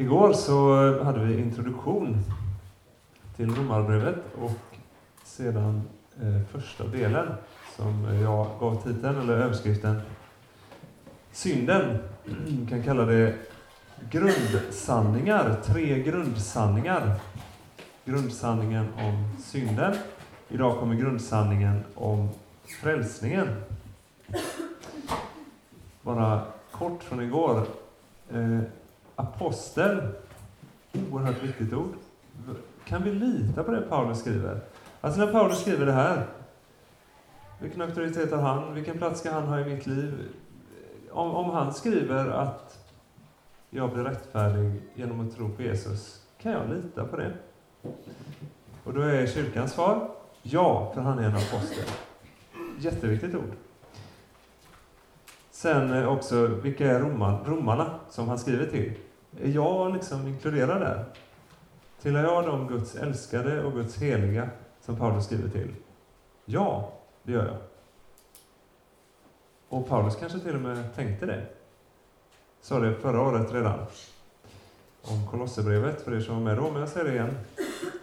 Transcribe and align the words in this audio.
Igår 0.00 0.32
så 0.32 0.86
eh, 0.86 1.04
hade 1.04 1.24
vi 1.24 1.38
introduktion 1.38 2.24
till 3.36 3.54
Romarbrevet 3.54 4.16
och 4.40 4.76
sedan 5.24 5.82
eh, 6.22 6.42
första 6.52 6.86
delen 6.86 7.26
som 7.76 8.04
jag 8.04 8.46
gav 8.60 8.82
titeln, 8.82 9.18
eller 9.18 9.34
överskriften, 9.34 10.00
Synden. 11.32 11.98
Vi 12.24 12.66
kan 12.68 12.82
kalla 12.82 13.04
det 13.04 13.34
grundsanningar, 14.10 15.56
tre 15.64 16.02
grundsanningar. 16.02 17.20
Grundsanningen 18.04 18.86
om 18.98 19.36
synden. 19.42 19.94
Idag 20.48 20.78
kommer 20.78 20.94
grundsanningen 20.94 21.84
om 21.94 22.28
frälsningen. 22.82 23.48
Bara 26.02 26.42
kort 26.70 27.02
från 27.02 27.22
igår. 27.22 27.66
Eh, 28.30 28.60
apostel, 29.18 30.08
oerhört 31.12 31.42
viktigt 31.42 31.72
ord. 31.72 31.94
Kan 32.84 33.02
vi 33.02 33.12
lita 33.12 33.62
på 33.62 33.70
det 33.70 33.80
Paulus 33.80 34.18
skriver? 34.18 34.60
Alltså 35.00 35.20
när 35.20 35.32
Paulus 35.32 35.60
skriver 35.60 35.86
det 35.86 35.92
här, 35.92 36.26
vilken 37.60 37.82
auktoritet 37.82 38.30
har 38.30 38.38
han? 38.38 38.74
Vilken 38.74 38.98
plats 38.98 39.20
ska 39.20 39.30
han 39.30 39.46
ha 39.46 39.60
i 39.60 39.64
mitt 39.64 39.86
liv? 39.86 40.28
Om, 41.10 41.30
om 41.30 41.50
han 41.50 41.74
skriver 41.74 42.28
att 42.28 42.78
jag 43.70 43.92
blir 43.92 44.04
rättfärdig 44.04 44.82
genom 44.94 45.20
att 45.20 45.36
tro 45.36 45.48
på 45.48 45.62
Jesus, 45.62 46.22
kan 46.42 46.52
jag 46.52 46.70
lita 46.70 47.04
på 47.04 47.16
det? 47.16 47.32
Och 48.84 48.94
då 48.94 49.00
är 49.00 49.26
kyrkans 49.26 49.72
svar 49.72 50.10
ja, 50.42 50.92
för 50.94 51.00
han 51.00 51.18
är 51.18 51.22
en 51.22 51.36
apostel. 51.36 51.84
Jätteviktigt 52.78 53.34
ord. 53.34 53.52
Sen 55.50 55.92
eh, 55.92 56.08
också, 56.08 56.46
vilka 56.46 56.90
är 56.90 57.00
romarna 57.44 57.90
som 58.10 58.28
han 58.28 58.38
skriver 58.38 58.66
till? 58.66 58.94
Är 59.42 59.48
jag 59.48 59.92
liksom 59.92 60.26
inkluderad 60.26 60.80
där? 60.80 61.04
Tillhör 62.02 62.24
jag 62.24 62.46
de 62.46 62.68
Guds 62.68 62.96
älskade 62.96 63.64
och 63.64 63.72
Guds 63.72 63.98
heliga 63.98 64.48
som 64.80 64.96
Paulus 64.96 65.24
skriver 65.24 65.48
till? 65.48 65.74
Ja, 66.44 66.92
det 67.22 67.32
gör 67.32 67.46
jag. 67.46 67.56
Och 69.68 69.88
Paulus 69.88 70.16
kanske 70.16 70.38
till 70.38 70.54
och 70.54 70.60
med 70.60 70.94
tänkte 70.94 71.26
det. 71.26 71.46
Sa 72.60 72.78
det 72.78 72.94
förra 72.94 73.22
året 73.22 73.52
redan. 73.52 73.78
Om 75.02 75.26
Kolosserbrevet, 75.30 76.00
för 76.02 76.14
er 76.14 76.20
som 76.20 76.34
var 76.34 76.42
med 76.42 76.56
då, 76.56 76.70
men 76.70 76.80
jag 76.80 76.88
säger 76.88 77.06
det 77.06 77.14
igen. 77.14 77.38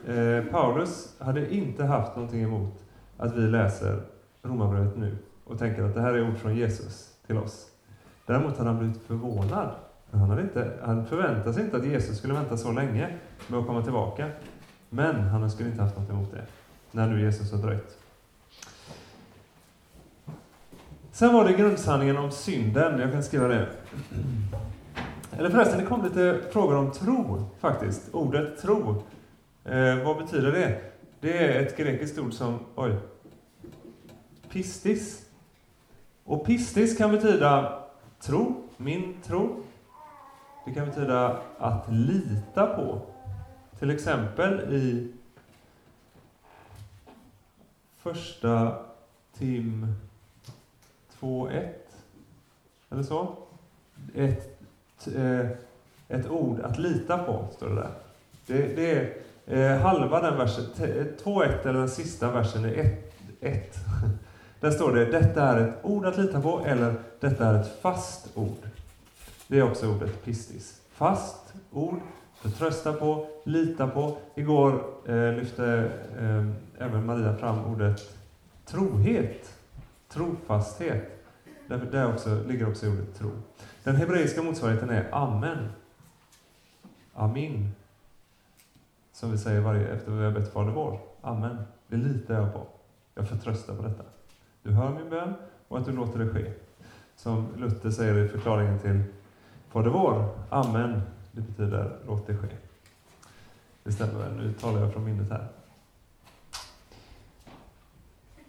Eh, 0.08 0.52
Paulus 0.52 1.16
hade 1.20 1.54
inte 1.54 1.84
haft 1.84 2.16
någonting 2.16 2.44
emot 2.44 2.84
att 3.18 3.36
vi 3.36 3.42
läser 3.42 4.02
Romarbrevet 4.42 4.98
nu 4.98 5.18
och 5.44 5.60
tänker 5.60 5.84
att 5.84 5.94
det 5.94 6.02
här 6.02 6.14
är 6.14 6.30
ord 6.30 6.38
från 6.38 6.56
Jesus 6.56 7.14
till 7.28 7.38
oss. 7.38 7.68
Däremot 8.26 8.58
hade 8.58 8.70
han 8.70 8.80
blivit 8.80 9.02
förvånad. 9.02 9.70
Han, 10.20 10.30
hade 10.30 10.42
inte, 10.42 10.72
han 10.84 11.06
förväntade 11.06 11.54
sig 11.54 11.64
inte 11.64 11.78
att 11.78 11.86
Jesus 11.86 12.18
skulle 12.18 12.34
vänta 12.34 12.58
så 12.58 12.72
länge 12.72 13.10
med 13.48 13.60
att 13.60 13.68
komma 13.68 13.84
tillbaka. 13.84 14.30
Men 14.90 15.16
han 15.16 15.52
skulle 15.52 15.70
inte 15.70 15.82
haft 15.82 15.98
något 15.98 16.10
emot 16.10 16.32
det, 16.32 16.46
när 16.92 17.08
nu 17.08 17.22
Jesus 17.22 17.52
har 17.52 17.60
dröjt. 17.60 17.98
Sen 21.12 21.34
var 21.34 21.46
det 21.46 21.54
grundsanningen 21.54 22.18
om 22.18 22.32
synden. 22.32 23.00
Jag 23.00 23.12
kan 23.12 23.24
skriva 23.24 23.48
det. 23.48 23.68
Eller 25.38 25.50
förresten, 25.50 25.80
det 25.80 25.86
kom 25.86 26.04
lite 26.04 26.42
frågor 26.52 26.76
om 26.76 26.92
tro, 26.92 27.46
faktiskt. 27.60 28.10
Ordet 28.12 28.62
tro. 28.62 29.04
Eh, 29.64 30.04
vad 30.04 30.18
betyder 30.18 30.52
det? 30.52 30.82
Det 31.20 31.38
är 31.38 31.62
ett 31.66 31.78
grekiskt 31.78 32.20
ord 32.20 32.34
som, 32.34 32.60
oj, 32.76 32.96
pistis. 34.50 35.26
Och 36.24 36.46
pistis 36.46 36.98
kan 36.98 37.12
betyda 37.12 37.80
tro, 38.22 38.64
min 38.78 39.14
tro. 39.24 39.64
Det 40.66 40.74
kan 40.74 40.86
betyda 40.86 41.42
att 41.58 41.86
lita 41.92 42.68
på. 42.68 43.02
Till 43.80 43.92
exempel 43.92 44.74
i 44.74 45.12
första 47.98 48.78
Tim 49.38 49.96
2.1 51.20 51.70
eller 52.92 53.04
så. 53.04 53.36
Ett, 54.16 55.08
eh, 55.16 55.50
ett 56.08 56.30
ord 56.30 56.60
att 56.60 56.78
lita 56.78 57.18
på, 57.18 57.48
står 57.56 57.70
det 57.70 57.76
där. 57.76 57.92
Det, 58.46 58.76
det 58.76 58.92
är 58.92 59.74
eh, 59.76 59.82
halva 59.82 60.22
den 60.22 60.38
versen, 60.38 60.66
2.1 60.76 61.68
eller 61.68 61.80
den 61.80 61.90
sista 61.90 62.32
versen 62.32 62.66
är 62.66 62.98
1. 63.40 63.76
Där 64.60 64.72
står 64.72 64.96
det, 64.96 65.06
detta 65.06 65.44
är 65.44 65.68
ett 65.68 65.76
ord 65.84 66.06
att 66.06 66.18
lita 66.18 66.42
på, 66.42 66.60
eller 66.66 66.96
detta 67.20 67.48
är 67.48 67.62
ett 67.62 67.82
fast 67.82 68.38
ord. 68.38 68.68
Det 69.48 69.60
är 69.60 69.64
också 69.64 69.96
ordet 69.96 70.24
pistis. 70.24 70.82
Fast 70.90 71.54
ord, 71.72 72.00
förtrösta 72.36 72.94
på, 72.94 73.28
lita 73.44 73.88
på. 73.88 74.18
Igår 74.36 74.94
eh, 75.06 75.34
lyfte 75.34 75.92
eh, 76.20 76.86
även 76.86 77.06
Maria 77.06 77.38
fram 77.38 77.66
ordet 77.66 78.02
trohet, 78.66 79.60
trofasthet. 80.10 81.26
Där, 81.68 81.78
där 81.92 82.14
också, 82.14 82.44
ligger 82.48 82.70
också 82.70 82.88
ordet 82.90 83.16
tro. 83.18 83.32
Den 83.84 83.96
hebreiska 83.96 84.44
motsvarigheten 84.44 84.90
är 84.90 85.10
amen. 85.12 85.70
Amin. 87.14 87.72
Som 89.12 89.32
vi 89.32 89.38
säger 89.38 89.62
varje 89.62 89.88
efter 89.88 90.12
vi 90.12 90.24
har 90.24 90.32
bett 90.32 90.54
Fader 90.54 90.72
vår. 90.72 91.00
Amen. 91.22 91.58
Det 91.88 91.98
litar 91.98 92.34
jag 92.34 92.54
på. 92.54 92.68
Jag 93.16 93.30
förtröstar 93.30 93.76
på 93.76 93.84
detta. 93.84 94.04
Du 94.64 94.72
hör 94.72 94.90
min 94.90 95.10
bön 95.10 95.34
och 95.68 95.78
att 95.78 95.86
du 95.86 95.92
låter 95.92 96.20
det 96.20 96.30
ske. 96.30 96.52
Som 97.16 97.48
Luther 97.58 97.90
säger 97.92 98.26
i 98.26 98.28
förklaringen 98.28 98.80
till 98.80 99.04
Fader 99.76 99.90
vår. 99.90 100.30
Amen. 100.50 101.02
Det 101.32 101.42
betyder 101.42 102.00
låt 102.08 102.28
det 102.28 102.38
ske. 102.38 102.48
Det 103.84 103.92
stämmer 103.92 104.20
väl? 104.20 104.36
Nu 104.36 104.54
talar 104.54 104.82
jag 104.82 104.94
från 104.94 105.06
minnet 105.06 105.30
här. 105.30 105.48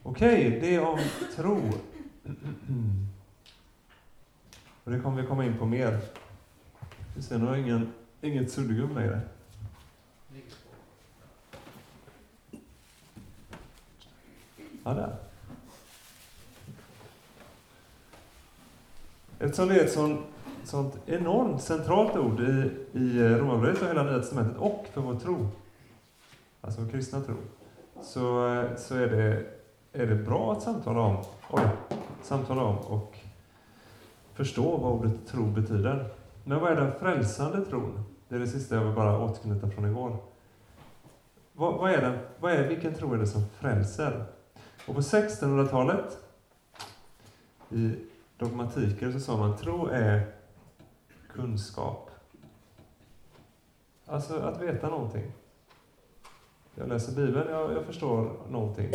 Okej, 0.03 0.47
okay, 0.47 0.60
det 0.60 0.75
är 0.75 0.84
om 0.84 0.98
tro. 1.36 1.72
Och 4.84 4.91
det 4.91 5.00
kommer 5.00 5.22
vi 5.22 5.28
komma 5.28 5.44
in 5.44 5.59
på 5.59 5.66
mer. 5.66 6.00
Vi 7.16 7.22
ser, 7.22 7.38
nu 7.38 7.47
har 7.47 7.56
ingen, 7.56 7.92
inget 8.20 8.53
suddgum 8.53 8.94
längre. 8.94 9.20
Ja, 14.84 14.94
där. 14.94 15.16
Eftersom 19.38 19.69
det 19.69 19.81
är 19.81 19.84
ett 19.84 19.92
sånt, 19.92 20.20
sånt 20.66 20.99
enormt 21.06 21.62
centralt 21.62 22.16
ord 22.16 22.41
i, 22.41 22.71
i 22.93 23.28
Romarbrevet 23.28 23.82
och 23.82 23.88
hela 23.88 24.03
Nya 24.03 24.19
Testamentet 24.19 24.56
och 24.59 24.87
för 24.93 25.00
vår 25.00 25.15
tro, 25.15 25.49
alltså 26.60 26.81
vår 26.81 26.91
kristna 26.91 27.21
tro, 27.21 27.34
så, 28.03 28.65
så 28.77 28.94
är, 28.94 29.06
det, 29.06 29.47
är 29.93 30.06
det 30.06 30.15
bra 30.15 30.53
att 30.53 30.62
samtala 30.62 31.00
om, 31.00 31.16
oj, 31.50 31.69
samtala 32.22 32.62
om 32.62 32.78
och 32.78 33.16
förstå 34.34 34.77
vad 34.77 34.93
ordet 34.93 35.27
tro 35.27 35.44
betyder. 35.47 36.09
Men 36.44 36.60
vad 36.60 36.72
är 36.72 36.77
den 36.77 36.93
frälsande 37.00 37.65
tron? 37.65 38.04
Det 38.28 38.34
är 38.34 38.41
det 38.41 38.47
sista 38.47 38.75
jag 38.75 38.84
vill 38.84 38.94
bara 38.94 39.19
återknyta 39.19 39.71
från 39.71 39.84
igår. 39.84 40.16
Vad, 41.53 41.75
vad, 41.75 41.91
är 41.91 42.00
den, 42.00 42.19
vad 42.41 42.53
är, 42.53 42.69
vilken 42.69 42.94
tro 42.94 43.15
är 43.15 43.19
det 43.19 43.27
som 43.27 43.43
frälser? 43.59 44.25
Och 44.87 44.94
på 44.94 45.00
1600-talet, 45.00 46.19
i 47.71 47.94
dogmatiker, 48.38 49.12
så 49.12 49.21
sa 49.21 49.37
man 49.37 49.56
tro 49.56 49.87
är 49.87 50.35
kunskap. 51.36 52.10
Alltså 54.06 54.36
att 54.41 54.60
veta 54.60 54.88
någonting. 54.88 55.32
Jag 56.74 56.88
läser 56.88 57.12
Bibeln, 57.12 57.50
jag, 57.50 57.72
jag 57.72 57.84
förstår 57.84 58.30
någonting. 58.50 58.91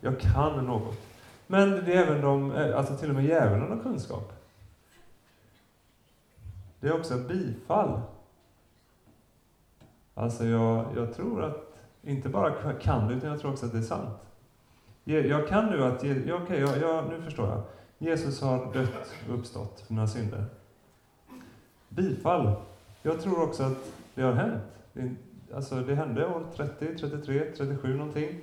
Jag 0.00 0.20
kan 0.20 0.66
något. 0.66 0.96
Men 1.46 1.70
det 1.70 1.94
är 1.94 2.06
även 2.06 2.20
de, 2.20 2.52
eh, 2.52 2.78
alltså 2.78 2.96
till 2.96 3.08
och 3.08 3.14
med 3.14 3.24
djävulen 3.24 3.70
har 3.70 3.82
kunskap. 3.82 4.32
Det 6.80 6.88
är 6.88 6.98
också 6.98 7.14
ett 7.14 7.28
bifall. 7.28 8.00
Alltså 10.14 10.44
jag, 10.44 10.86
jag 10.96 11.14
tror 11.14 11.44
att, 11.44 11.78
inte 12.02 12.28
bara 12.28 12.72
kan 12.72 13.08
det, 13.08 13.14
utan 13.14 13.30
jag 13.30 13.40
tror 13.40 13.52
också 13.52 13.66
att 13.66 13.72
det 13.72 13.78
är 13.78 13.82
sant. 13.82 14.18
Jag 15.04 15.48
kan 15.48 15.66
nu 15.66 15.84
att, 15.84 16.04
ja, 16.04 16.40
okej, 16.42 16.60
jag, 16.60 16.78
jag, 16.78 17.08
nu 17.08 17.22
förstår 17.22 17.48
jag. 17.48 17.62
Jesus 17.98 18.42
har 18.42 18.72
dött 18.72 19.14
och 19.28 19.34
uppstått 19.38 19.80
för 19.86 19.94
mina 19.94 20.06
synder. 20.06 20.44
Bifall. 21.98 22.52
Jag 23.02 23.20
tror 23.20 23.42
också 23.42 23.62
att 23.62 23.92
det 24.14 24.22
har 24.22 24.32
hänt. 24.32 24.62
Det, 24.92 25.14
alltså 25.54 25.80
det 25.80 25.94
hände 25.94 26.26
år 26.26 26.46
30, 26.56 26.98
33, 26.98 27.52
37 27.56 27.96
någonting. 27.96 28.40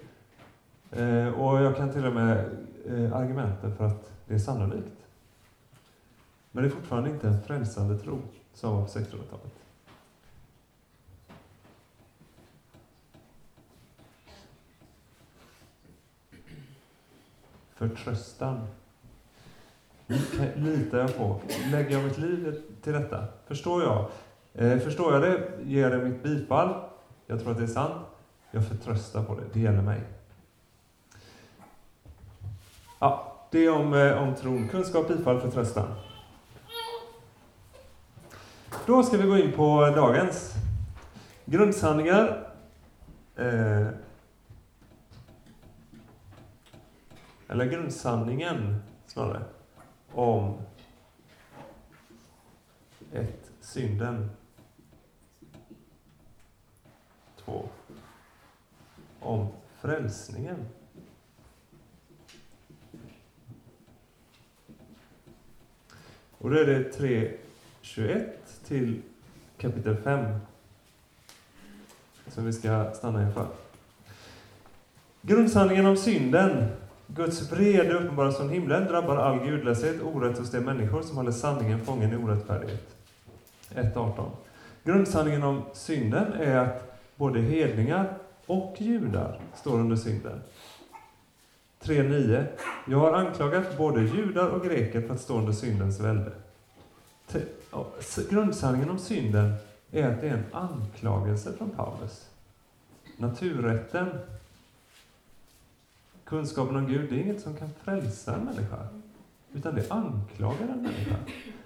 Eh, 0.92 1.28
och 1.28 1.62
jag 1.62 1.78
kan 1.78 1.94
till 1.94 2.06
och 2.06 2.14
med 2.14 2.38
eh, 2.86 3.16
argumenten 3.16 3.76
för 3.76 3.86
att 3.86 4.12
det 4.26 4.34
är 4.34 4.40
sannolikt. 4.40 5.08
Men 6.52 6.64
det 6.64 6.70
är 6.70 6.72
fortfarande 6.72 7.10
inte 7.10 7.28
en 7.28 7.42
frälsande 7.42 7.98
tro 8.00 8.20
som 8.54 8.76
var 8.76 8.82
på 8.82 8.88
1600-talet. 8.88 9.54
Förtröstan. 17.76 18.68
Litar 20.56 20.98
jag 20.98 21.18
på? 21.18 21.42
Lägger 21.72 21.92
jag 21.92 22.04
mitt 22.04 22.18
liv 22.18 22.62
till 22.82 22.94
detta? 22.94 23.24
Förstår 23.48 23.84
jag? 23.84 24.10
Eh, 24.54 24.80
förstår 24.80 25.14
jag 25.14 25.22
det, 25.22 25.50
ger 25.64 25.90
det 25.90 25.98
mitt 25.98 26.24
bifall. 26.24 26.76
Jag 27.28 27.40
tror 27.40 27.52
att 27.52 27.58
det 27.58 27.64
är 27.64 27.68
sant. 27.68 28.06
Jag 28.52 28.68
förtröstar 28.68 29.24
på 29.24 29.36
det. 29.36 29.44
Det 29.54 29.60
gäller 29.60 29.82
mig. 29.82 30.02
Ja, 33.00 33.36
det 33.52 33.66
är 33.66 33.76
om, 33.76 33.94
eh, 33.94 34.24
om 34.24 34.36
tron. 34.36 34.68
Kunskap, 34.68 35.08
bifall, 35.08 35.42
förtröstan. 35.42 35.88
Då 38.86 39.04
ska 39.04 39.18
vi 39.18 39.28
gå 39.28 39.38
in 39.38 39.52
på 39.52 39.94
dagens 39.96 40.54
grundsanningar. 41.46 42.50
Eh, 43.36 43.88
eller 47.48 47.66
grundsanningen 47.66 48.82
snarare, 49.08 49.42
om 50.16 50.58
ett, 53.14 53.52
synden. 53.62 54.30
Två, 57.46 57.70
om 59.20 59.48
frälsningen. 59.82 60.66
Och 66.38 66.50
då 66.50 66.58
är 66.58 66.66
det 66.66 67.00
3.21 67.00 68.30
till 68.68 69.02
kapitel 69.58 69.98
5 69.98 70.40
som 72.28 72.46
vi 72.46 72.54
ska 72.54 72.94
stanna 72.94 73.28
inför. 73.28 73.48
Grundsanningen 75.22 75.86
om 75.86 75.98
synden. 75.98 76.85
Guds 77.08 77.52
vrede 77.52 77.94
uppenbaras 77.94 78.38
från 78.38 78.50
himlen, 78.50 78.86
drabbar 78.86 79.18
all 79.18 79.40
gudlöshet, 79.40 80.02
orätt 80.02 80.38
hos 80.38 80.52
de 80.52 80.60
människor 80.60 81.02
som 81.02 81.18
håller 81.18 81.32
sanningen 81.32 81.86
fången 81.86 82.14
i 82.14 82.16
orättfärdighet. 82.16 82.96
1.18. 83.70 84.30
Grundsanningen 84.84 85.44
om 85.44 85.62
synden 85.74 86.34
är 86.34 86.58
att 86.58 87.00
både 87.16 87.40
hedningar 87.42 88.18
och 88.46 88.76
judar 88.78 89.40
står 89.56 89.80
under 89.80 89.96
synden. 89.96 90.42
3.9. 91.82 92.46
Jag 92.88 93.00
har 93.00 93.14
anklagat 93.14 93.78
både 93.78 94.02
judar 94.02 94.50
och 94.50 94.66
greker 94.66 95.02
för 95.02 95.14
att 95.14 95.22
stå 95.22 95.38
under 95.38 95.54
syndens 95.54 96.00
välde. 96.00 96.32
Grundsanningen 98.30 98.90
om 98.90 99.00
synden 99.00 99.54
är 99.92 100.08
att 100.08 100.22
det 100.22 100.28
är 100.28 100.34
en 100.34 100.46
anklagelse 100.52 101.54
från 101.58 101.70
Paulus. 101.70 102.30
Naturrätten, 103.18 104.10
kunskapen 106.26 106.76
om 106.76 106.88
Gud, 106.88 107.10
det 107.10 107.16
är 107.16 107.20
inget 107.20 107.42
som 107.42 107.56
kan 107.56 107.70
frälsa 107.84 108.36
en 108.36 108.46
människa, 108.46 108.88
utan 109.54 109.76
det 109.76 109.92
anklagar 109.92 110.68
en 110.74 110.82
människa. 110.82 111.16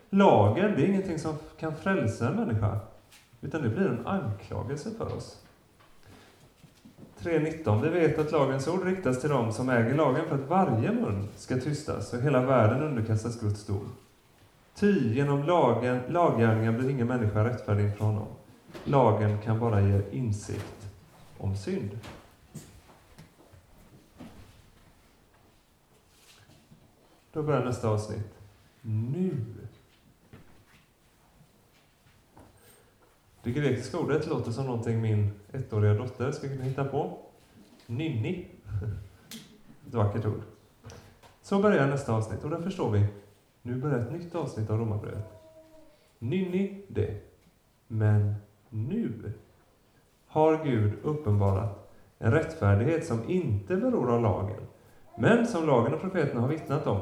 Lagen, 0.09 0.73
det 0.75 0.81
är 0.81 0.88
ingenting 0.88 1.19
som 1.19 1.33
kan 1.59 1.75
frälsa 1.75 2.29
en 2.29 2.35
människa, 2.35 2.79
utan 3.41 3.61
det 3.61 3.69
blir 3.69 3.88
en 3.88 4.07
anklagelse 4.07 4.91
för 4.97 5.15
oss. 5.15 5.41
3.19. 7.21 7.81
Vi 7.81 7.89
vet 7.89 8.19
att 8.19 8.31
lagens 8.31 8.67
ord 8.67 8.83
riktas 8.83 9.21
till 9.21 9.29
dem 9.29 9.51
som 9.51 9.69
äger 9.69 9.95
lagen 9.95 10.25
för 10.27 10.35
att 10.35 10.50
varje 10.50 10.91
mun 10.91 11.27
ska 11.35 11.59
tystas 11.59 12.13
och 12.13 12.21
hela 12.21 12.45
världen 12.45 12.83
underkastas 12.83 13.39
Guds 13.39 13.65
dom. 13.65 13.91
Ty 14.75 15.13
genom 15.13 15.44
lagen, 15.44 16.00
laggärningar 16.09 16.71
blir 16.71 16.89
ingen 16.89 17.07
människa 17.07 17.44
rättfärdig 17.44 17.85
inför 17.85 18.06
honom. 18.06 18.27
Lagen 18.83 19.38
kan 19.41 19.59
bara 19.59 19.81
ge 19.81 20.01
insikt 20.11 20.88
om 21.38 21.56
synd. 21.56 22.00
Då 27.39 27.44
börjar 27.44 27.65
nästa 27.65 27.89
avsnitt. 27.89 28.39
Nu. 28.81 29.38
Det 33.44 33.51
grekiska 33.51 34.00
ordet 34.00 34.27
låter 34.27 34.51
som 34.51 34.65
någonting 34.65 35.01
min 35.01 35.31
ettåriga 35.51 35.94
dotter 35.94 36.31
skulle 36.31 36.53
kunna 36.53 36.63
hitta 36.63 36.86
på. 36.86 37.18
Nynni. 37.86 38.47
Ett 39.88 39.94
vackert 39.94 40.25
ord. 40.25 40.41
Så 41.41 41.59
börjar 41.59 41.88
nästa 41.88 42.13
avsnitt 42.13 42.44
och 42.44 42.50
där 42.50 42.62
förstår 42.62 42.91
vi 42.91 43.06
nu 43.62 43.75
börjar 43.75 44.00
ett 44.00 44.12
nytt 44.12 44.35
avsnitt 44.35 44.69
av 44.69 44.80
Romarbrevet. 44.80 45.31
Nynni 46.19 46.81
det. 46.88 47.21
Men 47.88 48.35
nu 48.69 49.33
har 50.27 50.65
Gud 50.65 50.94
uppenbarat 51.03 51.89
en 52.18 52.31
rättfärdighet 52.31 53.06
som 53.06 53.30
inte 53.30 53.75
beror 53.77 54.12
av 54.12 54.21
lagen, 54.21 54.62
men 55.18 55.47
som 55.47 55.68
lagen 55.68 55.94
och 55.94 56.01
profeterna 56.01 56.42
har 56.42 56.47
vittnat 56.47 56.88
om. 56.88 57.01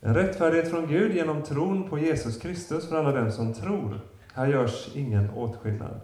En 0.00 0.14
rättfärdighet 0.14 0.70
från 0.70 0.86
Gud 0.86 1.14
genom 1.14 1.42
tron 1.42 1.90
på 1.90 1.98
Jesus 1.98 2.38
Kristus 2.38 2.88
för 2.88 2.96
alla 2.96 3.12
dem 3.12 3.32
som 3.32 3.54
tror. 3.54 4.00
Här 4.34 4.46
görs 4.46 4.96
ingen 4.96 5.30
åtskillnad. 5.30 6.00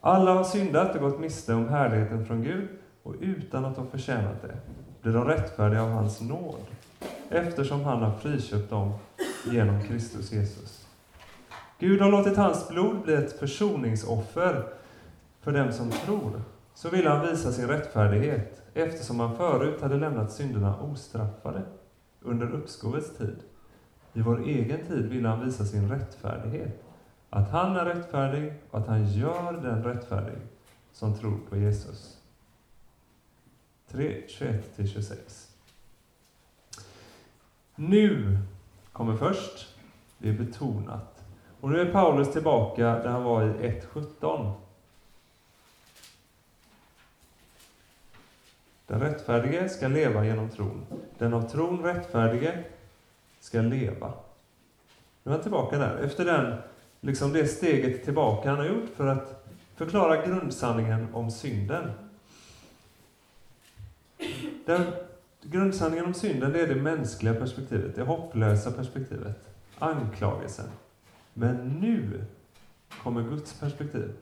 Alla 0.00 0.34
har 0.34 0.44
syndat 0.44 0.94
och 0.94 1.00
gått 1.00 1.20
miste 1.20 1.54
om 1.54 1.68
härligheten 1.68 2.26
från 2.26 2.42
Gud 2.42 2.68
och 3.02 3.14
utan 3.20 3.64
att 3.64 3.76
ha 3.76 3.86
förtjänat 3.86 4.42
det 4.42 4.56
blir 5.02 5.12
de 5.12 5.24
rättfärdiga 5.24 5.82
av 5.82 5.90
hans 5.90 6.20
nåd 6.20 6.66
eftersom 7.28 7.84
han 7.84 8.02
har 8.02 8.18
friköpt 8.18 8.70
dem 8.70 8.92
genom 9.44 9.82
Kristus 9.82 10.32
Jesus. 10.32 10.86
Gud 11.78 12.00
har 12.00 12.10
låtit 12.10 12.36
hans 12.36 12.68
blod 12.68 13.02
bli 13.02 13.14
ett 13.14 13.38
försoningsoffer 13.38 14.64
för 15.40 15.52
dem 15.52 15.72
som 15.72 15.90
tror. 15.90 16.42
Så 16.74 16.90
vill 16.90 17.06
han 17.06 17.26
visa 17.26 17.52
sin 17.52 17.68
rättfärdighet, 17.68 18.62
eftersom 18.74 19.20
han 19.20 19.36
förut 19.36 19.80
hade 19.80 19.96
lämnat 19.96 20.32
synderna 20.32 20.80
ostraffade 20.80 21.62
under 22.26 22.54
uppskovets 22.54 23.18
tid. 23.18 23.36
I 24.12 24.20
vår 24.20 24.44
egen 24.44 24.86
tid 24.86 25.06
vill 25.08 25.26
han 25.26 25.44
visa 25.44 25.64
sin 25.64 25.88
rättfärdighet, 25.88 26.84
att 27.30 27.50
han 27.50 27.76
är 27.76 27.84
rättfärdig 27.84 28.52
och 28.70 28.78
att 28.78 28.86
han 28.86 29.06
gör 29.06 29.52
den 29.52 29.84
rättfärdig 29.84 30.38
som 30.92 31.18
tror 31.18 31.38
på 31.48 31.56
Jesus. 31.56 32.18
3, 33.88 34.22
21-26 34.28 35.46
nu 37.76 38.38
kommer 38.92 39.16
först. 39.16 39.66
Det 40.18 40.28
är 40.28 40.32
betonat. 40.32 41.24
Och 41.60 41.70
nu 41.70 41.80
är 41.80 41.92
Paulus 41.92 42.32
tillbaka 42.32 42.82
där 42.82 43.08
han 43.08 43.24
var 43.24 43.42
i 43.42 43.48
1.17. 43.48 44.52
Den 48.86 49.00
rättfärdige 49.00 49.68
ska 49.68 49.88
leva 49.88 50.24
genom 50.24 50.50
tron. 50.50 50.86
Den 51.18 51.34
av 51.34 51.48
tron 51.48 51.82
rättfärdige 51.82 52.64
ska 53.40 53.60
leva. 53.60 54.12
Nu 55.22 55.32
är 55.32 55.34
han 55.34 55.42
tillbaka 55.42 55.78
där. 55.78 55.96
Efter 55.96 56.24
den, 56.24 56.54
liksom 57.00 57.32
det 57.32 57.46
steget 57.46 58.04
tillbaka 58.04 58.50
han 58.50 58.58
har 58.58 58.66
gjort 58.66 58.88
för 58.96 59.06
att 59.06 59.46
förklara 59.76 60.26
grundsanningen 60.26 61.14
om 61.14 61.30
synden. 61.30 61.90
Den 64.64 64.82
Grundsanningen 65.50 66.04
om 66.04 66.14
synden 66.14 66.52
det 66.52 66.60
är 66.60 66.66
det 66.66 66.74
mänskliga 66.74 67.34
perspektivet, 67.34 67.96
det 67.96 68.02
hopplösa 68.02 68.72
perspektivet, 68.72 69.48
anklagelsen. 69.78 70.66
Men 71.34 71.56
nu 71.68 72.24
kommer 73.02 73.22
Guds 73.22 73.60
perspektiv. 73.60 74.12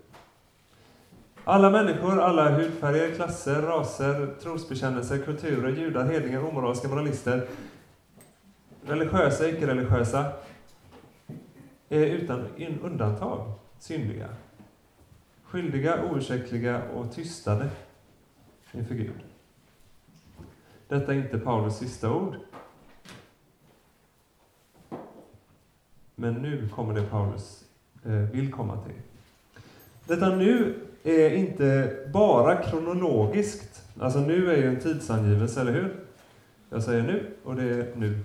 Alla 1.47 1.71
människor, 1.71 2.21
alla 2.21 2.51
hudfärger, 2.51 3.15
klasser, 3.15 3.63
raser, 3.63 4.35
trosbekännelser, 4.43 5.19
kulturer, 5.19 5.69
judar, 5.69 6.05
hedningar, 6.05 6.45
omoraliska 6.45 6.89
moralister, 6.89 7.47
religiösa, 8.83 9.49
icke-religiösa, 9.49 10.33
är 11.89 12.07
utan 12.07 12.47
undantag 12.83 13.53
syndiga. 13.79 14.29
Skyldiga, 15.45 16.05
oursäktliga 16.05 16.83
och 16.83 17.13
tystade 17.15 17.71
inför 18.73 18.95
Gud. 18.95 19.21
Detta 20.89 21.15
är 21.15 21.17
inte 21.17 21.39
Paulus 21.39 21.77
sista 21.77 22.13
ord. 22.13 22.37
Men 26.15 26.35
nu 26.35 26.69
kommer 26.69 26.95
det 26.95 27.03
Paulus 27.03 27.65
eh, 28.05 28.13
vill 28.13 28.53
komma 28.53 28.83
till. 28.85 29.01
Detta 30.07 30.37
nu 30.37 30.81
är 31.05 31.31
inte 31.31 31.97
bara 32.13 32.57
kronologiskt. 32.57 33.83
Alltså 34.01 34.19
nu 34.19 34.51
är 34.53 34.57
ju 34.57 34.69
en 34.69 34.81
tidsangivelse, 34.81 35.61
eller 35.61 35.73
hur? 35.73 35.97
Jag 36.71 36.83
säger 36.83 37.03
nu, 37.03 37.31
och 37.45 37.57
det 37.57 37.63
är 37.63 37.87
nu. 37.97 38.19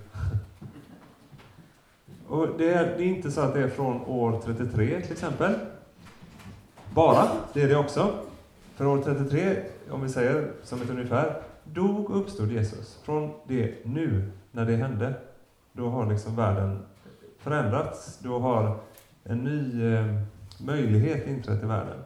Och 2.28 2.48
det 2.58 2.74
är, 2.74 2.96
det 2.98 3.04
är 3.04 3.06
inte 3.06 3.30
så 3.30 3.40
att 3.40 3.54
det 3.54 3.62
är 3.62 3.68
från 3.68 4.04
år 4.04 4.40
33 4.44 5.00
till 5.00 5.12
exempel. 5.12 5.54
Bara, 6.94 7.28
det 7.52 7.62
är 7.62 7.68
det 7.68 7.76
också. 7.76 8.14
För 8.74 8.86
år 8.86 9.02
33, 9.04 9.56
om 9.90 10.02
vi 10.02 10.08
säger 10.08 10.50
som 10.62 10.82
ett 10.82 10.90
ungefär, 10.90 11.42
dog 11.64 12.10
och 12.10 12.20
uppstod 12.20 12.52
Jesus. 12.52 12.98
Från 13.02 13.30
det 13.48 13.74
nu, 13.84 14.30
när 14.52 14.66
det 14.66 14.76
hände, 14.76 15.14
då 15.72 15.88
har 15.88 16.06
liksom 16.06 16.36
världen 16.36 16.78
förändrats. 17.38 18.18
Då 18.18 18.38
har 18.38 18.78
en 19.24 19.38
ny 19.38 19.84
eh, 19.94 20.06
möjlighet 20.60 21.26
inträtt 21.26 21.62
i 21.62 21.66
världen. 21.66 21.98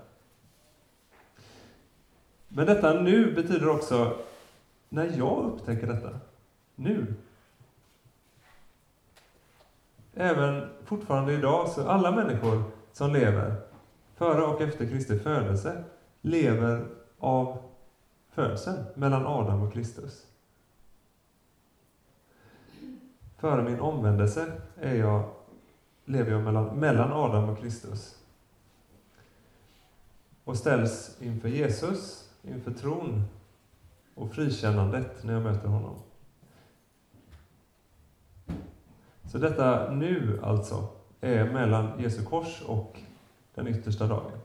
Men 2.56 2.66
detta 2.66 3.00
nu 3.00 3.34
betyder 3.34 3.68
också 3.68 4.16
när 4.88 5.18
jag 5.18 5.44
upptäcker 5.44 5.86
detta. 5.86 6.10
Nu. 6.74 7.14
Även 10.14 10.68
fortfarande 10.84 11.32
idag, 11.32 11.68
så 11.68 11.88
alla 11.88 12.10
människor 12.10 12.62
som 12.92 13.12
lever 13.12 13.56
före 14.14 14.42
och 14.42 14.60
efter 14.60 14.86
Kristi 14.86 15.18
födelse 15.18 15.84
lever 16.20 16.86
av 17.18 17.58
födseln 18.30 18.84
mellan 18.94 19.26
Adam 19.26 19.62
och 19.62 19.72
Kristus. 19.72 20.26
Före 23.38 23.62
min 23.62 23.80
omvändelse 23.80 24.52
är 24.80 24.94
jag, 24.94 25.30
lever 26.04 26.32
jag 26.32 26.42
mellan, 26.42 26.76
mellan 26.76 27.12
Adam 27.12 27.48
och 27.48 27.58
Kristus. 27.58 28.18
Och 30.44 30.56
ställs 30.56 31.16
inför 31.20 31.48
Jesus, 31.48 32.23
inför 32.48 32.70
tron 32.70 33.22
och 34.14 34.34
frikännandet 34.34 35.24
när 35.24 35.32
jag 35.32 35.42
möter 35.42 35.68
honom. 35.68 35.94
Så 39.32 39.38
detta 39.38 39.90
nu 39.90 40.40
alltså 40.42 40.88
är 41.20 41.44
mellan 41.44 42.00
Jesu 42.00 42.24
kors 42.24 42.62
och 42.66 43.00
den 43.54 43.68
yttersta 43.68 44.06
dagen. 44.06 44.38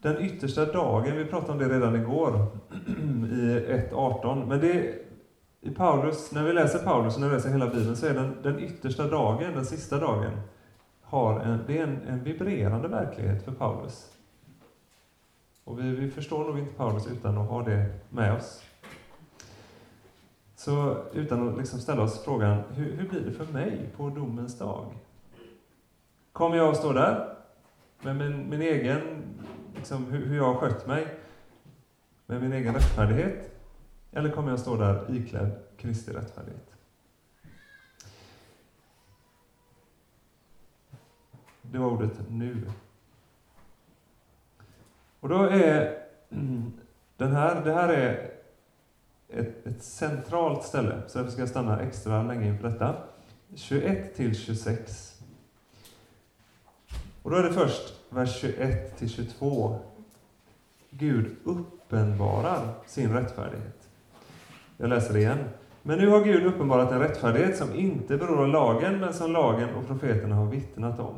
Den 0.00 0.18
yttersta 0.18 0.72
dagen, 0.72 1.16
vi 1.16 1.24
pratade 1.24 1.52
om 1.52 1.58
det 1.58 1.68
redan 1.68 1.96
igår 1.96 2.46
i 3.30 3.90
1.18, 3.90 4.46
men 4.46 4.60
det 4.60 5.02
i 5.60 5.70
Paulus, 5.70 6.32
när 6.32 6.44
vi 6.44 6.52
läser 6.52 6.78
Paulus 6.78 7.14
och 7.14 7.20
när 7.20 7.28
vi 7.28 7.34
läser 7.34 7.50
hela 7.50 7.66
Bibeln 7.66 7.96
så 7.96 8.06
är 8.06 8.14
den, 8.14 8.36
den 8.42 8.58
yttersta 8.58 9.08
dagen, 9.08 9.54
den 9.54 9.66
sista 9.66 9.98
dagen, 9.98 10.32
har 11.02 11.40
en, 11.40 11.58
det 11.66 11.78
är 11.78 11.82
en, 11.82 12.02
en 12.08 12.24
vibrerande 12.24 12.88
verklighet 12.88 13.44
för 13.44 13.52
Paulus. 13.52 14.12
Och 15.64 15.78
vi, 15.78 15.90
vi 15.90 16.10
förstår 16.10 16.44
nog 16.44 16.58
inte 16.58 16.74
Paulus 16.74 17.06
utan 17.06 17.38
att 17.38 17.48
ha 17.48 17.62
det 17.62 17.94
med 18.10 18.34
oss. 18.34 18.62
Så 20.56 21.04
utan 21.12 21.48
att 21.48 21.58
liksom 21.58 21.80
ställa 21.80 22.02
oss 22.02 22.24
frågan, 22.24 22.62
hur, 22.70 22.96
hur 22.96 23.08
blir 23.08 23.20
det 23.20 23.32
för 23.32 23.52
mig 23.52 23.90
på 23.96 24.10
domens 24.10 24.58
dag? 24.58 24.94
Kommer 26.32 26.56
jag 26.56 26.68
att 26.68 26.76
stå 26.76 26.92
där 26.92 27.36
med 28.02 28.16
min, 28.16 28.50
min 28.50 28.62
egen, 28.62 29.22
liksom, 29.74 30.04
hur, 30.04 30.26
hur 30.26 30.36
jag 30.36 30.54
har 30.54 30.60
skött 30.60 30.86
mig, 30.86 31.06
med 32.26 32.42
min 32.42 32.52
egen 32.52 32.74
rättfärdighet? 32.74 33.50
Eller 34.12 34.30
kommer 34.30 34.48
jag 34.48 34.54
att 34.54 34.60
stå 34.60 34.76
där 34.76 35.16
iklädd 35.16 35.50
Kristi 35.76 36.12
rättfärdighet? 36.12 36.76
Det 41.62 41.78
var 41.78 41.86
ordet 41.86 42.30
nu. 42.30 42.70
Och 45.22 45.28
då 45.28 45.42
är 45.42 45.98
mm, 46.30 46.72
den 47.16 47.32
här, 47.32 47.64
det 47.64 47.72
här 47.72 47.88
är 47.88 48.30
ett, 49.28 49.66
ett 49.66 49.82
centralt 49.82 50.64
ställe, 50.64 51.02
så 51.06 51.18
jag 51.18 51.32
ska 51.32 51.46
stanna 51.46 51.80
extra 51.80 52.22
länge 52.22 52.46
inför 52.46 52.68
detta. 52.68 52.94
21 53.54 54.16
till 54.16 54.36
26. 54.36 55.22
Och 57.22 57.30
då 57.30 57.36
är 57.36 57.42
det 57.42 57.52
först 57.52 57.94
vers 58.10 58.40
21 58.40 58.98
till 58.98 59.08
22. 59.08 59.78
Gud 60.90 61.36
uppenbarar 61.44 62.74
sin 62.86 63.12
rättfärdighet. 63.12 63.88
Jag 64.76 64.88
läser 64.88 65.12
det 65.12 65.20
igen. 65.20 65.44
Men 65.82 65.98
nu 65.98 66.08
har 66.08 66.24
Gud 66.24 66.46
uppenbarat 66.46 66.92
en 66.92 67.00
rättfärdighet 67.00 67.56
som 67.56 67.74
inte 67.74 68.16
beror 68.16 68.42
av 68.42 68.48
lagen, 68.48 69.00
men 69.00 69.14
som 69.14 69.32
lagen 69.32 69.74
och 69.74 69.86
profeterna 69.86 70.34
har 70.34 70.46
vittnat 70.46 71.00
om. 71.00 71.14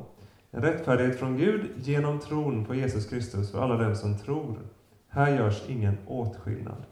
En 0.55 0.63
rättfärdighet 0.63 1.19
från 1.19 1.37
Gud 1.37 1.71
genom 1.77 2.19
tron 2.19 2.65
på 2.65 2.75
Jesus 2.75 3.07
Kristus 3.07 3.51
för 3.51 3.63
alla 3.63 3.77
dem 3.77 3.97
som 3.97 4.19
tror. 4.19 4.57
Här 5.09 5.37
görs 5.37 5.69
ingen 5.69 5.99
åtskillnad. 6.07 6.85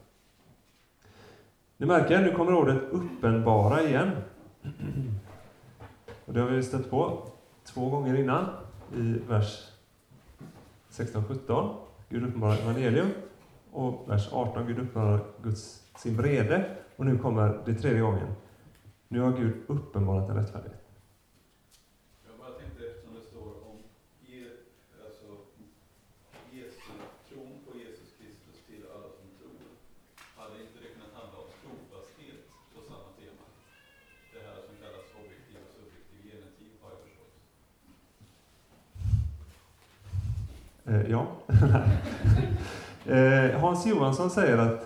Ni 1.77 1.87
märker, 1.87 2.21
nu 2.21 2.33
kommer 2.33 2.55
ordet 2.55 2.83
uppenbara 2.91 3.83
igen. 3.83 4.11
Och 6.25 6.33
det 6.33 6.41
har 6.41 6.49
vi 6.49 6.63
stött 6.63 6.91
på 6.91 7.27
två 7.65 7.91
gånger 7.91 8.19
innan, 8.19 8.45
i 8.97 9.19
vers 9.29 9.69
16-17. 10.91 11.75
Gud 12.09 12.25
uppenbarar 12.29 12.59
evangelium. 12.59 13.09
Och 13.73 14.05
vers 14.09 14.29
18, 14.33 14.67
Gud 14.67 14.79
uppenbarar 14.79 15.21
Guds, 15.43 15.83
sin 15.97 16.17
vrede. 16.17 16.77
Och 16.97 17.07
nu 17.07 17.19
kommer 17.19 17.61
det 17.65 17.75
tredje 17.75 18.01
gången. 18.01 18.35
Nu 19.09 19.21
har 19.21 19.33
Gud 19.33 19.55
uppenbarat 19.67 20.29
en 20.31 20.37
rättfärdighet. 20.37 20.83
Jag 22.27 22.35
bara 22.39 22.53
tänkte 22.61 22.81
eftersom 22.87 23.15
det 23.19 23.25
står 23.31 23.51
om 23.71 23.77
er, 24.37 24.53
alltså, 25.05 25.29
Jesu, 26.57 26.93
tron 27.29 27.55
på 27.65 27.71
Jesus 27.85 28.11
Kristus 28.19 28.57
till 28.69 28.83
alla 28.95 29.09
som 29.19 29.27
tror. 29.39 29.61
Hade 30.39 30.57
inte 30.65 30.79
det 30.85 30.91
kunnat 30.97 31.15
handla 31.19 31.37
om 31.45 31.49
trofasthet 31.61 32.41
på 32.73 32.79
samma 32.91 33.11
tema? 33.21 33.45
Det 34.33 34.43
här 34.49 34.59
som 34.67 34.75
kallas 34.83 35.07
objektiv 35.21 35.57
och 35.67 35.73
subjektiv 35.79 36.21
genetik 36.31 36.75
har 36.83 36.91
jag 36.95 37.01
förstått. 37.07 37.35
Eh, 40.93 41.11
ja. 41.11 41.27
eh, 43.15 43.61
Hans 43.61 43.87
Johansson 43.87 44.31
säger 44.31 44.59
att 44.59 44.83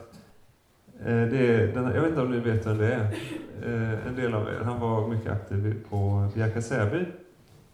eh, 1.00 1.04
det 1.04 1.38
är, 1.38 1.74
den, 1.74 1.84
jag 1.84 2.00
vet 2.00 2.08
inte 2.08 2.20
om 2.20 2.30
ni 2.30 2.40
vet 2.40 2.66
vem 2.66 2.78
det 2.78 2.94
är, 2.94 3.00
eh, 3.64 4.06
en 4.06 4.16
del 4.16 4.34
av 4.34 4.48
er. 4.48 4.60
Han 4.64 4.80
var 4.80 5.08
mycket 5.08 5.32
aktiv 5.32 5.84
på 5.90 6.28
Bjärka 6.34 6.62
Säby 6.62 7.04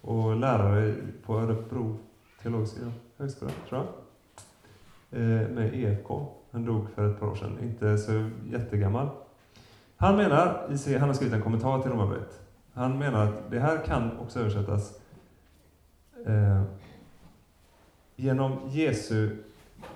och 0.01 0.37
lärare 0.37 0.95
på 1.27 1.39
Örebro 1.39 1.97
teologiska 2.43 2.81
högskola, 3.19 3.51
tror 3.69 3.81
jag. 3.81 5.21
Eh, 5.21 5.49
med 5.49 5.75
EFK. 5.75 6.29
Han 6.51 6.65
dog 6.65 6.87
för 6.95 7.11
ett 7.11 7.21
par 7.21 7.27
år 7.27 7.37
sedan, 7.37 7.59
inte 7.63 7.99
så 7.99 8.31
jättegammal. 8.51 9.09
Han 9.97 10.17
menar, 10.17 10.69
han 10.99 11.09
har 11.09 11.15
skrivit 11.15 11.35
en 11.35 11.43
kommentar 11.43 11.83
till 11.83 11.91
Romarbrevet, 11.91 12.41
han 12.73 12.99
menar 12.99 13.25
att 13.25 13.51
det 13.51 13.61
här 13.61 13.85
kan 13.87 14.19
också 14.19 14.41
översättas 14.41 15.01
eh, 16.27 16.63
genom 18.23 18.59
Jesu 18.71 19.37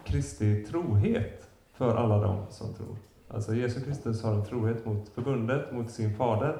Kristi 0.04 0.64
trohet 0.64 1.50
för 1.72 1.96
alla 1.96 2.18
dem 2.18 2.46
som 2.50 2.74
tror. 2.74 2.96
Alltså 3.28 3.54
Jesus 3.54 3.84
Kristus 3.84 4.22
har 4.22 4.34
en 4.34 4.44
trohet 4.44 4.86
mot 4.86 5.08
förbundet, 5.08 5.72
mot 5.72 5.90
sin 5.90 6.16
fader 6.16 6.56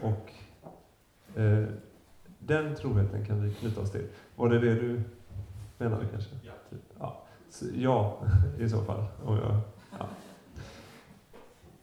och 0.00 0.32
eh, 1.40 1.64
den 2.38 2.76
troheten 2.76 3.26
kan 3.26 3.42
vi 3.42 3.54
knyta 3.54 3.80
oss 3.80 3.92
till. 3.92 4.06
Var 4.36 4.48
det 4.48 4.58
det 4.58 4.74
du 4.74 5.02
menade 5.78 6.06
kanske? 6.12 6.30
Ja. 6.42 6.52
Typ. 6.70 6.80
Ja, 6.98 7.22
så, 7.50 7.64
ja 7.74 8.18
i 8.58 8.68
så 8.68 8.84
fall. 8.84 9.04
Om 9.24 9.36
jag, 9.36 9.56
ja. 9.98 10.06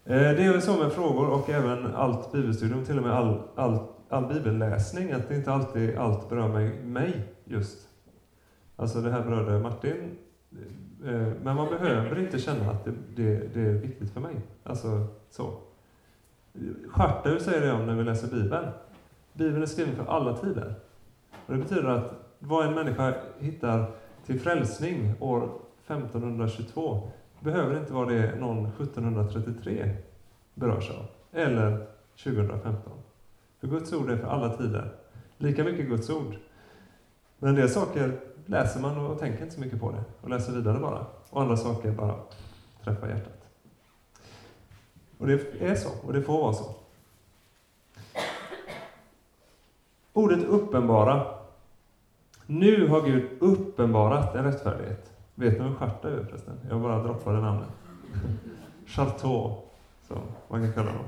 eh, 0.05 0.35
det 0.35 0.43
är 0.43 0.51
väl 0.51 0.61
så 0.61 0.77
med 0.77 0.91
frågor 0.91 1.29
och 1.29 1.49
även 1.49 1.95
allt 1.95 2.31
bibelstudium, 2.31 2.85
till 2.85 2.97
och 2.97 3.03
med 3.03 3.13
all, 3.13 3.41
all, 3.55 3.79
all 4.09 4.27
bibelläsning, 4.27 5.11
att 5.11 5.29
det 5.29 5.35
inte 5.35 5.51
alltid 5.51 5.97
allt 5.97 6.29
berör 6.29 6.47
mig, 6.47 6.83
mig 6.83 7.27
just. 7.45 7.86
Alltså 8.79 9.01
det 9.01 9.11
här 9.11 9.23
berörde 9.23 9.59
Martin, 9.59 10.17
eh, 11.05 11.27
men 11.43 11.55
man 11.55 11.69
behöver 11.69 12.19
inte 12.19 12.39
känna 12.39 12.71
att 12.71 12.85
det, 12.85 12.93
det, 13.15 13.53
det 13.53 13.61
är 13.61 13.73
viktigt 13.73 14.11
för 14.11 14.21
mig. 14.21 14.35
Alltså 14.63 15.07
så. 15.29 15.57
Schartau 16.87 17.39
säger 17.39 17.61
det 17.61 17.73
om 17.73 17.85
när 17.85 17.95
vi 17.95 18.03
läser 18.03 18.27
Bibeln. 18.27 18.67
Bibeln 19.33 19.61
är 19.61 19.65
skriven 19.65 19.95
för 19.95 20.05
alla 20.05 20.37
tider. 20.37 20.75
Och 21.45 21.53
det 21.53 21.59
betyder 21.59 21.83
att 21.83 22.11
vad 22.39 22.65
en 22.65 22.73
människa 22.73 23.13
hittar 23.39 23.91
till 24.25 24.39
frälsning 24.39 25.13
år 25.19 25.49
1522 25.87 27.09
behöver 27.39 27.79
inte 27.79 27.93
vara 27.93 28.09
det 28.09 28.39
någon 28.39 28.65
1733 28.65 29.95
berörs 30.53 30.89
av. 30.89 31.05
Eller 31.31 31.87
2015. 32.23 32.93
För 33.59 33.67
Guds 33.67 33.93
ord 33.93 34.09
är 34.09 34.17
för 34.17 34.27
alla 34.27 34.57
tider. 34.57 34.89
Lika 35.37 35.63
mycket 35.63 35.87
Guds 35.87 36.09
ord. 36.09 36.35
Men 37.39 37.49
en 37.49 37.55
del 37.55 37.69
saker 37.69 38.19
läser 38.47 38.79
man 38.79 38.97
och 38.97 39.19
tänker 39.19 39.43
inte 39.43 39.55
så 39.55 39.61
mycket 39.61 39.79
på 39.79 39.91
det 39.91 40.03
och 40.21 40.29
läser 40.29 40.51
vidare 40.53 40.79
bara. 40.79 41.05
Och 41.29 41.41
andra 41.41 41.57
saker 41.57 41.91
bara 41.91 42.15
träffar 42.83 43.07
hjärtat. 43.07 43.33
Och 45.17 45.27
det 45.27 45.41
är 45.59 45.75
så, 45.75 45.89
och 46.03 46.13
det 46.13 46.21
får 46.21 46.41
vara 46.41 46.53
så. 46.53 46.75
Ordet 50.13 50.45
uppenbara. 50.45 51.25
Nu 52.45 52.87
har 52.87 53.01
Gud 53.01 53.29
uppenbarat 53.39 54.35
en 54.35 54.43
rättfärdighet. 54.43 55.11
Vet 55.35 55.53
ni 55.53 55.59
vem 55.59 55.75
charta 55.75 56.09
är 56.09 56.23
förresten? 56.29 56.59
Jag 56.69 56.81
bara 56.81 57.03
droppade 57.03 57.41
namnet. 57.41 57.69
Charteau. 58.85 59.55
som 60.07 60.17
man 60.47 60.61
kan 60.63 60.73
kalla 60.73 60.89
honom. 60.91 61.05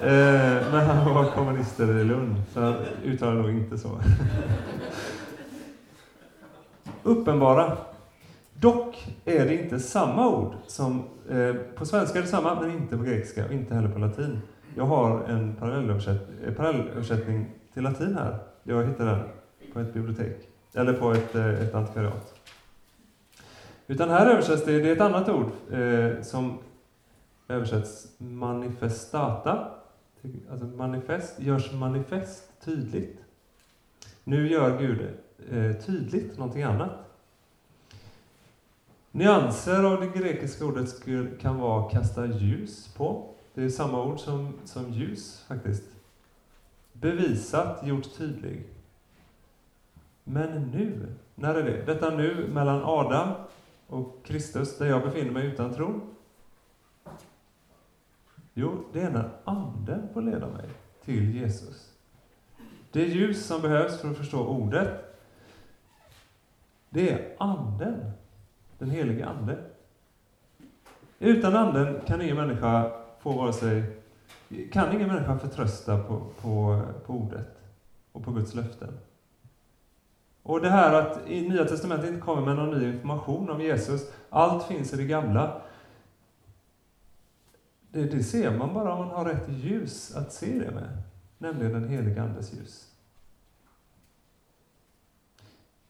eh, 0.00 0.72
men 0.72 0.86
han 0.86 1.14
var 1.14 1.30
kommunister 1.30 1.98
i 1.98 2.04
Lund, 2.04 2.34
så 2.52 2.60
han 2.60 2.74
uttalar 3.04 3.34
nog 3.34 3.50
inte 3.50 3.78
så 3.78 3.88
uppenbara. 7.04 7.76
Dock 8.54 9.14
är 9.24 9.44
det 9.46 9.62
inte 9.62 9.80
samma 9.80 10.28
ord 10.28 10.54
som... 10.66 11.02
Eh, 11.30 11.54
på 11.54 11.86
svenska 11.86 12.18
är 12.18 12.22
det 12.22 12.28
samma, 12.28 12.60
men 12.60 12.70
inte 12.70 12.96
på 12.96 13.02
grekiska 13.02 13.46
och 13.46 13.52
inte 13.52 13.74
heller 13.74 13.88
på 13.88 13.98
latin. 13.98 14.40
Jag 14.76 14.84
har 14.84 15.20
en 15.20 15.56
parallellöversättning, 15.56 16.38
eh, 16.46 16.54
parallellöversättning 16.54 17.46
till 17.74 17.82
latin 17.82 18.14
här. 18.14 18.38
Jag 18.62 18.86
hittade 18.86 19.10
den 19.10 19.20
på 19.72 19.80
ett 19.80 19.94
bibliotek, 19.94 20.48
eller 20.74 20.92
på 20.92 21.12
ett, 21.12 21.34
eh, 21.34 21.62
ett 21.62 21.74
antikvariat. 21.74 22.34
Utan 23.86 24.08
här 24.10 24.26
översätts 24.26 24.64
det, 24.64 24.80
det 24.80 24.88
är 24.88 24.92
ett 24.92 25.00
annat 25.00 25.28
ord 25.28 25.50
eh, 25.72 26.22
som 26.22 26.58
översätts 27.48 28.08
manifestata 28.18 29.68
Alltså 30.50 30.66
manifest, 30.66 31.40
görs 31.40 31.72
manifest 31.72 32.64
tydligt. 32.64 33.18
Nu 34.24 34.48
gör 34.48 34.78
Gud 34.78 34.98
det. 34.98 35.12
Eh, 35.38 35.72
tydligt 35.72 36.38
någonting 36.38 36.62
annat. 36.62 36.90
Nyanser 39.10 39.84
av 39.84 40.00
det 40.00 40.20
grekiska 40.20 40.64
ordet 40.64 40.88
skulle, 40.88 41.30
kan 41.30 41.58
vara 41.58 41.90
kasta 41.90 42.26
ljus 42.26 42.94
på. 42.96 43.34
Det 43.54 43.62
är 43.62 43.68
samma 43.68 44.04
ord 44.04 44.20
som, 44.20 44.52
som 44.64 44.92
ljus 44.92 45.44
faktiskt. 45.48 45.84
Bevisat, 46.92 47.86
gjort 47.86 48.16
tydlig. 48.16 48.66
Men 50.24 50.62
nu, 50.62 51.14
när 51.34 51.54
är 51.54 51.62
det? 51.62 51.82
Detta 51.86 52.10
nu 52.10 52.48
mellan 52.48 52.82
Adam 52.84 53.28
och 53.86 54.24
Kristus, 54.24 54.78
där 54.78 54.86
jag 54.86 55.02
befinner 55.02 55.30
mig 55.30 55.46
utan 55.46 55.74
tro. 55.74 56.00
Jo, 58.54 58.84
det 58.92 59.00
är 59.00 59.10
när 59.10 59.30
Anden 59.44 60.08
får 60.12 60.22
leda 60.22 60.46
mig 60.46 60.68
till 61.04 61.34
Jesus. 61.34 61.92
Det 62.92 63.04
ljus 63.04 63.46
som 63.46 63.62
behövs 63.62 64.00
för 64.00 64.10
att 64.10 64.16
förstå 64.16 64.46
ordet, 64.46 65.13
det 66.94 67.10
är 67.10 67.36
Anden. 67.38 68.10
Den 68.78 68.90
helige 68.90 69.26
Ande. 69.26 69.58
Utan 71.18 71.56
Anden 71.56 72.00
kan 72.06 72.22
ingen 72.22 72.36
människa 72.36 72.92
få 73.20 73.32
vare 73.32 73.52
sig 73.52 73.82
kan 74.72 74.92
ingen 74.94 75.08
människa 75.08 75.38
förtrösta 75.38 75.98
på, 75.98 76.20
på, 76.40 76.82
på 77.06 77.12
ordet 77.12 77.58
och 78.12 78.24
på 78.24 78.30
Guds 78.30 78.54
löften. 78.54 78.98
Och 80.42 80.60
det 80.60 80.70
här 80.70 80.92
att 80.92 81.28
i 81.28 81.48
Nya 81.48 81.64
Testamentet 81.64 82.08
inte 82.08 82.20
kommer 82.20 82.42
med 82.42 82.56
någon 82.56 82.78
ny 82.78 82.92
information 82.92 83.50
om 83.50 83.60
Jesus, 83.60 84.12
allt 84.30 84.66
finns 84.66 84.92
i 84.92 84.96
det 84.96 85.04
gamla. 85.04 85.62
Det, 87.90 88.04
det 88.04 88.22
ser 88.22 88.58
man 88.58 88.74
bara 88.74 88.94
om 88.94 89.06
man 89.06 89.16
har 89.16 89.24
rätt 89.24 89.48
ljus 89.48 90.16
att 90.16 90.32
se 90.32 90.58
det 90.58 90.70
med, 90.70 91.02
nämligen 91.38 91.72
den 91.72 91.88
helige 91.88 92.22
Andes 92.22 92.52
ljus. 92.52 92.93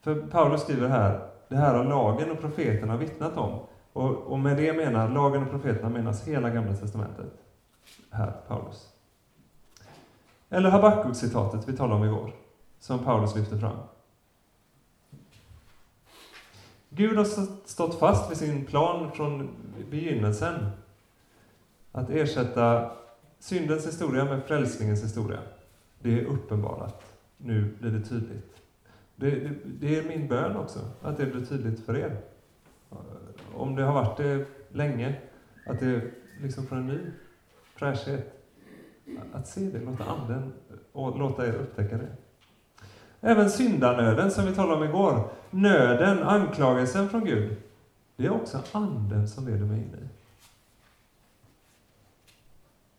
För 0.05 0.15
Paulus 0.15 0.61
skriver 0.61 0.87
här, 0.87 1.27
det 1.47 1.55
här 1.55 1.73
har 1.73 1.83
lagen 1.83 2.31
och 2.31 2.39
profeterna 2.39 2.97
vittnat 2.97 3.37
om. 3.37 3.59
Och, 3.93 4.11
och 4.11 4.39
med 4.39 4.57
det 4.57 4.73
menar 4.73 5.09
lagen 5.09 5.43
och 5.43 5.49
profeterna 5.49 5.89
menas 5.89 6.27
hela 6.27 6.49
Gamla 6.49 6.73
Testamentet. 6.73 7.33
Här, 8.11 8.31
Paulus. 8.47 8.89
Eller 10.49 10.69
Habakuk-citatet 10.69 11.67
vi 11.67 11.77
talade 11.77 11.95
om 11.95 12.05
igår, 12.05 12.31
som 12.79 12.99
Paulus 12.99 13.35
lyfter 13.35 13.57
fram. 13.57 13.77
Gud 16.89 17.17
har 17.17 17.25
stått 17.67 17.99
fast 17.99 18.31
vid 18.31 18.37
sin 18.37 18.65
plan 18.65 19.11
från 19.11 19.49
begynnelsen. 19.89 20.69
Att 21.91 22.09
ersätta 22.09 22.91
syndens 23.39 23.87
historia 23.87 24.25
med 24.25 24.43
frälsningens 24.43 25.03
historia. 25.03 25.39
Det 25.99 26.19
är 26.19 26.25
uppenbarat. 26.25 27.03
Nu 27.37 27.75
blir 27.79 27.91
det 27.91 28.01
tydligt. 28.01 28.54
Det, 29.15 29.31
det, 29.31 29.55
det, 29.65 29.97
är 29.97 30.03
min 30.03 30.27
bön 30.27 30.55
också, 30.55 30.79
att 31.01 31.17
det 31.17 31.25
blir 31.25 31.45
tydligt 31.45 31.85
för 31.85 31.97
er. 31.97 32.17
Om 33.53 33.75
det 33.75 33.83
har 33.83 33.93
varit 33.93 34.17
det 34.17 34.45
länge, 34.69 35.15
att 35.65 35.79
det 35.79 36.01
liksom 36.41 36.67
får 36.67 36.75
en 36.75 36.87
ny 36.87 36.99
fräschhet. 37.75 38.31
Att 39.33 39.47
se 39.47 39.61
det, 39.61 39.79
låta 39.79 40.03
Anden 40.03 40.53
och 40.91 41.19
låta 41.19 41.47
er 41.47 41.53
upptäcka 41.53 41.97
det. 41.97 42.15
Även 43.21 43.49
syndanöden 43.49 44.31
som 44.31 44.45
vi 44.45 44.55
talade 44.55 44.75
om 44.75 44.83
igår, 44.83 45.29
nöden, 45.49 46.23
anklagelsen 46.23 47.09
från 47.09 47.25
Gud, 47.25 47.55
det 48.15 48.25
är 48.25 48.29
också 48.29 48.63
Anden 48.71 49.27
som 49.27 49.47
leder 49.47 49.65
mig 49.65 49.77
in 49.77 49.95
i. 50.03 50.07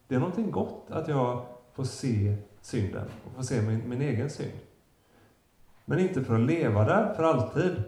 Det 0.08 0.14
är 0.14 0.18
någonting 0.18 0.50
gott 0.50 0.86
att 0.90 1.08
jag 1.08 1.46
får 1.72 1.84
se 1.84 2.36
synden 2.60 3.08
och 3.24 3.32
får 3.36 3.42
se 3.42 3.62
min, 3.62 3.88
min 3.88 4.02
egen 4.02 4.30
synd. 4.30 4.52
Men 5.88 5.98
inte 5.98 6.24
för 6.24 6.34
att 6.34 6.46
leva 6.46 6.84
där 6.84 7.14
för 7.14 7.22
alltid, 7.22 7.82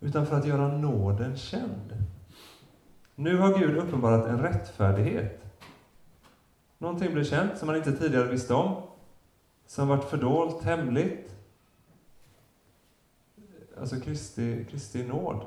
utan 0.00 0.26
för 0.26 0.36
att 0.36 0.46
göra 0.46 0.68
nåden 0.68 1.36
känd. 1.36 2.06
Nu 3.14 3.36
har 3.36 3.58
Gud 3.58 3.76
uppenbarat 3.76 4.26
en 4.26 4.40
rättfärdighet. 4.40 5.44
Någonting 6.78 7.12
blir 7.12 7.24
känt 7.24 7.58
som 7.58 7.66
man 7.66 7.76
inte 7.76 7.92
tidigare 7.92 8.28
visste 8.28 8.54
om, 8.54 8.82
som 9.66 9.88
varit 9.88 10.04
fördolt, 10.04 10.62
hemligt. 10.62 11.34
Alltså 13.80 14.00
Kristi, 14.00 14.66
Kristi 14.70 15.04
nåd. 15.04 15.46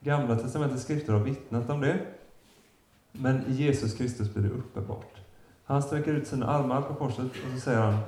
Gamla 0.00 0.36
testamentets 0.36 0.82
skrifter 0.82 1.12
har 1.12 1.20
vittnat 1.20 1.70
om 1.70 1.80
det, 1.80 2.06
men 3.12 3.46
i 3.46 3.52
Jesus 3.52 3.94
Kristus 3.94 4.34
blir 4.34 4.42
det 4.42 4.54
uppenbart. 4.54 5.25
Han 5.68 5.82
sträcker 5.82 6.12
ut 6.12 6.26
sina 6.26 6.46
armar 6.46 6.82
på 6.82 6.94
korset 6.94 7.24
och 7.24 7.52
så 7.54 7.60
säger 7.60 7.80
han 7.80 7.98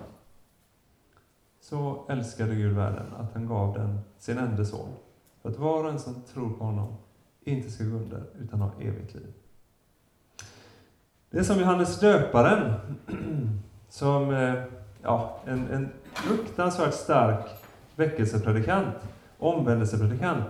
Så 1.61 2.07
älskade 2.09 2.55
Gud 2.55 2.77
världen 2.77 3.07
att 3.19 3.33
han 3.35 3.47
gav 3.47 3.75
den 3.75 4.01
sin 4.19 4.39
enda 4.39 4.65
son 4.65 4.89
för 5.43 5.49
att 5.49 5.59
var 5.59 5.85
och 5.85 5.91
en 5.91 5.99
som 5.99 6.23
tror 6.33 6.51
på 6.51 6.65
honom 6.65 6.97
inte 7.45 7.71
ska 7.71 7.85
gå 7.85 7.97
under 7.97 8.23
utan 8.41 8.61
ha 8.61 8.71
evigt 8.81 9.15
liv. 9.15 9.33
Det 11.31 11.39
är 11.39 11.43
som 11.43 11.61
Johannes 11.61 12.01
döparen 12.01 12.73
som 13.89 14.35
eh, 14.35 14.63
ja, 15.03 15.41
en, 15.47 15.71
en 15.71 15.89
fruktansvärt 16.13 16.95
stark 16.95 17.47
väckelsepredikant, 17.97 18.95
omvändelsepredikant. 19.39 20.45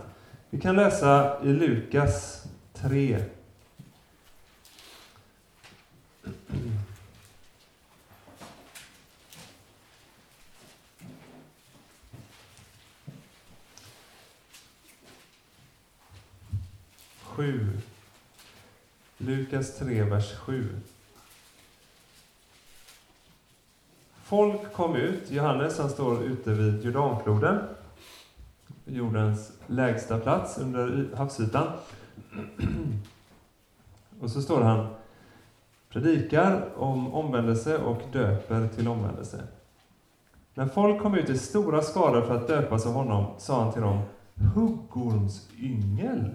Vi 0.50 0.60
kan 0.60 0.76
läsa 0.76 1.42
i 1.42 1.52
Lukas 1.52 2.46
3 2.72 3.24
7. 17.38 17.66
Lukas 19.18 19.78
3, 19.78 20.02
vers 20.02 20.34
7. 20.38 20.68
Folk 24.22 24.72
kom 24.72 24.96
ut. 24.96 25.30
Johannes 25.30 25.78
han 25.78 25.90
står 25.90 26.22
ute 26.22 26.52
vid 26.52 26.84
Jordanfloden, 26.84 27.58
jordens 28.84 29.52
lägsta 29.66 30.18
plats 30.18 30.58
under 30.58 31.08
havsytan. 31.16 31.66
Och 34.20 34.30
så 34.30 34.42
står 34.42 34.60
han, 34.60 34.86
predikar 35.88 36.68
om 36.76 37.14
omvändelse 37.14 37.78
och 37.78 38.00
döper 38.12 38.68
till 38.68 38.88
omvändelse. 38.88 39.42
När 40.54 40.66
folk 40.66 41.02
kom 41.02 41.14
ut 41.14 41.30
i 41.30 41.38
stora 41.38 41.82
skaror 41.82 42.22
för 42.22 42.34
att 42.34 42.48
döpas 42.48 42.86
av 42.86 42.92
honom 42.92 43.26
sa 43.38 43.62
han 43.62 43.72
till 43.72 43.82
dem, 43.82 44.00
huggormsyngel, 44.54 46.30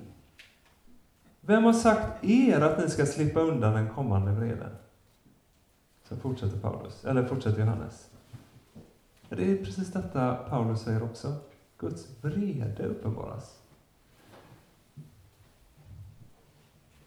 vem 1.45 1.63
har 1.63 1.73
sagt 1.73 2.23
er 2.23 2.61
att 2.61 2.79
ni 2.79 2.89
ska 2.89 3.05
slippa 3.05 3.39
undan 3.39 3.73
den 3.73 3.89
kommande 3.89 4.31
vreden? 4.31 4.75
Så 6.09 6.15
fortsätter 6.15 6.57
Paulus, 6.57 7.05
eller 7.05 7.25
fortsätter 7.25 7.59
Johannes. 7.59 8.09
Det 9.29 9.51
är 9.51 9.65
precis 9.65 9.91
detta 9.91 10.35
Paulus 10.35 10.81
säger 10.81 11.03
också. 11.03 11.35
Guds 11.77 12.07
vrede 12.21 12.85
uppenbaras. 12.85 13.57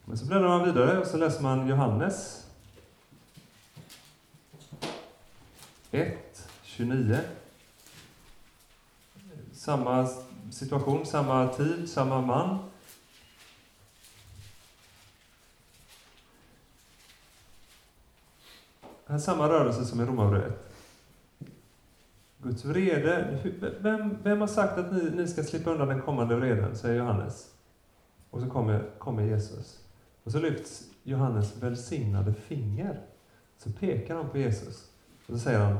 Men 0.05 0.19
så 0.19 0.27
bläddrar 0.27 0.49
man 0.49 0.65
vidare 0.65 0.99
och 0.99 1.07
så 1.07 1.17
läser 1.17 1.43
man 1.43 1.69
Johannes 1.69 2.47
1, 5.91 6.49
29. 6.63 7.19
Samma 9.53 10.09
situation, 10.53 11.07
samma 11.07 11.49
tid, 11.49 11.91
samma 11.91 12.21
man. 12.21 12.59
Det 19.07 19.13
här 19.13 19.19
är 19.19 19.23
samma 19.23 19.49
rörelse 19.49 19.85
som 19.85 20.01
i 20.01 20.05
Romarbrevet. 20.05 20.73
Guds 22.39 22.65
vrede. 22.65 23.39
Vem, 23.81 24.19
vem 24.23 24.41
har 24.41 24.47
sagt 24.47 24.79
att 24.79 24.93
ni, 24.93 25.11
ni 25.11 25.29
ska 25.29 25.43
slippa 25.43 25.71
undan 25.71 25.89
den 25.89 26.03
kommande 26.03 26.37
vreden, 26.37 26.77
säger 26.77 26.99
Johannes. 26.99 27.55
Och 28.31 28.41
så 28.41 28.51
kommer, 28.51 28.91
kommer 28.99 29.23
Jesus. 29.23 29.85
Och 30.25 30.33
så 30.33 30.39
lyfts 30.39 30.85
Johannes 31.03 31.63
välsignade 31.63 32.35
finger. 32.35 33.01
Så 33.59 33.73
pekar 33.73 34.15
han 34.15 34.29
på 34.29 34.39
Jesus. 34.39 34.91
Och 35.27 35.33
så 35.35 35.39
säger 35.39 35.59
han, 35.59 35.79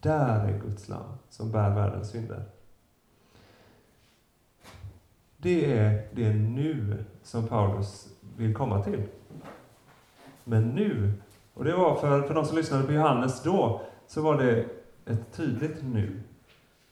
där 0.00 0.48
är 0.48 0.58
Guds 0.58 0.88
lam 0.88 1.12
som 1.30 1.52
bär 1.52 1.74
världens 1.74 2.10
synder. 2.10 2.44
Det 5.36 5.78
är 5.78 6.08
det 6.12 6.34
nu 6.34 7.04
som 7.22 7.46
Paulus 7.46 8.08
vill 8.36 8.54
komma 8.54 8.84
till. 8.84 9.02
Men 10.44 10.68
nu 10.68 11.12
och 11.54 11.64
det 11.64 11.76
var 11.76 11.96
för, 11.96 12.22
för 12.22 12.34
de 12.34 12.44
som 12.46 12.56
lyssnade 12.56 12.84
på 12.84 12.92
Johannes 12.92 13.42
då, 13.42 13.80
så 14.06 14.22
var 14.22 14.42
det 14.42 14.66
ett 15.06 15.32
tydligt 15.32 15.82
nu. 15.82 16.22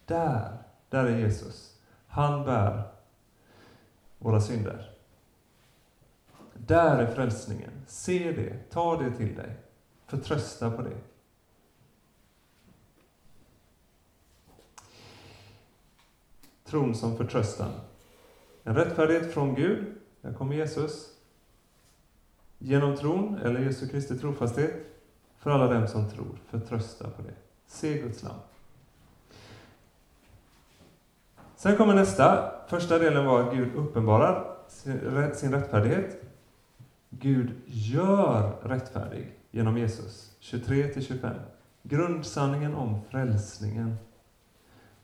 Där, 0.05 0.59
där 0.88 1.05
är 1.05 1.18
Jesus. 1.18 1.79
Han 2.07 2.44
bär 2.44 2.83
våra 4.18 4.40
synder. 4.40 4.90
Där 6.55 6.99
är 6.99 7.14
frälsningen. 7.14 7.71
Se 7.87 8.33
det, 8.33 8.71
ta 8.71 9.03
det 9.03 9.11
till 9.11 9.37
dig. 9.37 9.57
Förtrösta 10.07 10.71
på 10.71 10.83
det. 10.83 10.97
Tron 16.64 16.94
som 16.94 17.16
förtröstan. 17.16 17.71
En 18.62 18.75
rättfärdighet 18.75 19.35
från 19.35 19.55
Gud. 19.55 19.94
Där 20.21 20.33
kommer 20.33 20.55
Jesus. 20.57 21.17
Genom 22.59 22.97
tron, 22.97 23.38
eller 23.44 23.61
Jesu 23.61 23.88
Kristi 23.88 24.18
trofasthet, 24.18 24.75
för 25.38 25.51
alla 25.51 25.73
dem 25.73 25.88
som 25.88 26.11
tror. 26.11 26.38
Förtrösta 26.51 27.11
på 27.11 27.23
det. 27.23 27.35
Se 27.66 27.99
Guds 27.99 28.23
lam. 28.23 28.35
Sen 31.57 31.77
kommer 31.77 31.94
nästa. 31.94 32.53
Första 32.68 32.99
delen 32.99 33.27
var 33.27 33.40
att 33.40 33.55
Gud 33.55 33.75
uppenbarar 33.75 34.57
sin 35.35 35.53
rättfärdighet. 35.53 36.23
Gud 37.11 37.51
gör 37.66 38.53
rättfärdig 38.62 39.33
genom 39.51 39.79
Jesus. 39.79 40.37
23-25. 40.40 41.35
Grundsanningen 41.83 42.75
om 42.75 43.01
frälsningen. 43.11 43.97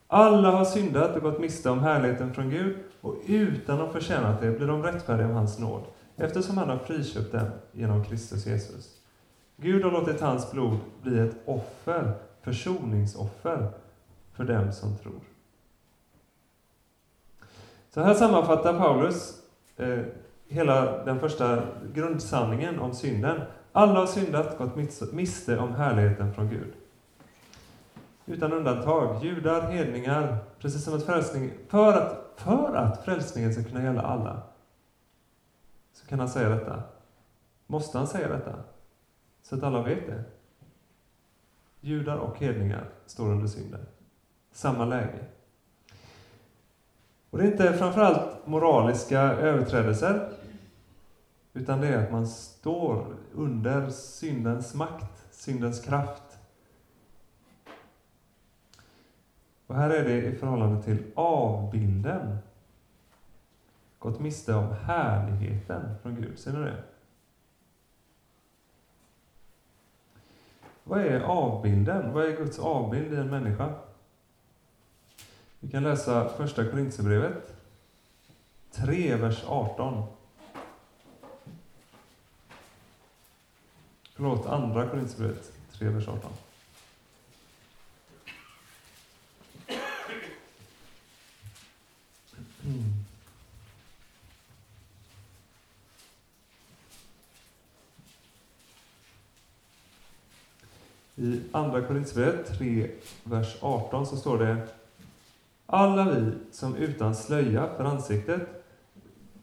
Alla 0.07 0.51
har 0.51 0.65
syndat 0.65 1.17
och 1.17 1.23
gått 1.23 1.41
miste 1.41 1.71
om 1.71 1.79
härligheten 1.79 2.35
från 2.35 2.51
Gud 2.51 2.77
och 3.01 3.17
utan 3.27 3.81
att 3.81 3.93
förtjänat 3.93 4.41
det 4.41 4.51
blir 4.51 4.67
de 4.67 4.83
rättfärdiga 4.83 5.27
av 5.27 5.33
hans 5.33 5.59
nåd 5.59 5.85
eftersom 6.17 6.59
han 6.59 6.69
har 6.69 6.79
friköpt 6.79 7.33
dem 7.33 7.47
genom 7.73 8.05
Kristus 8.05 8.47
Jesus. 8.47 9.01
Gud 9.57 9.85
har 9.85 9.91
låtit 9.91 10.21
hans 10.21 10.53
blod 10.53 10.79
bli 11.03 11.19
ett 11.19 11.37
offer, 11.45 12.13
försoningsoffer, 12.43 13.69
för 14.33 14.45
dem 14.45 14.73
som 14.73 14.97
tror. 14.97 15.21
Så 17.91 18.01
här 18.01 18.15
sammanfattar 18.15 18.79
Paulus 18.79 19.43
eh, 19.77 19.99
hela 20.49 21.05
den 21.05 21.21
första 21.21 21.63
grundsanningen 21.95 22.79
om 22.79 22.95
synden. 22.95 23.41
Alla 23.73 24.01
har 24.01 24.07
syndat, 24.07 24.59
gått 24.59 25.13
miste 25.13 25.59
om 25.59 25.75
härligheten 25.75 26.35
från 26.35 26.49
Gud. 26.49 26.73
Utan 28.27 28.53
undantag, 28.53 29.25
judar, 29.25 29.61
hedningar, 29.61 30.37
precis 30.59 30.85
som 30.85 30.95
att 30.95 31.07
frälsning, 31.07 31.51
för 31.69 31.93
att, 31.93 32.33
för 32.37 32.75
att 32.75 33.05
frälsningen 33.05 33.53
ska 33.53 33.65
kunna 33.65 33.83
gälla 33.83 34.03
alla, 34.03 34.43
så 35.95 36.07
kan 36.07 36.19
han 36.19 36.29
säga 36.29 36.49
detta. 36.49 36.83
Måste 37.67 37.99
han 37.99 38.07
säga 38.07 38.29
detta? 38.29 38.55
Så 39.43 39.57
att 39.57 39.63
alla 39.63 39.83
vet 39.83 40.07
det. 40.07 40.25
Judar 41.81 42.17
och 42.17 42.39
hedningar 42.39 42.89
står 43.07 43.31
under 43.31 43.47
synden. 43.47 43.87
Samma 44.53 44.85
läge. 44.85 45.19
Och 47.31 47.39
det 47.39 47.45
är 47.45 47.51
inte 47.53 47.73
framförallt 47.73 48.47
moraliska 48.47 49.21
överträdelser, 49.21 50.33
utan 51.53 51.81
det 51.81 51.89
är 51.89 52.05
att 52.05 52.13
man 52.13 52.27
står 52.27 53.17
under 53.35 53.91
syndens 53.91 54.75
makt, 54.75 55.27
syndens 55.31 55.81
kraft. 55.81 56.39
Och 59.67 59.75
här 59.75 59.91
är 59.91 60.05
det 60.05 60.23
i 60.23 60.37
förhållande 60.37 60.83
till 60.83 61.03
avbilden. 61.15 62.39
Gått 64.05 64.21
miste 64.21 64.55
om 64.55 64.73
härligheten 64.73 65.95
från 66.03 66.15
Gud. 66.15 66.39
Ser 66.39 66.53
ni 66.53 66.59
det? 66.59 66.83
Vad 70.85 71.01
är 71.01 71.21
avbilden? 71.21 72.13
Vad 72.13 72.25
är 72.25 72.37
Guds 72.37 72.59
avbild 72.59 73.13
i 73.13 73.17
en 73.17 73.31
människa? 73.31 73.75
Vi 75.61 75.71
kan 75.71 75.83
läsa 75.83 76.29
första 76.29 76.71
Korintierbrevet 76.71 77.55
3, 78.71 79.17
vers 79.17 79.45
18. 79.47 80.03
Förlåt, 84.15 84.47
andra 84.47 84.89
Korintierbrevet 84.89 85.53
3, 85.73 85.89
vers 85.89 86.09
18. 86.09 86.31
I 101.17 101.43
Andra 101.53 101.83
Korinthierbrevet 101.83 102.59
3, 102.59 102.91
vers 103.25 103.57
18 103.61 104.07
så 104.07 104.17
står 104.17 104.39
det 104.39 104.57
Alla 105.67 106.05
vi 106.05 106.33
som 106.51 106.77
utan 106.77 107.15
slöja 107.15 107.69
för 107.77 107.85
ansiktet, 107.85 108.65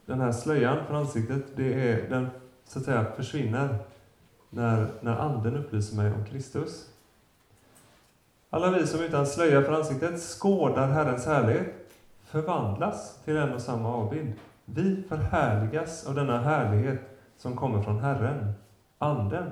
den 0.06 0.20
här 0.20 0.32
slöjan 0.32 0.86
för 0.88 0.94
ansiktet, 0.94 1.44
det 1.56 1.90
är, 1.92 2.10
den 2.10 2.28
så 2.66 2.80
att 2.80 2.86
säga 2.86 3.06
försvinner 3.16 3.76
när, 4.50 4.88
när 5.02 5.16
Anden 5.16 5.58
upplyser 5.58 5.96
mig 5.96 6.14
om 6.14 6.26
Kristus. 6.26 6.90
Alla 8.50 8.72
vi 8.72 8.88
som 8.88 9.00
utan 9.00 9.28
slöja 9.28 9.62
för 9.62 9.74
ansiktet 9.74 10.20
skådar 10.20 10.88
Herrens 10.88 11.26
härlighet 11.26 11.74
förvandlas 12.24 13.20
till 13.26 13.38
en 13.38 13.54
och 13.54 13.62
samma 13.62 13.90
avbild. 13.90 14.34
Vi 14.66 15.04
förhärligas 15.10 16.08
av 16.08 16.16
denna 16.16 16.42
härlighet 16.42 17.00
som 17.38 17.56
kommer 17.56 17.82
från 17.82 18.00
Herren, 18.00 18.54
Anden. 18.98 19.52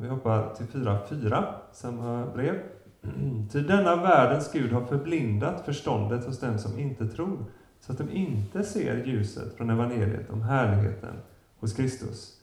Vi 0.00 0.08
hoppar 0.08 0.54
till 0.54 0.66
4.4, 0.66 1.54
samma 1.72 2.26
brev. 2.26 2.62
Ty 3.52 3.60
denna 3.60 3.96
världens 3.96 4.52
Gud 4.52 4.72
har 4.72 4.84
förblindat 4.84 5.64
förståndet 5.64 6.26
hos 6.26 6.40
dem 6.40 6.58
som 6.58 6.78
inte 6.78 7.08
tror, 7.08 7.44
så 7.80 7.92
att 7.92 7.98
de 7.98 8.10
inte 8.10 8.64
ser 8.64 9.04
ljuset 9.04 9.56
från 9.56 9.70
evangeliet 9.70 10.30
om 10.30 10.42
härligheten 10.42 11.14
hos 11.58 11.72
Kristus, 11.72 12.40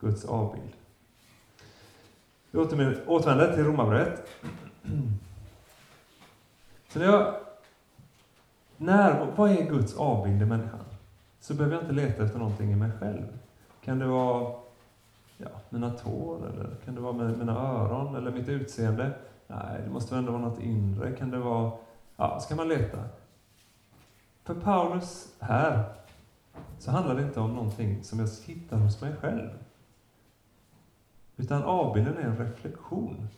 Guds 0.00 0.24
avbild. 0.24 0.72
Vi 2.50 2.58
återvänder 3.06 3.54
till 3.54 3.64
Romarbrevet. 3.64 4.28
Så 6.88 6.98
när 6.98 7.06
jag, 7.06 7.34
när, 8.76 9.32
vad 9.36 9.50
är 9.50 9.70
Guds 9.70 9.96
avbild 9.96 10.42
i 10.42 10.46
människan? 10.46 10.80
Så 11.40 11.54
behöver 11.54 11.76
jag 11.76 11.84
inte 11.84 11.94
leta 11.94 12.24
efter 12.24 12.38
någonting 12.38 12.72
i 12.72 12.76
mig 12.76 12.90
själv. 13.00 13.38
Kan 13.84 13.98
det 13.98 14.06
vara 14.06 14.65
ja, 15.38 15.48
mina 15.70 15.90
tår, 15.90 16.48
eller 16.48 16.76
kan 16.84 16.94
det 16.94 17.00
vara 17.00 17.12
mina 17.12 17.58
öron, 17.58 18.16
eller 18.16 18.30
mitt 18.30 18.48
utseende? 18.48 19.12
Nej, 19.46 19.82
det 19.84 19.90
måste 19.90 20.14
väl 20.14 20.18
ändå 20.18 20.32
vara 20.32 20.42
något 20.42 20.62
inre. 20.62 21.12
Kan 21.12 21.30
det 21.30 21.38
vara... 21.38 21.72
Ja, 22.16 22.40
ska 22.40 22.54
man 22.54 22.68
leta. 22.68 22.98
För 24.44 24.54
Paulus 24.54 25.34
här, 25.40 25.84
så 26.78 26.90
handlar 26.90 27.14
det 27.14 27.22
inte 27.22 27.40
om 27.40 27.54
någonting 27.54 28.04
som 28.04 28.18
jag 28.18 28.28
hittar 28.46 28.76
hos 28.76 29.00
mig 29.00 29.16
själv. 29.16 29.50
Utan 31.36 31.62
avbilden 31.62 32.16
är 32.16 32.22
en 32.22 32.38
reflektion. 32.38 33.28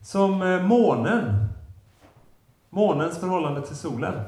Som 0.00 0.42
eh, 0.42 0.62
månen. 0.62 1.48
Månens 2.70 3.18
förhållande 3.18 3.62
till 3.66 3.76
solen 3.76 4.24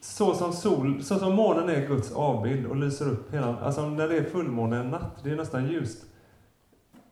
så 0.00 0.34
som, 0.34 0.52
sol, 0.52 1.02
så 1.02 1.18
som 1.18 1.34
månen 1.34 1.68
är 1.68 1.86
Guds 1.86 2.12
avbild 2.12 2.66
och 2.66 2.76
lyser 2.76 3.08
upp 3.08 3.34
hela... 3.34 3.58
Alltså 3.58 3.88
när 3.88 4.08
det 4.08 4.16
är 4.16 4.24
fullmåne 4.24 4.76
en 4.76 4.90
natt, 4.90 5.20
det 5.24 5.30
är 5.30 5.36
nästan 5.36 5.66
ljust, 5.68 6.04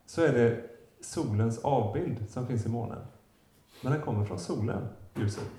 så 0.06 0.22
är 0.22 0.32
det 0.32 0.64
solens 1.00 1.58
avbild 1.58 2.30
som 2.30 2.46
finns 2.46 2.66
i 2.66 2.68
månen. 2.68 2.98
Men 3.82 3.92
den 3.92 4.02
kommer 4.02 4.24
från 4.24 4.38
solen, 4.38 4.88
ljuset. 5.14 5.50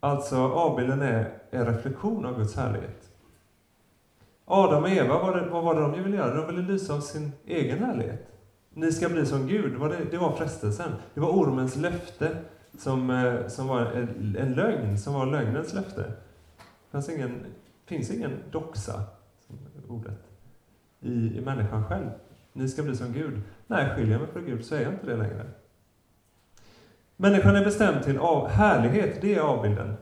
Alltså 0.00 0.36
avbilden 0.36 1.02
är 1.02 1.38
en 1.50 1.66
reflektion 1.66 2.26
av 2.26 2.38
Guds 2.38 2.56
härlighet. 2.56 3.10
Adam 4.44 4.82
och 4.82 4.88
Eva, 4.88 5.08
vad 5.08 5.26
var, 5.26 5.40
det, 5.40 5.50
vad 5.50 5.64
var 5.64 5.74
det 5.74 5.80
de 5.80 6.02
ville 6.02 6.16
göra? 6.16 6.34
De 6.34 6.46
ville 6.46 6.72
lysa 6.72 6.94
av 6.94 7.00
sin 7.00 7.32
egen 7.46 7.78
härlighet. 7.78 8.26
Ni 8.70 8.92
ska 8.92 9.08
bli 9.08 9.26
som 9.26 9.46
Gud, 9.46 9.80
det, 9.80 10.04
det 10.10 10.18
var 10.18 10.32
frestelsen. 10.32 10.92
Det 11.14 11.20
var 11.20 11.28
ormens 11.28 11.76
löfte 11.76 12.36
som, 12.78 13.10
eh, 13.10 13.46
som 13.46 13.68
var 13.68 13.80
en, 13.80 14.36
en 14.38 14.54
lögn, 14.54 14.98
som 14.98 15.14
var 15.14 15.26
lögnens 15.26 15.74
löfte. 15.74 16.02
Det 16.02 16.90
finns 16.90 17.08
ingen, 17.08 17.46
finns 17.86 18.10
ingen 18.10 18.38
doxa, 18.50 19.02
som 19.46 19.58
ordet, 19.88 20.18
i, 21.00 21.38
i 21.38 21.40
människan 21.40 21.84
själv. 21.84 22.10
Ni 22.52 22.68
ska 22.68 22.82
bli 22.82 22.96
som 22.96 23.12
Gud. 23.12 23.42
Nej, 23.66 23.90
skiljer 23.96 24.12
jag 24.12 24.20
mig 24.20 24.30
från 24.32 24.44
Gud 24.44 24.64
så 24.64 24.74
är 24.74 24.80
jag 24.80 24.92
inte 24.92 25.06
det 25.06 25.16
längre. 25.16 25.46
Människan 27.16 27.56
är 27.56 27.64
bestämd 27.64 28.02
till 28.02 28.18
av, 28.18 28.48
härlighet, 28.48 29.20
det 29.20 29.34
är 29.34 29.40
avbilden. 29.40 29.94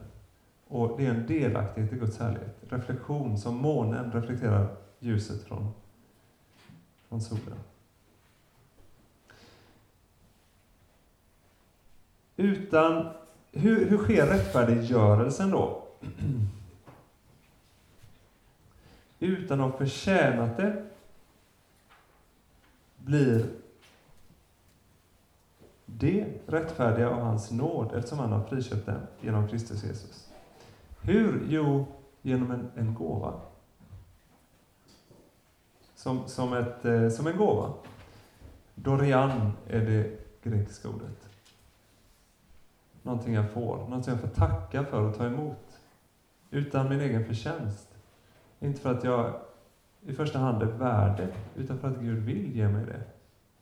Och 0.67 0.97
det 0.97 1.05
är 1.05 1.09
en 1.09 1.27
delaktighet 1.27 1.93
i 1.93 1.95
Guds 1.95 2.19
härlighet. 2.19 2.57
Reflektion, 2.69 3.37
som 3.37 3.55
månen 3.55 4.11
reflekterar 4.11 4.75
ljuset 4.99 5.43
från, 5.43 5.71
från 7.09 7.21
solen. 7.21 7.59
Utan, 12.37 13.09
hur, 13.51 13.89
hur 13.89 13.97
sker 13.97 14.27
rättfärdiggörelsen 14.27 15.51
då? 15.51 15.83
Utan 19.19 19.61
att 19.61 19.71
ha 19.71 19.77
förtjänat 19.77 20.57
det 20.57 20.85
blir 22.97 23.45
det 25.85 26.27
rättfärdiga 26.45 27.09
av 27.09 27.19
hans 27.19 27.51
nåd 27.51 27.95
eftersom 27.95 28.19
han 28.19 28.31
har 28.31 28.43
friköpt 28.43 28.85
dem 28.85 28.99
genom 29.21 29.47
Kristus 29.47 29.83
Jesus. 29.83 30.29
Hur? 31.01 31.45
Jo, 31.49 31.85
genom 32.21 32.51
en, 32.51 32.71
en 32.75 32.93
gåva. 32.93 33.33
Som, 35.95 36.27
som, 36.27 36.53
ett, 36.53 36.85
eh, 36.85 37.09
som 37.09 37.27
en 37.27 37.37
gåva. 37.37 37.73
Dorian 38.75 39.51
är 39.67 39.79
det 39.79 40.19
grekiska 40.43 40.89
ordet. 40.89 41.32
Någonting 43.03 43.33
jag 43.33 43.51
får, 43.51 43.77
någonting 43.77 44.13
jag 44.13 44.21
får 44.21 44.27
tacka 44.27 44.83
för 44.83 45.01
och 45.01 45.17
ta 45.17 45.25
emot. 45.25 45.79
Utan 46.51 46.89
min 46.89 47.01
egen 47.01 47.25
förtjänst. 47.25 47.87
Inte 48.59 48.81
för 48.81 48.91
att 48.91 49.03
jag 49.03 49.33
i 50.05 50.13
första 50.13 50.39
hand 50.39 50.61
är 50.61 50.65
värd 50.65 51.17
det, 51.17 51.61
utan 51.61 51.79
för 51.79 51.87
att 51.87 51.97
Gud 51.97 52.23
vill 52.23 52.55
ge 52.55 52.67
mig 52.67 52.85
det. 52.85 53.03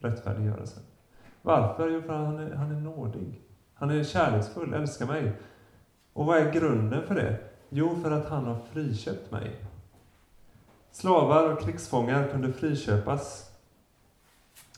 Rättfärdiggörelsen. 0.07 0.83
Varför? 1.41 1.89
Jo, 1.89 2.01
för 2.01 2.13
att 2.13 2.25
han 2.25 2.39
är, 2.39 2.55
han 2.55 2.71
är 2.71 2.79
nådig. 2.79 3.41
Han 3.73 3.89
är 3.89 4.03
kärleksfull, 4.03 4.73
älskar 4.73 5.05
mig. 5.05 5.31
Och 6.13 6.25
vad 6.25 6.37
är 6.37 6.51
grunden 6.51 7.07
för 7.07 7.15
det? 7.15 7.39
Jo, 7.69 7.95
för 8.03 8.11
att 8.11 8.29
han 8.29 8.45
har 8.45 8.57
friköpt 8.71 9.31
mig. 9.31 9.55
Slavar 10.91 11.53
och 11.53 11.61
krigsfångar 11.61 12.27
kunde 12.27 12.53
friköpas 12.53 13.51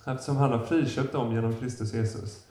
eftersom 0.06 0.38
han 0.38 0.52
har 0.52 0.60
friköpt 0.60 1.14
dem 1.14 1.34
genom 1.34 1.56
Kristus 1.56 1.94
Jesus. 1.94 2.48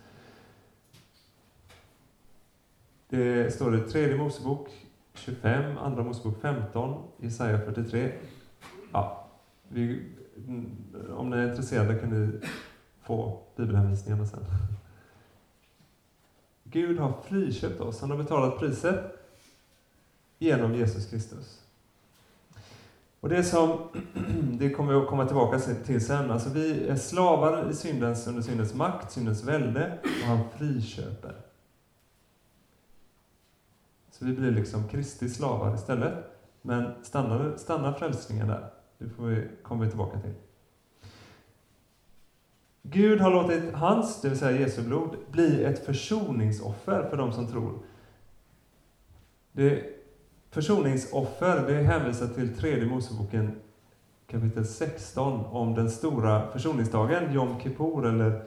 Eh, 3.12 3.18
det 3.18 3.55
står 3.55 3.77
i 3.77 3.81
tredje 3.81 4.16
Mosebok 4.16 4.68
25, 5.14 5.79
andra 5.79 6.03
Mosebok 6.03 6.40
15, 6.40 7.03
Jesaja 7.16 7.59
43. 7.59 8.12
Ja, 8.92 9.29
vi, 9.68 10.03
mm, 10.37 10.66
om 11.16 11.31
ni 11.31 11.37
är 11.37 11.51
intresserade 11.51 11.98
kan 11.98 12.11
ni 12.11 12.40
få 13.03 13.42
bibelhänvisningarna 13.57 14.27
sen. 14.27 14.44
Gud 16.64 16.98
har 16.98 17.12
friköpt 17.29 17.81
oss. 17.81 18.01
Han 18.01 18.11
har 18.11 18.18
betalat 18.18 18.59
priset 18.59 19.05
genom 20.38 20.75
Jesus 20.75 21.11
Kristus. 21.11 21.61
Och 23.20 23.29
det 23.29 23.44
som, 23.44 23.79
det 24.59 24.70
kommer 24.70 24.92
vi 24.92 24.98
att 24.98 25.09
komma 25.09 25.27
tillbaka 25.27 25.59
till 25.59 26.07
sen, 26.07 26.31
alltså 26.31 26.51
vi 26.51 26.88
är 26.88 26.96
slavar 26.96 27.70
i 27.70 27.75
syndens, 27.75 28.27
under 28.27 28.42
syndens 28.42 28.75
makt, 28.75 29.12
syndens 29.12 29.44
välde, 29.44 29.98
och 30.03 30.29
han 30.29 30.40
friköper. 30.59 31.51
Så 34.22 34.26
vi 34.26 34.35
blir 34.35 34.50
liksom 34.50 34.88
Kristi 34.88 35.28
slavar 35.28 35.74
istället. 35.74 36.14
Men 36.62 37.04
stannar, 37.04 37.56
stannar 37.56 37.92
frälsningen 37.92 38.48
där? 38.48 38.70
Det 38.98 39.08
får 39.08 39.26
vi, 39.26 39.48
kommer 39.62 39.85
vi 39.85 39.90
tillbaka 39.90 40.20
till. 40.20 40.32
Gud 42.82 43.20
har 43.20 43.30
låtit 43.30 43.74
hans, 43.74 44.20
det 44.20 44.28
vill 44.28 44.38
säga 44.38 44.61
Jesu 44.61 44.82
blod, 44.82 45.16
bli 45.30 45.64
ett 45.64 45.87
försoningsoffer 45.87 47.08
för 47.11 47.16
de 47.16 47.32
som 47.32 47.48
tror. 47.48 47.78
Det 49.52 49.85
försoningsoffer, 50.50 51.66
det 51.66 51.74
hänvisar 51.74 52.26
till 52.26 52.56
tredje 52.56 52.87
Moseboken 52.87 53.61
kapitel 54.26 54.66
16 54.66 55.44
om 55.46 55.74
den 55.74 55.90
stora 55.90 56.50
försoningsdagen, 56.52 57.32
Jom 57.32 57.61
Kippur 57.61 58.06
eller 58.06 58.44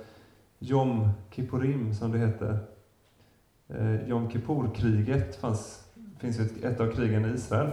Jom 0.59 1.09
Kippurim 1.31 1.93
som 1.93 2.11
det 2.11 2.17
heter. 2.17 2.74
Eh, 3.69 4.07
Jom 4.07 4.29
Kippur-kriget 4.29 5.35
fanns, 5.35 5.83
finns 6.19 6.39
ju 6.39 6.43
ett, 6.43 6.63
ett 6.63 6.79
av 6.79 6.91
krigen 6.91 7.25
i 7.25 7.33
Israel 7.33 7.69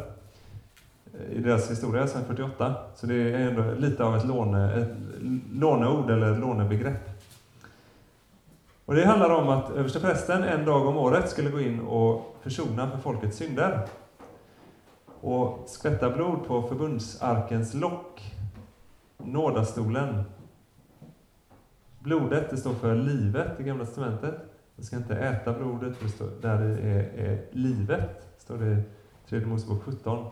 eh, 1.15 1.37
i 1.37 1.41
deras 1.41 1.71
historia 1.71 2.07
sedan 2.07 2.25
48. 2.27 2.75
Så 2.95 3.07
det 3.07 3.15
är 3.15 3.49
ändå 3.49 3.75
lite 3.79 4.05
av 4.05 4.17
ett, 4.17 4.27
låne, 4.27 4.75
ett 4.75 4.97
låneord 5.53 6.11
eller 6.11 6.39
lånebegrepp. 6.39 7.09
Och 8.85 8.95
det 8.95 9.07
handlar 9.07 9.31
om 9.31 9.49
att 9.49 9.71
översteprästen 9.71 10.43
en 10.43 10.65
dag 10.65 10.87
om 10.87 10.97
året 10.97 11.31
skulle 11.31 11.51
gå 11.51 11.61
in 11.61 11.81
och 11.81 12.37
försona 12.43 12.91
för 12.91 12.99
folkets 12.99 13.37
synder. 13.37 13.89
Och 15.21 15.65
skvätta 15.67 16.11
blod 16.11 16.47
på 16.47 16.63
förbundsarkens 16.63 17.75
lock, 17.75 18.35
nådastolen. 19.17 20.25
Blodet, 21.99 22.51
det 22.51 22.57
står 22.57 22.75
för 22.75 22.95
livet 22.95 23.61
i 23.61 23.63
Gamla 23.63 23.85
Testamentet. 23.85 24.52
Vi 24.83 24.87
ska 24.87 24.97
inte 24.97 25.17
äta 25.17 25.53
blodet, 25.53 26.01
det 26.01 26.09
står, 26.09 26.31
där 26.41 26.59
är, 26.59 27.19
är 27.19 27.45
livet, 27.51 28.27
står 28.39 28.59
det 28.59 28.71
i 28.71 28.83
Tredje 29.29 29.47
Mosebok 29.47 29.83
17. 29.83 30.31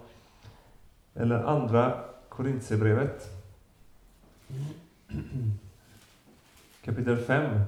Eller 1.14 1.44
andra 1.44 2.04
Korintierbrevet. 2.28 3.30
Kapitel 6.82 7.16
5. 7.16 7.60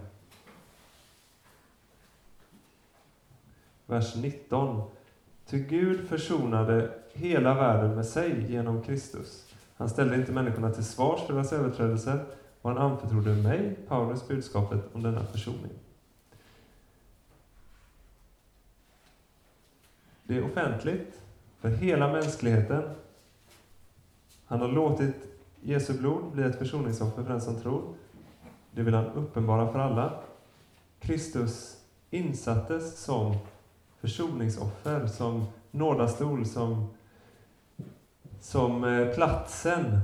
Vers 3.86 4.16
19. 4.16 4.90
Ty 5.46 5.58
Gud 5.58 6.08
försonade 6.08 6.90
hela 7.12 7.54
världen 7.54 7.94
med 7.94 8.06
sig 8.06 8.52
genom 8.52 8.82
Kristus. 8.82 9.54
Han 9.76 9.88
ställde 9.88 10.16
inte 10.16 10.32
människorna 10.32 10.70
till 10.70 10.84
svars 10.84 11.20
för 11.26 11.34
deras 11.34 11.52
överträdelser 11.52 12.24
och 12.62 12.70
han 12.70 12.78
anförtrodde 12.78 13.34
mig, 13.34 13.76
Paulus, 13.88 14.28
budskapet 14.28 14.80
om 14.92 15.02
denna 15.02 15.24
försoning. 15.24 15.81
Det 20.32 20.38
är 20.38 20.44
offentligt 20.44 21.22
för 21.60 21.68
hela 21.68 22.12
mänskligheten 22.12 22.82
han 24.44 24.60
har 24.60 24.68
låtit 24.68 25.14
Jesu 25.60 25.98
blod 25.98 26.32
bli 26.32 26.42
ett 26.42 26.58
försoningsoffer 26.58 27.22
för 27.22 27.30
den 27.30 27.40
som 27.40 27.60
tror. 27.60 27.94
Det 28.70 28.82
vill 28.82 28.94
han 28.94 29.06
uppenbara 29.06 29.72
för 29.72 29.78
alla. 29.78 30.20
Kristus 31.00 31.76
insattes 32.10 32.98
som 32.98 33.36
försoningsoffer, 34.00 35.06
som 35.06 35.44
nådastol, 35.70 36.46
som, 36.46 36.94
som 38.40 38.84
eh, 38.84 39.14
platsen 39.14 40.00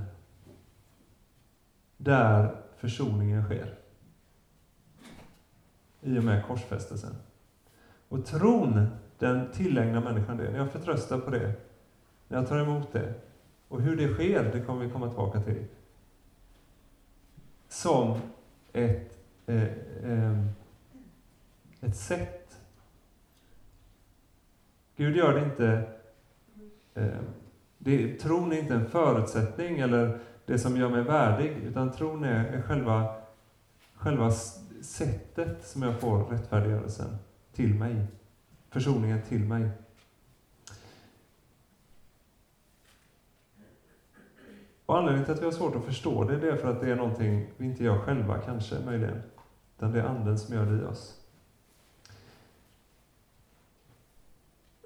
där 1.97 2.57
försoningen 2.77 3.45
sker. 3.45 3.75
I 6.01 6.19
och 6.19 6.25
med 6.25 6.47
korsfästelsen. 6.47 7.15
Och 8.09 8.27
tron, 8.27 8.89
den 9.19 9.53
tillägnar 9.53 10.01
människan 10.01 10.37
det. 10.37 10.51
När 10.51 10.59
jag 10.59 10.71
förtröstar 10.71 11.19
på 11.19 11.31
det, 11.31 11.53
när 12.29 12.39
jag 12.39 12.49
tar 12.49 12.59
emot 12.59 12.93
det, 12.93 13.15
och 13.69 13.81
hur 13.81 13.97
det 13.97 14.15
sker, 14.15 14.51
det 14.53 14.61
kommer 14.61 14.85
vi 14.85 14.91
komma 14.91 15.09
tillbaka 15.09 15.41
till. 15.41 15.65
Som 17.69 18.21
ett, 18.73 19.19
eh, 19.47 19.63
eh, 20.03 20.45
ett 21.81 21.97
sätt. 21.97 22.59
Gud 24.97 25.17
gör 25.17 25.35
det 25.35 25.45
inte... 25.45 25.83
Eh, 26.95 27.21
det, 27.79 28.19
tron 28.19 28.53
är 28.53 28.59
inte 28.59 28.75
en 28.75 28.87
förutsättning 28.87 29.79
eller 29.79 30.19
det 30.47 30.59
som 30.59 30.77
gör 30.77 30.89
mig 30.89 31.03
värdig, 31.03 31.51
utan 31.51 31.93
tron 31.93 32.25
är, 32.25 32.45
är 32.45 32.63
själva, 32.63 33.15
själva 33.95 34.31
sättet 34.81 35.67
som 35.67 35.83
jag 35.83 36.01
får 36.01 36.25
rättfärdiggörelsen 36.25 37.17
till 37.53 37.75
mig. 37.75 38.07
Försoningen 38.71 39.23
till 39.23 39.45
mig. 39.45 39.71
Och 44.87 44.99
anledningen 44.99 45.25
till 45.25 45.35
att 45.35 45.41
vi 45.41 45.45
har 45.45 45.53
svårt 45.53 45.77
att 45.77 45.85
förstå 45.85 46.25
det, 46.25 46.39
det 46.39 46.51
är 46.51 46.57
för 46.57 46.69
att 46.69 46.81
det 46.81 46.91
är 46.91 46.97
någonting 46.97 47.47
vi 47.57 47.67
inte 47.67 47.85
gör 47.85 47.99
själva, 47.99 48.39
kanske, 48.39 48.81
möjligen. 48.81 49.23
Utan 49.77 49.93
det 49.93 50.01
är 50.01 50.05
Anden 50.05 50.39
som 50.39 50.55
gör 50.55 50.67
det 50.67 50.83
i 50.83 50.85
oss. 50.85 51.21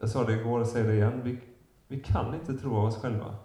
Jag 0.01 0.11
sa 0.11 0.25
det 0.25 0.33
igår 0.33 0.61
och 0.61 0.67
säger 0.67 0.87
det 0.89 0.95
igen. 0.95 1.21
Vi, 1.25 1.41
vi 1.89 2.01
kan 2.01 2.35
inte 2.35 2.55
tro 2.55 2.77
av 2.77 2.85
oss 2.85 2.97
själva. 2.97 3.37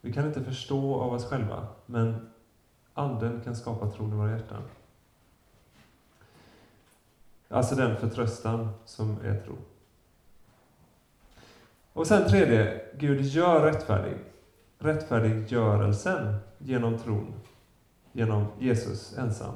Vi 0.00 0.12
kan 0.12 0.26
inte 0.26 0.44
förstå 0.44 1.00
av 1.00 1.12
oss 1.12 1.24
själva, 1.24 1.66
men 1.86 2.30
Anden 2.94 3.40
kan 3.40 3.56
skapa 3.56 3.90
tron 3.90 4.12
i 4.12 4.16
våra 4.16 4.30
hjärtan. 4.30 4.62
Alltså 7.48 7.74
den 7.74 7.96
förtröstan 7.96 8.68
som 8.84 9.18
är 9.24 9.40
tro. 9.40 9.56
Och 11.92 12.06
sen 12.06 12.28
tredje, 12.28 12.80
Gud 12.98 13.20
gör 13.20 13.60
rättfärdig 13.60 14.16
rättfärdiggörelsen 14.78 16.34
genom 16.58 16.98
tron, 16.98 17.34
genom 18.12 18.46
Jesus 18.58 19.18
ensam. 19.18 19.54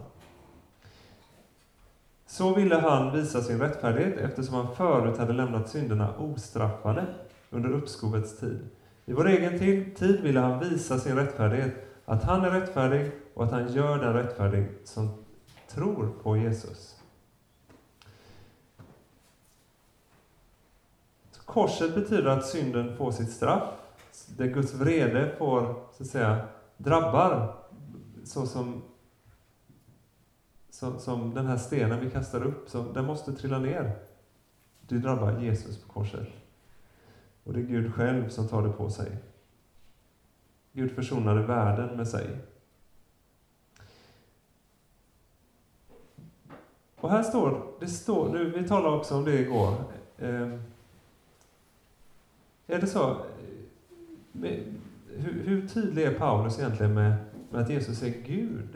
Så 2.26 2.54
ville 2.54 2.76
han 2.76 3.12
visa 3.12 3.42
sin 3.42 3.60
rättfärdighet 3.60 4.18
eftersom 4.18 4.54
han 4.54 4.76
förut 4.76 5.18
hade 5.18 5.32
lämnat 5.32 5.68
synderna 5.68 6.16
ostraffade 6.16 7.06
under 7.50 7.70
uppskovets 7.70 8.38
tid. 8.40 8.68
I 9.04 9.12
vår 9.12 9.28
egen 9.28 9.58
tid 9.94 10.20
ville 10.20 10.40
han 10.40 10.60
visa 10.60 10.98
sin 10.98 11.16
rättfärdighet, 11.16 11.74
att 12.04 12.22
han 12.22 12.44
är 12.44 12.50
rättfärdig 12.50 13.10
och 13.34 13.44
att 13.44 13.50
han 13.50 13.72
gör 13.72 13.98
den 13.98 14.14
rättfärdig 14.14 14.66
som 14.84 15.24
tror 15.68 16.12
på 16.22 16.36
Jesus. 16.36 16.99
Korset 21.50 21.94
betyder 21.94 22.30
att 22.30 22.46
synden 22.46 22.96
får 22.96 23.12
sitt 23.12 23.30
straff 23.30 23.62
där 24.26 24.46
Guds 24.46 24.74
vrede 24.74 25.34
får, 25.38 25.74
så 25.92 26.02
att 26.02 26.08
säga, 26.08 26.48
drabbar 26.76 27.54
så 28.24 28.46
som 28.46 28.82
så, 30.70 30.98
som 30.98 31.34
den 31.34 31.46
här 31.46 31.56
stenen 31.56 32.00
vi 32.00 32.10
kastar 32.10 32.42
upp, 32.42 32.68
så, 32.68 32.82
den 32.82 33.04
måste 33.04 33.32
trilla 33.32 33.58
ner. 33.58 33.98
Det 34.80 34.98
drabbar 34.98 35.40
Jesus 35.40 35.78
på 35.78 35.92
korset. 35.92 36.28
Och 37.44 37.52
det 37.52 37.60
är 37.60 37.64
Gud 37.64 37.94
själv 37.94 38.28
som 38.28 38.48
tar 38.48 38.62
det 38.62 38.72
på 38.72 38.90
sig. 38.90 39.16
Gud 40.72 40.92
försonade 40.92 41.42
världen 41.42 41.96
med 41.96 42.08
sig. 42.08 42.38
Och 46.96 47.10
här 47.10 47.22
står, 47.22 47.62
det 47.80 47.88
står, 47.88 48.28
nu, 48.28 48.50
vi 48.50 48.68
talade 48.68 48.96
också 48.96 49.16
om 49.16 49.24
det 49.24 49.40
igår. 49.40 49.74
Eh, 50.18 50.58
är 52.72 52.80
det 52.80 52.86
så? 52.86 53.16
Hur, 55.16 55.42
hur, 55.44 55.68
tydlig 55.68 56.04
är 56.04 56.14
Paulus 56.14 56.58
egentligen 56.58 56.94
med, 56.94 57.12
med 57.50 57.62
att 57.62 57.70
Jesus 57.70 58.02
är 58.02 58.14
Gud? 58.26 58.68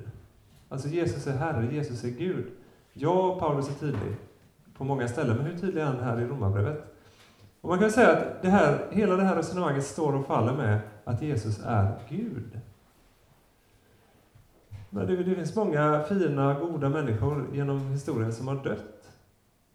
Alltså 0.68 0.88
Jesus 0.88 1.26
är 1.26 1.32
Herre, 1.32 1.74
Jesus 1.74 2.04
är 2.04 2.08
Gud. 2.08 2.46
Ja, 2.92 3.38
Paulus 3.40 3.68
är 3.68 3.74
tydlig 3.74 4.16
på 4.76 4.84
många 4.84 5.08
ställen, 5.08 5.36
men 5.36 5.46
hur 5.46 5.58
tydlig 5.58 5.82
är 5.82 5.86
han 5.86 6.00
här 6.00 6.20
i 6.20 6.24
Romarbrevet? 6.24 6.94
Och 7.60 7.68
man 7.68 7.78
kan 7.78 7.90
säga 7.90 8.12
att 8.12 8.42
det 8.42 8.48
här, 8.48 8.86
hela 8.90 9.16
det 9.16 9.22
här 9.22 9.36
resonemanget 9.36 9.84
står 9.84 10.14
och 10.14 10.26
faller 10.26 10.52
med 10.52 10.80
att 11.04 11.22
Jesus 11.22 11.60
är 11.64 11.92
Gud. 12.08 12.60
Men 14.90 15.06
det, 15.06 15.16
det 15.16 15.34
finns 15.34 15.56
många 15.56 16.04
fina, 16.08 16.60
goda 16.60 16.88
människor 16.88 17.46
genom 17.52 17.78
historien 17.90 18.32
som 18.32 18.48
har 18.48 18.64
dött. 18.64 19.10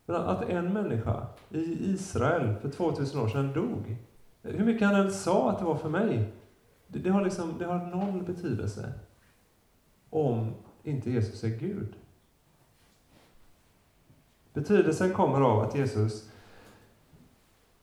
Men 0.06 0.16
att 0.16 0.50
en 0.50 0.74
människa 0.74 1.28
i 1.50 1.92
Israel 1.94 2.56
för 2.62 2.70
2000 2.70 3.22
år 3.22 3.28
sedan 3.28 3.54
dog, 3.54 3.98
hur 4.42 4.66
mycket 4.66 4.88
han 4.88 4.96
än 4.96 5.12
sa 5.12 5.52
att 5.52 5.60
det 5.60 5.66
var 5.66 5.76
för 5.76 5.90
mig, 5.90 6.32
det, 6.88 7.00
det, 7.00 7.10
har, 7.10 7.24
liksom, 7.24 7.58
det 7.60 7.66
har 7.66 7.86
noll 7.86 8.24
betydelse 8.24 8.94
om 10.10 10.54
inte 10.84 11.12
Jesus 11.12 11.44
är 11.44 11.50
Gud. 11.50 11.96
Betydelsen 14.54 15.14
kommer 15.14 15.42
av 15.42 15.60
att 15.60 15.76
Jesus 15.76 16.30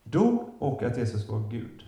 dog 0.03 0.51
och 0.59 0.83
att 0.83 0.99
Jesus 0.99 1.29
var 1.29 1.49
Gud. 1.51 1.83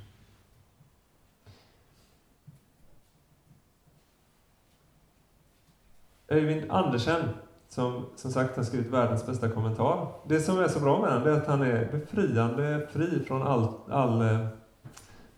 Öyvind 6.28 6.70
Andersen, 6.70 7.28
som 7.68 8.06
som 8.16 8.30
sagt 8.30 8.56
har 8.56 8.64
skrivit 8.64 8.92
världens 8.92 9.26
bästa 9.26 9.48
kommentar. 9.48 10.06
Det 10.26 10.40
som 10.40 10.58
är 10.58 10.68
så 10.68 10.80
bra 10.80 11.00
med 11.00 11.10
honom 11.10 11.28
är 11.28 11.32
att 11.32 11.46
han 11.46 11.62
är 11.62 11.92
befriande 11.92 12.86
fri 12.92 13.24
från 13.26 13.42
all, 13.42 13.68
all 13.90 14.22
eh, 14.22 14.46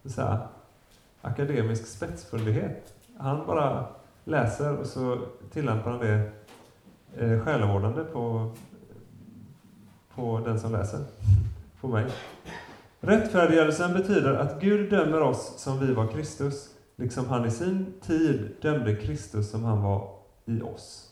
så 0.04 0.22
här, 0.22 0.38
akademisk 1.22 1.86
spetsfundighet. 1.86 2.94
Han 3.18 3.46
bara 3.46 3.86
läser 4.24 4.76
och 4.76 4.86
så 4.86 5.18
tillämpar 5.52 5.90
han 5.90 6.00
det 6.00 6.30
eh, 7.16 7.40
själavårdande 7.40 8.04
på, 8.04 8.52
på 10.14 10.40
den 10.44 10.60
som 10.60 10.72
läser, 10.72 11.00
på 11.80 11.88
mig. 11.88 12.06
Rättfärdiggörelsen 13.00 13.92
betyder 13.92 14.34
att 14.34 14.60
Gud 14.60 14.90
dömer 14.90 15.20
oss 15.20 15.54
som 15.56 15.78
vi 15.78 15.92
var 15.92 16.06
Kristus, 16.06 16.68
liksom 16.96 17.28
han 17.28 17.46
i 17.46 17.50
sin 17.50 17.94
tid 18.00 18.56
dömde 18.62 18.96
Kristus 18.96 19.50
som 19.50 19.64
han 19.64 19.82
var 19.82 20.08
i 20.44 20.62
oss. 20.62 21.09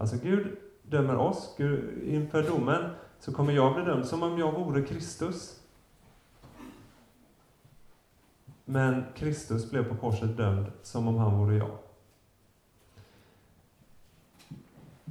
Alltså 0.00 0.16
Gud 0.22 0.56
dömer 0.82 1.16
oss. 1.16 1.54
Gud, 1.56 2.02
inför 2.04 2.42
domen 2.42 2.90
så 3.18 3.32
kommer 3.32 3.52
jag 3.52 3.74
bli 3.74 3.84
dömd 3.84 4.06
som 4.06 4.22
om 4.22 4.38
jag 4.38 4.52
vore 4.52 4.82
Kristus. 4.82 5.60
Men 8.64 9.04
Kristus 9.14 9.70
blev 9.70 9.88
på 9.88 9.94
korset 9.94 10.36
dömd 10.36 10.66
som 10.82 11.08
om 11.08 11.16
han 11.16 11.38
vore 11.38 11.56
jag. 11.56 11.70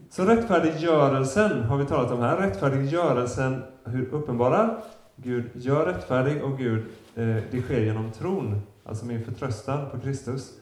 Så 0.10 0.26
rättfärdiggörelsen 0.26 1.64
har 1.64 1.78
vi 1.78 1.86
talat 1.86 2.12
om 2.12 2.20
här. 2.20 2.38
Rättfärdiggörelsen, 2.38 3.64
hur 3.84 4.06
uppenbarar 4.14 4.84
Gud 5.16 5.50
gör 5.54 5.86
rättfärdig 5.86 6.44
och 6.44 6.58
Gud, 6.58 6.86
eh, 7.16 7.38
det 7.52 7.62
sker 7.62 7.82
genom 7.82 8.12
tron, 8.12 8.62
alltså 8.84 9.06
min 9.06 9.26
förtröstan 9.26 9.90
på 9.90 10.00
Kristus. 10.00 10.60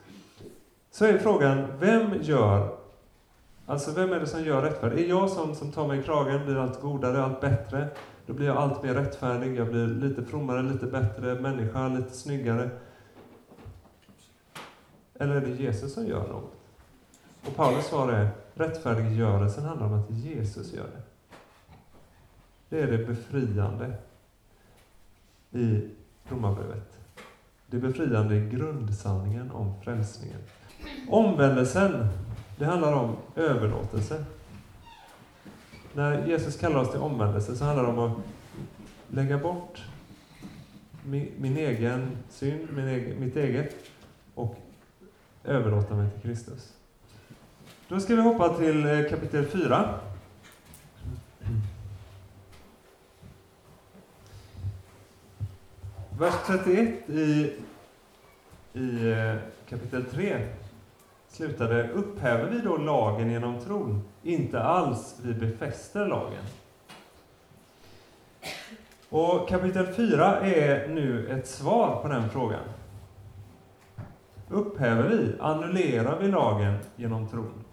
Så 0.92 1.06
är 1.06 1.18
frågan, 1.18 1.68
vem 1.80 2.22
gör, 2.22 2.78
alltså 3.68 3.92
vem 3.92 4.14
är 4.14 4.20
det 4.20 4.28
som 4.28 4.44
gör 4.44 4.62
rättfärdig? 4.62 5.06
Är 5.06 5.10
jag 5.10 5.30
som, 5.30 5.56
som 5.56 5.72
tar 5.72 5.88
mig 5.88 6.00
i 6.00 6.04
kragen, 6.04 6.46
blir 6.46 6.58
allt 6.58 6.82
godare, 6.82 7.24
allt 7.24 7.42
bättre? 7.42 7.88
Då 8.26 8.34
blir 8.34 8.48
jag 8.48 8.58
allt 8.58 8.84
mer 8.84 8.94
rättfärdig, 8.94 9.58
jag 9.58 9.68
blir 9.68 9.88
lite 9.88 10.24
frommare, 10.24 10.62
lite 10.62 10.86
bättre 10.86 11.40
människa, 11.42 11.88
lite 11.88 12.14
snyggare. 12.14 12.70
Eller 15.20 15.36
är 15.36 15.42
det 15.42 15.50
Jesus 15.50 15.94
som 15.94 16.08
gör 16.08 16.28
något? 16.28 16.54
Och 17.48 17.56
Paulus 17.56 17.86
svar 17.86 18.12
är, 18.12 18.30
rättfärdiggörelsen 18.54 19.64
handlar 19.64 19.88
om 19.88 19.94
att 19.94 20.12
Jesus 20.12 20.74
gör 20.74 20.84
det. 20.84 21.02
Det 22.70 22.82
är 22.82 22.98
det 22.98 23.06
befriande 23.06 23.94
i 25.52 25.90
Romarbrevet. 26.30 26.98
Det 27.68 27.78
befriande 27.78 28.36
i 28.36 28.50
grundsanningen 28.50 29.52
om 29.52 29.82
frälsningen. 29.82 30.40
Omvändelsen, 31.10 32.08
det 32.58 32.66
handlar 32.66 32.94
om 32.94 33.16
överlåtelse. 33.36 34.26
När 35.94 36.28
Jesus 36.28 36.58
kallar 36.58 36.80
oss 36.80 36.92
till 36.92 37.00
omvändelse 37.00 37.56
så 37.56 37.66
handlar 37.66 37.84
det 37.84 37.90
om 37.90 38.00
att 38.00 38.18
lägga 39.08 39.38
bort 39.38 39.82
min, 41.04 41.32
min 41.38 41.58
egen 41.58 42.18
synd, 42.30 42.68
min 42.76 42.88
egen, 42.88 43.20
mitt 43.20 43.36
eget, 43.36 43.76
och 44.36 44.56
överlåta 45.44 45.96
mig 45.96 46.10
till 46.12 46.22
Kristus. 46.22 46.74
Då 47.88 48.00
ska 48.00 48.16
vi 48.16 48.22
hoppa 48.22 48.58
till 48.58 48.86
eh, 48.86 49.10
kapitel 49.10 49.46
4. 49.46 50.00
Vers 56.20 56.34
31 56.48 57.10
i, 57.10 57.54
i 58.74 59.12
eh, 59.12 59.36
kapitel 59.70 60.06
3 60.06 60.48
slutade, 61.38 61.90
upphäver 61.90 62.50
vi 62.50 62.60
då 62.60 62.78
lagen 62.78 63.32
genom 63.32 63.60
tron? 63.60 64.02
Inte 64.24 64.64
alls, 64.64 65.20
vi 65.24 65.34
befäster 65.34 66.08
lagen. 66.08 66.44
Och 69.10 69.50
kapitel 69.50 69.88
4 69.94 70.42
är 70.42 70.88
nu 70.88 71.30
ett 71.30 71.48
svar 71.48 72.02
på 72.02 72.08
den 72.08 72.30
frågan. 72.30 72.64
Upphäver 74.50 75.10
vi, 75.10 75.36
annullerar 75.40 76.20
vi 76.20 76.28
lagen 76.28 76.78
genom 76.96 77.28
tron? 77.28 77.64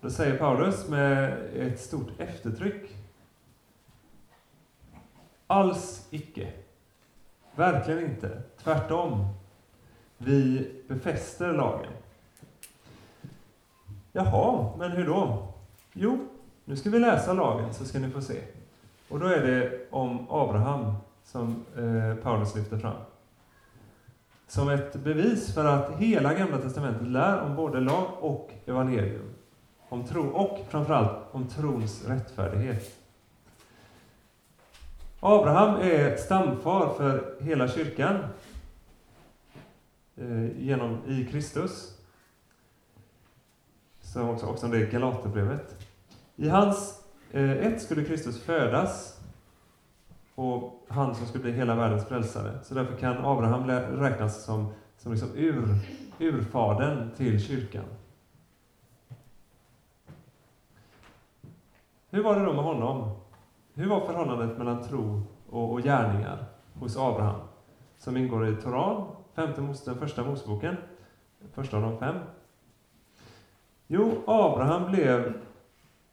Då 0.00 0.10
säger 0.10 0.38
Paulus 0.38 0.88
med 0.88 1.38
ett 1.54 1.80
stort 1.80 2.20
eftertryck. 2.20 2.90
Alls 5.46 6.06
icke. 6.10 6.52
Verkligen 7.56 8.04
inte. 8.04 8.42
Tvärtom. 8.62 9.26
Vi 10.18 10.70
befäster 10.88 11.52
lagen. 11.52 11.91
Jaha, 14.12 14.72
men 14.78 14.90
hur 14.92 15.06
då? 15.06 15.48
Jo, 15.92 16.28
nu 16.64 16.76
ska 16.76 16.90
vi 16.90 16.98
läsa 16.98 17.32
lagen 17.32 17.74
så 17.74 17.84
ska 17.84 17.98
ni 17.98 18.10
få 18.10 18.20
se. 18.20 18.40
Och 19.08 19.20
då 19.20 19.26
är 19.26 19.46
det 19.46 19.86
om 19.90 20.26
Abraham 20.30 20.94
som 21.24 21.64
eh, 21.76 22.14
Paulus 22.22 22.54
lyfter 22.54 22.78
fram. 22.78 22.96
Som 24.46 24.68
ett 24.68 24.94
bevis 24.94 25.54
för 25.54 25.64
att 25.64 25.96
hela 25.96 26.34
Gamla 26.34 26.58
Testamentet 26.58 27.08
lär 27.08 27.40
om 27.40 27.56
både 27.56 27.80
lag 27.80 28.06
och 28.20 28.50
evangelium. 28.66 29.34
Om 29.88 30.04
tro 30.04 30.28
och 30.28 30.58
framförallt 30.68 31.18
om 31.30 31.48
trons 31.48 32.04
rättfärdighet. 32.08 32.98
Abraham 35.20 35.80
är 35.80 36.16
stamfar 36.16 36.94
för 36.94 37.34
hela 37.40 37.68
kyrkan 37.68 38.18
eh, 40.16 40.58
genom, 40.58 40.98
i 41.06 41.24
Kristus 41.24 42.01
som 44.12 44.28
också, 44.28 44.46
också 44.46 44.68
det 44.68 44.92
Galaterbrevet. 44.92 45.86
I 46.36 46.48
hans 46.48 47.04
eh, 47.30 47.50
ett 47.50 47.82
skulle 47.82 48.04
Kristus 48.04 48.42
födas 48.42 49.20
och 50.34 50.84
han 50.88 51.14
som 51.14 51.26
skulle 51.26 51.44
bli 51.44 51.52
hela 51.52 51.74
världens 51.74 52.04
frälsare. 52.04 52.58
Så 52.62 52.74
därför 52.74 52.96
kan 52.96 53.24
Abraham 53.24 53.66
räknas 54.00 54.44
som, 54.44 54.72
som 54.96 55.12
liksom 55.12 55.28
ur, 55.34 55.68
urfadern 56.18 57.10
till 57.16 57.40
kyrkan. 57.40 57.84
Hur 62.10 62.22
var 62.22 62.38
det 62.38 62.44
då 62.44 62.52
med 62.52 62.64
honom? 62.64 63.10
Hur 63.74 63.88
var 63.88 64.06
förhållandet 64.06 64.58
mellan 64.58 64.82
tro 64.82 65.22
och, 65.50 65.72
och 65.72 65.82
gärningar 65.82 66.44
hos 66.74 66.96
Abraham? 66.96 67.40
Som 67.98 68.16
ingår 68.16 68.48
i 68.48 68.56
Toran, 68.56 69.06
femte 69.34 69.60
mos, 69.60 69.84
den 69.84 69.98
första 69.98 70.24
Moseboken, 70.24 70.76
första 71.52 71.76
av 71.76 71.82
de 71.82 71.98
fem. 71.98 72.16
Jo, 73.94 74.22
Abraham 74.26 74.90
blev 74.90 75.34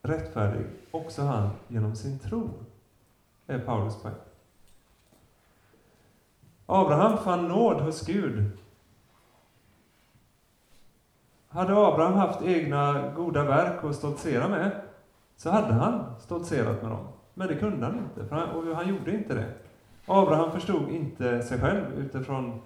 rättfärdig, 0.01 0.65
också 0.91 1.21
han, 1.21 1.49
genom 1.67 1.95
sin 1.95 2.19
tro, 2.19 2.49
är 3.47 3.59
Paulus 3.59 4.01
poäng. 4.01 4.15
Abraham 6.65 7.17
fann 7.17 7.47
nåd 7.47 7.81
hos 7.81 8.05
Gud. 8.05 8.51
hade 11.49 11.87
Abraham 11.87 12.13
haft 12.13 12.41
egna 12.41 13.11
goda 13.15 13.43
verk 13.43 13.83
att 13.83 13.95
stoltsera 13.95 14.47
med, 14.47 14.81
så 15.35 15.49
hade 15.49 15.73
han 15.73 16.19
stoltserat 16.19 16.81
med 16.81 16.91
dem. 16.91 17.07
Men 17.33 17.47
det 17.47 17.55
kunde 17.55 17.85
han 17.85 17.97
inte, 17.97 18.25
för 18.25 18.35
han, 18.35 18.49
och 18.49 18.75
han 18.75 18.89
gjorde 18.89 19.11
inte 19.11 19.33
det. 19.33 19.53
Abraham 20.05 20.51
förstod 20.51 20.89
inte 20.89 21.43
sig 21.43 21.59
själv 21.59 21.93
utifrån 21.93 22.61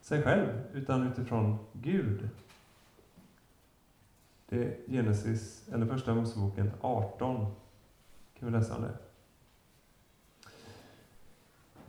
sig 0.00 0.22
själv, 0.22 0.48
utan 0.72 1.06
utifrån 1.06 1.58
Gud. 1.72 2.28
Det 4.50 4.64
är 4.64 4.76
Genesis, 4.86 5.68
eller 5.72 5.86
Första 5.86 6.14
Moseboken 6.14 6.70
18, 6.80 7.46
kan 8.38 8.52
vi 8.52 8.58
läsa 8.58 8.76
om 8.76 8.82
det. 8.82 8.94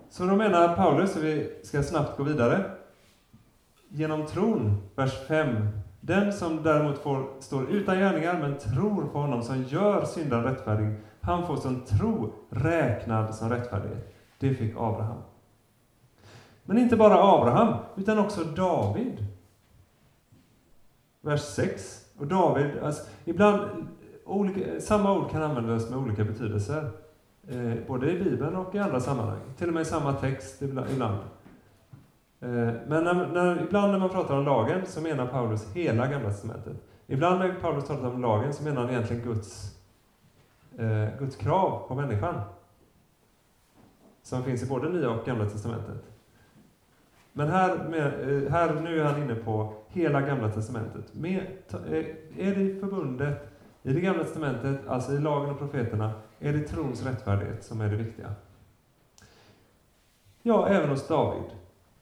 Så 0.09 0.25
då 0.25 0.35
menar 0.35 0.75
Paulus, 0.75 1.15
och 1.15 1.23
vi 1.23 1.59
ska 1.63 1.83
snabbt 1.83 2.17
gå 2.17 2.23
vidare, 2.23 2.71
genom 3.89 4.25
tron, 4.25 4.81
vers 4.95 5.27
5. 5.27 5.67
Den 6.01 6.33
som 6.33 6.63
däremot 6.63 6.97
får, 6.97 7.29
står 7.39 7.69
utan 7.69 7.97
gärningar 7.97 8.39
men 8.39 8.57
tror 8.57 9.07
på 9.07 9.19
honom 9.19 9.43
som 9.43 9.63
gör 9.63 10.05
syndaren 10.05 10.43
rättfärdig, 10.43 10.95
han 11.21 11.47
får 11.47 11.57
som 11.57 11.81
tro 11.81 12.33
räknad 12.49 13.35
som 13.35 13.49
rättfärdighet. 13.49 14.15
Det 14.39 14.55
fick 14.55 14.73
Abraham. 14.77 15.21
Men 16.63 16.77
inte 16.77 16.97
bara 16.97 17.33
Abraham, 17.33 17.75
utan 17.95 18.19
också 18.19 18.43
David. 18.43 19.25
Vers 21.21 21.41
6. 21.41 22.00
Och 22.21 22.27
David, 22.27 22.79
alltså, 22.83 23.09
ibland, 23.25 23.87
olika, 24.25 24.81
samma 24.81 25.17
ord 25.17 25.31
kan 25.31 25.41
användas 25.41 25.89
med 25.89 25.99
olika 25.99 26.23
betydelser. 26.23 26.89
Eh, 27.47 27.73
både 27.87 28.11
i 28.11 28.23
Bibeln 28.23 28.55
och 28.55 28.75
i 28.75 28.79
andra 28.79 28.99
sammanhang. 28.99 29.39
Till 29.57 29.67
och 29.67 29.73
med 29.73 29.81
i 29.81 29.85
samma 29.85 30.13
text 30.13 30.61
ibland. 30.61 31.19
Eh, 32.39 32.49
men 32.87 33.03
när, 33.03 33.27
när, 33.27 33.61
ibland 33.61 33.91
när 33.91 33.99
man 33.99 34.09
pratar 34.09 34.37
om 34.37 34.45
lagen 34.45 34.85
så 34.85 35.01
menar 35.01 35.27
Paulus 35.27 35.71
hela 35.73 36.07
Gamla 36.07 36.29
Testamentet. 36.29 36.75
Ibland 37.07 37.39
när 37.39 37.53
Paulus 37.53 37.87
talar 37.87 38.11
om 38.11 38.21
lagen 38.21 38.53
så 38.53 38.63
menar 38.63 38.81
han 38.81 38.89
egentligen 38.89 39.23
Guds, 39.23 39.77
eh, 40.77 41.19
Guds 41.19 41.35
krav 41.35 41.87
på 41.87 41.95
människan. 41.95 42.41
Som 44.23 44.43
finns 44.43 44.63
i 44.63 44.65
både 44.65 44.89
Nya 44.89 45.09
och 45.09 45.25
Gamla 45.25 45.45
Testamentet. 45.45 46.03
Men 47.33 47.47
här, 47.47 47.77
med, 47.89 48.43
eh, 48.43 48.51
här 48.51 48.73
nu 48.73 48.99
är 48.99 49.03
han 49.03 49.23
inne 49.23 49.35
på 49.35 49.73
hela 49.87 50.21
Gamla 50.21 50.51
Testamentet. 50.51 51.13
Med, 51.13 51.41
eh, 51.73 52.05
är 52.37 52.55
det 52.55 52.79
förbundet 52.79 53.51
i 53.83 53.93
det 53.93 54.01
Gamla 54.01 54.23
Testamentet, 54.23 54.87
alltså 54.87 55.13
i 55.13 55.19
lagen 55.19 55.49
och 55.49 55.59
profeterna, 55.59 56.11
är 56.39 56.53
det 56.53 56.59
trons 56.59 57.05
rättfärdighet 57.05 57.63
som 57.63 57.81
är 57.81 57.89
det 57.89 57.95
viktiga. 57.95 58.33
Ja, 60.41 60.67
även 60.67 60.89
hos 60.89 61.07
David. 61.07 61.49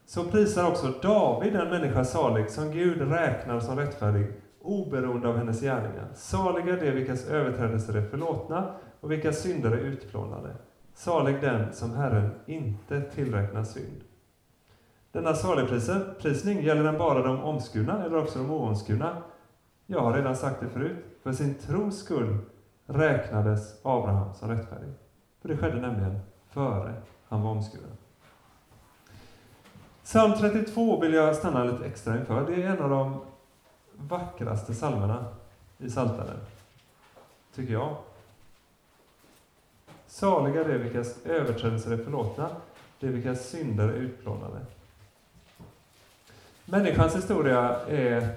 Så 0.06 0.24
prisar 0.24 0.72
också 0.72 0.94
David 1.02 1.54
den 1.54 1.70
människa 1.70 2.06
salig 2.06 2.50
som 2.50 2.72
Gud 2.72 3.12
räknar 3.12 3.60
som 3.60 3.78
rättfärdig, 3.78 4.28
oberoende 4.62 5.28
av 5.28 5.38
hennes 5.38 5.62
gärningar. 5.62 6.08
Saliga 6.16 6.76
de 6.76 6.92
vilkas 6.92 7.28
överträdelser 7.28 7.98
är 7.98 8.10
förlåtna 8.10 8.76
och 9.00 9.12
vilka 9.12 9.34
synder 9.34 9.72
är 9.72 9.78
utplånade. 9.78 10.56
Salig 10.94 11.42
den 11.42 11.74
som 11.74 11.92
Herren 11.96 12.30
inte 12.46 13.02
tillräknar 13.02 13.64
synd. 13.64 14.04
Denna 15.12 15.34
saligprisning, 15.34 16.62
gäller 16.62 16.84
den 16.84 16.98
bara 16.98 17.24
de 17.24 17.44
omskurna 17.44 18.06
eller 18.06 18.18
också 18.18 18.40
de 18.40 18.52
oomskurna? 18.52 19.18
Jag 19.86 20.02
har 20.02 20.14
redan 20.14 20.36
sagt 20.36 20.62
det 20.62 20.70
förut. 20.70 20.98
För 21.24 21.34
sin 21.34 21.56
tros 21.56 22.00
skull 22.00 22.38
räknades 22.86 23.86
Abraham 23.86 24.34
som 24.34 24.50
rättfärdig. 24.50 24.94
För 25.42 25.50
det 25.50 25.58
skedde 25.58 25.82
nämligen 25.82 26.20
före 26.50 26.94
han 27.28 27.42
var 27.42 27.52
omskuren. 27.52 27.98
Psalm 30.04 30.34
32 30.40 31.02
vill 31.02 31.14
jag 31.14 31.36
stanna 31.36 31.64
lite 31.64 31.86
extra 31.86 32.20
inför. 32.20 32.46
Det 32.46 32.64
är 32.64 32.68
en 32.68 32.82
av 32.82 32.90
de 32.90 33.22
vackraste 33.98 34.74
psalmerna 34.74 35.26
i 35.78 35.90
Psaltaren, 35.90 36.40
tycker 37.56 37.74
jag. 37.74 37.96
Saliga 40.08 40.64
de 40.64 40.78
vilkas 40.78 41.26
överträdelser 41.26 41.92
är 41.92 41.98
förlåtna, 41.98 42.50
de 43.00 43.08
vilkas 43.08 43.50
synder 43.50 43.90
är 43.90 43.94
utplånade. 43.94 44.60
Människans 46.72 47.16
historia 47.16 47.80
är... 47.88 48.28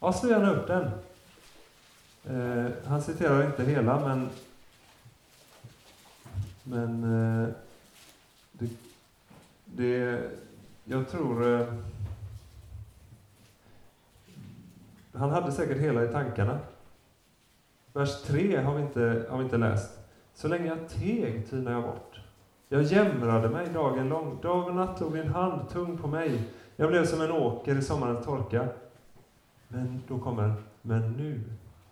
Ja, 0.00 0.12
slå 0.12 0.30
gärna 0.30 0.50
upp 0.50 0.66
den. 0.66 0.90
Eh, 2.24 2.70
han 2.86 3.02
citerar 3.02 3.46
inte 3.46 3.64
hela, 3.64 4.00
men... 4.00 4.28
Men... 6.62 7.04
Eh, 7.04 7.48
det, 8.52 8.68
det, 9.64 10.20
jag 10.84 11.08
tror... 11.08 11.54
Eh, 11.54 11.66
han 15.12 15.30
hade 15.30 15.52
säkert 15.52 15.78
hela 15.78 16.04
i 16.04 16.08
tankarna. 16.08 16.58
Vers 17.92 18.22
3 18.22 18.56
har 18.56 18.74
vi 18.74 18.82
inte, 18.82 19.26
har 19.30 19.38
vi 19.38 19.44
inte 19.44 19.58
läst. 19.58 19.98
Så 20.34 20.48
länge 20.48 20.66
jag 20.66 20.88
teg 20.88 21.50
tynade 21.50 21.76
jag 21.76 21.82
bort. 21.82 22.20
Jag 22.68 22.82
jämrade 22.82 23.48
mig 23.48 23.68
dagen 23.74 24.08
lång. 24.08 24.38
Dag 24.42 24.68
och 24.68 24.74
natt 24.74 25.00
låg 25.00 25.14
din 25.14 25.28
hand 25.28 25.68
tung 25.70 25.98
på 25.98 26.06
mig. 26.06 26.40
Jag 26.80 26.88
blev 26.88 27.06
som 27.06 27.20
en 27.20 27.30
åker 27.30 27.76
i 27.76 27.82
sommarens 27.82 28.24
torka. 28.24 28.68
Men 29.68 30.02
då 30.08 30.18
kommer 30.18 30.54
men 30.82 31.12
nu 31.12 31.40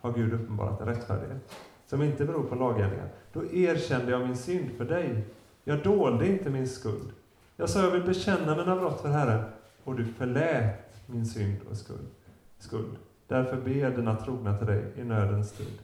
har 0.01 0.13
Gud 0.13 0.33
uppenbarat 0.33 0.81
en 0.81 0.87
rättfärdighet 0.87 1.55
som 1.87 2.03
inte 2.03 2.25
beror 2.25 2.43
på 2.43 2.55
lagändringar. 2.55 3.09
Då 3.33 3.45
erkände 3.47 4.13
jag 4.13 4.27
min 4.27 4.37
synd 4.37 4.71
för 4.77 4.85
dig. 4.85 5.25
Jag 5.65 5.83
dolde 5.83 6.27
inte 6.27 6.51
min 6.51 6.69
skuld. 6.69 7.13
Jag 7.57 7.71
sa, 7.71 7.83
jag 7.83 7.91
vill 7.91 8.03
bekänna 8.03 8.57
mina 8.57 8.77
brott 8.77 9.01
för 9.01 9.09
Herren, 9.09 9.45
och 9.85 9.97
du 9.97 10.05
förlät 10.05 11.07
min 11.07 11.27
synd 11.27 11.57
och 11.71 11.77
skuld. 11.77 12.09
skuld. 12.59 12.97
Därför 13.27 13.57
ber 13.57 13.91
dina 13.91 14.17
trogna 14.17 14.59
till 14.59 14.67
dig 14.67 14.93
i 14.97 15.05
nödens 15.05 15.53
tid. 15.53 15.79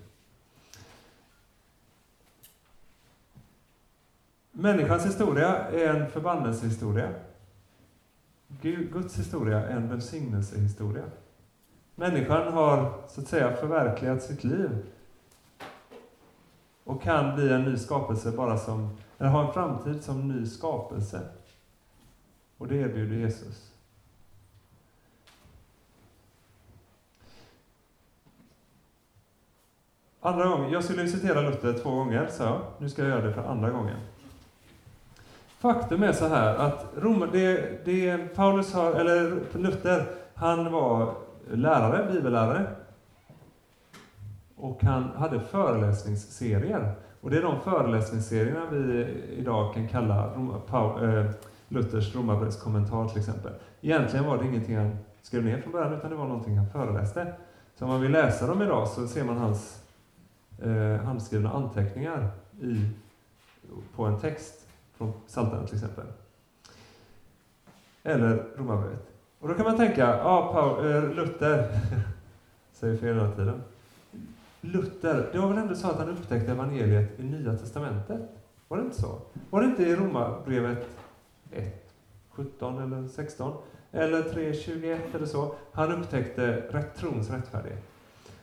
Människans 4.51 5.07
historia 5.07 5.57
är 5.57 5.95
en 5.95 6.11
förbannelsehistoria. 6.11 7.09
Guds 8.63 9.19
historia 9.19 9.69
är 9.69 9.77
en 9.77 9.89
välsignelsehistoria. 9.89 11.05
Människan 11.95 12.53
har 12.53 12.95
så 13.09 13.21
att 13.21 13.29
säga 13.29 13.57
förverkligat 13.57 14.23
sitt 14.23 14.45
liv 14.45 14.87
och 16.85 17.03
kan 17.03 17.35
bli 17.35 17.53
en 17.53 17.65
ny 17.65 17.77
skapelse 17.77 18.31
bara 18.31 18.59
som, 18.59 18.97
eller 19.19 19.31
ha 19.31 19.47
en 19.47 19.53
framtid 19.53 20.05
som 20.05 20.29
ny 20.29 20.47
skapelse. 20.47 21.21
Och 22.59 22.69
det 22.69 22.77
erbjuder 22.77 23.17
Jesus. 23.17 23.71
Andra 30.21 30.49
gången, 30.49 30.73
jag 30.73 30.85
skulle 30.85 31.09
citera 31.09 31.41
Luther 31.41 31.73
två 31.73 31.91
gånger, 31.91 32.27
sa 32.27 32.45
jag. 32.45 32.61
Nu 32.79 32.89
ska 32.89 33.03
jag 33.03 33.11
göra 33.11 33.27
det 33.27 33.35
för 33.35 33.43
andra 33.43 33.71
gången. 33.71 34.01
Faktum 35.65 36.03
är 36.03 36.13
så 36.13 36.27
här 36.27 36.57
att 36.57 36.87
Rom, 36.97 37.29
det, 37.33 37.85
det 37.85 38.35
Paulus 38.35 38.75
har, 38.75 38.93
eller 38.93 39.41
Luther, 39.59 40.07
han 40.35 40.73
var 40.73 41.15
lärare, 41.51 42.13
bibellärare. 42.13 42.67
Och 44.57 44.83
han 44.83 45.05
hade 45.05 45.41
föreläsningsserier. 45.41 46.93
Och 47.21 47.31
det 47.31 47.39
är 47.39 47.43
de 47.43 47.61
föreläsningsserierna 47.61 48.67
vi 48.71 49.07
idag 49.39 49.75
kan 49.75 49.89
kalla 49.89 50.35
eh, 51.03 51.31
Luthers 51.69 52.15
Romarbrevskommentar 52.15 53.09
till 53.09 53.19
exempel. 53.19 53.53
Egentligen 53.81 54.27
var 54.27 54.39
det 54.39 54.45
ingenting 54.45 54.77
han 54.77 54.97
skrev 55.23 55.45
ner 55.45 55.61
från 55.61 55.73
början, 55.73 55.93
utan 55.93 56.11
det 56.11 56.17
var 56.17 56.27
någonting 56.27 56.57
han 56.57 56.71
föreläste. 56.71 57.35
Så 57.79 57.85
om 57.85 57.91
man 57.91 58.01
vill 58.01 58.13
läsa 58.13 58.47
dem 58.47 58.63
idag 58.63 58.89
så 58.89 59.07
ser 59.07 59.25
man 59.25 59.37
hans 59.37 59.83
eh, 60.63 61.05
handskrivna 61.05 61.53
anteckningar 61.53 62.29
i, 62.61 62.91
på 63.97 64.05
en 64.05 64.21
text 64.21 64.65
från 64.97 65.13
Psaltaren 65.27 65.67
till 65.67 65.75
exempel. 65.75 66.05
Eller 68.03 68.45
Romarbrevet. 68.57 69.07
Och 69.41 69.49
då 69.49 69.55
kan 69.55 69.65
man 69.65 69.77
tänka, 69.77 70.01
ja, 70.01 70.53
Paul, 70.53 70.91
eh, 70.91 71.15
Luther, 71.15 71.81
säger 72.73 72.97
fel 72.97 73.15
hela 73.17 73.31
tiden. 73.31 73.63
Luther, 74.61 75.29
det 75.33 75.39
var 75.39 75.49
väl 75.49 75.59
ändå 75.59 75.75
så 75.75 75.91
att 75.91 75.99
han 75.99 76.09
upptäckte 76.09 76.53
evangeliet 76.53 77.21
i 77.21 77.23
Nya 77.23 77.57
Testamentet? 77.57 78.21
Var 78.69 78.79
det 78.79 78.85
inte 78.85 79.01
så? 79.01 79.19
Var 79.51 79.61
det 79.61 79.67
inte 79.67 79.83
i 79.83 79.97
Romarbrevet 79.97 80.89
1, 81.51 81.93
17 82.31 82.83
eller 82.83 83.09
16? 83.09 83.53
Eller 83.93 84.23
3, 84.23 84.55
21 84.55 85.15
eller 85.15 85.27
så? 85.27 85.55
Han 85.73 85.93
upptäckte 85.93 86.57
rätt, 86.71 86.97
trons 86.97 87.31
rättfärdighet. 87.31 87.83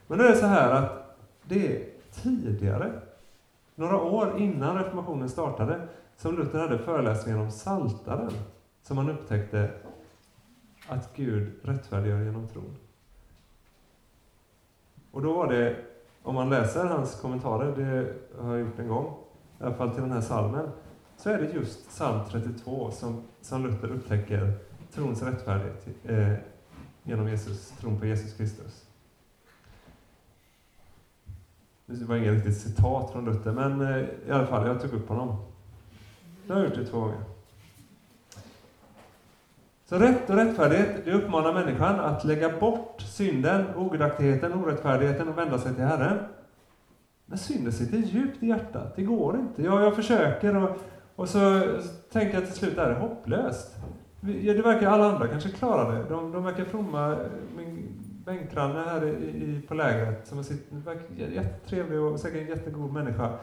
Men 0.08 0.18
då 0.18 0.24
är 0.24 0.30
det 0.30 0.38
så 0.38 0.46
här 0.46 0.72
att 0.72 1.18
det 1.44 1.76
är 1.76 1.86
tidigare, 2.12 2.92
några 3.76 4.02
år 4.02 4.38
innan 4.38 4.78
reformationen 4.78 5.30
startade, 5.30 5.88
som 6.22 6.36
Luther 6.36 6.60
hade 6.60 6.78
föreläsningar 6.78 7.40
om 7.40 7.52
Saltaren 7.52 8.32
som 8.82 8.98
han 8.98 9.10
upptäckte 9.10 9.72
att 10.88 11.16
Gud 11.16 11.52
rättfärdiggör 11.64 12.24
genom 12.24 12.48
tron. 12.48 12.76
Och 15.12 15.22
då 15.22 15.34
var 15.34 15.54
det, 15.54 15.76
om 16.24 16.36
man 16.36 16.50
läser 16.50 16.86
hans 16.86 17.16
kommentarer, 17.16 17.76
det 17.76 18.14
har 18.44 18.52
jag 18.52 18.68
gjort 18.68 18.80
en 18.80 18.88
gång, 18.88 19.14
i 19.60 19.64
alla 19.64 19.76
fall 19.76 19.92
till 19.92 20.02
den 20.02 20.12
här 20.12 20.22
salmen, 20.22 20.70
så 21.18 21.30
är 21.30 21.38
det 21.38 21.54
just 21.54 21.90
psalm 21.90 22.20
32 22.32 22.92
som, 22.92 23.24
som 23.42 23.64
Luther 23.64 23.92
upptäcker 23.92 24.54
trons 24.92 25.24
rättfärdighet 25.24 25.88
eh, 26.04 26.34
genom 27.04 27.28
Jesus, 27.28 27.70
tron 27.70 28.00
på 28.00 28.06
Jesus 28.06 28.34
Kristus. 28.34 28.86
Det 31.86 32.06
var 32.06 32.16
inget 32.16 32.34
riktigt 32.34 32.58
citat 32.58 33.12
från 33.12 33.26
Luther, 33.26 33.52
men 33.52 33.82
eh, 33.82 34.06
i 34.28 34.32
alla 34.32 34.48
fall, 34.48 34.68
jag 34.68 34.82
tog 34.82 34.94
upp 34.94 35.10
honom. 35.10 35.51
Det 36.48 36.54
har 36.54 36.60
jag 36.60 36.70
gjort 36.70 36.78
det 36.78 36.86
två 36.86 37.00
gånger. 37.00 37.22
Så 39.86 39.98
rätt 39.98 40.30
och 40.30 40.36
rättfärdighet, 40.36 41.06
det 41.06 41.12
uppmanar 41.12 41.54
människan 41.54 42.00
att 42.00 42.24
lägga 42.24 42.60
bort 42.60 43.02
synden, 43.02 43.66
ogudaktigheten, 43.76 44.54
orättfärdigheten 44.54 45.28
och 45.28 45.38
vända 45.38 45.60
sig 45.60 45.76
till 45.76 45.84
Herren. 45.84 46.18
Men 47.26 47.38
synden 47.38 47.74
sitter 47.74 47.98
djupt 47.98 48.44
i 48.44 48.48
hjärtat. 48.48 48.96
Det 48.96 49.04
går 49.04 49.36
inte. 49.36 49.64
Jag, 49.64 49.82
jag 49.82 49.96
försöker 49.96 50.56
och, 50.56 50.78
och 51.16 51.30
så, 51.30 51.62
tänker 52.12 52.34
jag 52.34 52.46
till 52.46 52.56
slut 52.56 52.78
att 52.78 52.86
det 52.88 52.92
är 52.92 53.00
hopplöst. 53.00 53.76
Det 54.22 54.62
verkar 54.62 54.88
alla 54.88 55.12
andra 55.12 55.28
kanske 55.28 55.50
klara 55.50 55.92
det. 55.92 56.04
De, 56.10 56.32
de 56.32 56.44
verkar 56.44 56.66
fromma. 56.66 57.18
Min 57.58 57.88
bänkgranne 58.26 58.80
här 58.80 59.06
i, 59.06 59.10
i, 59.10 59.62
på 59.68 59.74
lägret, 59.74 60.28
som 60.28 60.44
sitter, 60.44 60.76
verkar 60.76 61.16
jättetrevlig 61.16 62.00
och 62.00 62.20
säkert 62.20 62.42
en 62.42 62.48
jättegod 62.48 62.94
människa. 62.94 63.34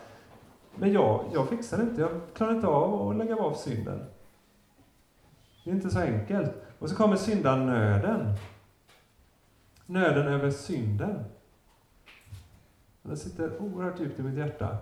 Men 0.81 0.93
jag, 0.93 1.25
jag 1.35 1.49
fixar 1.49 1.77
det 1.77 1.83
inte. 1.83 2.01
Jag 2.01 2.11
klarar 2.35 2.55
inte 2.55 2.67
av 2.67 3.09
att 3.09 3.17
lägga 3.17 3.37
av 3.37 3.55
synden. 3.55 4.05
Det 5.65 5.71
är 5.71 5.75
inte 5.75 5.91
så 5.91 6.01
enkelt. 6.01 6.51
Och 6.79 6.91
så 6.91 6.97
kommer 6.97 7.17
syndanöden. 7.17 8.35
Nöden 9.87 10.27
över 10.27 10.51
synden. 10.51 11.25
Den 13.03 13.17
sitter 13.17 13.63
oerhört 13.63 14.01
djupt 14.01 14.19
i 14.19 14.23
mitt 14.23 14.39
hjärta. 14.39 14.77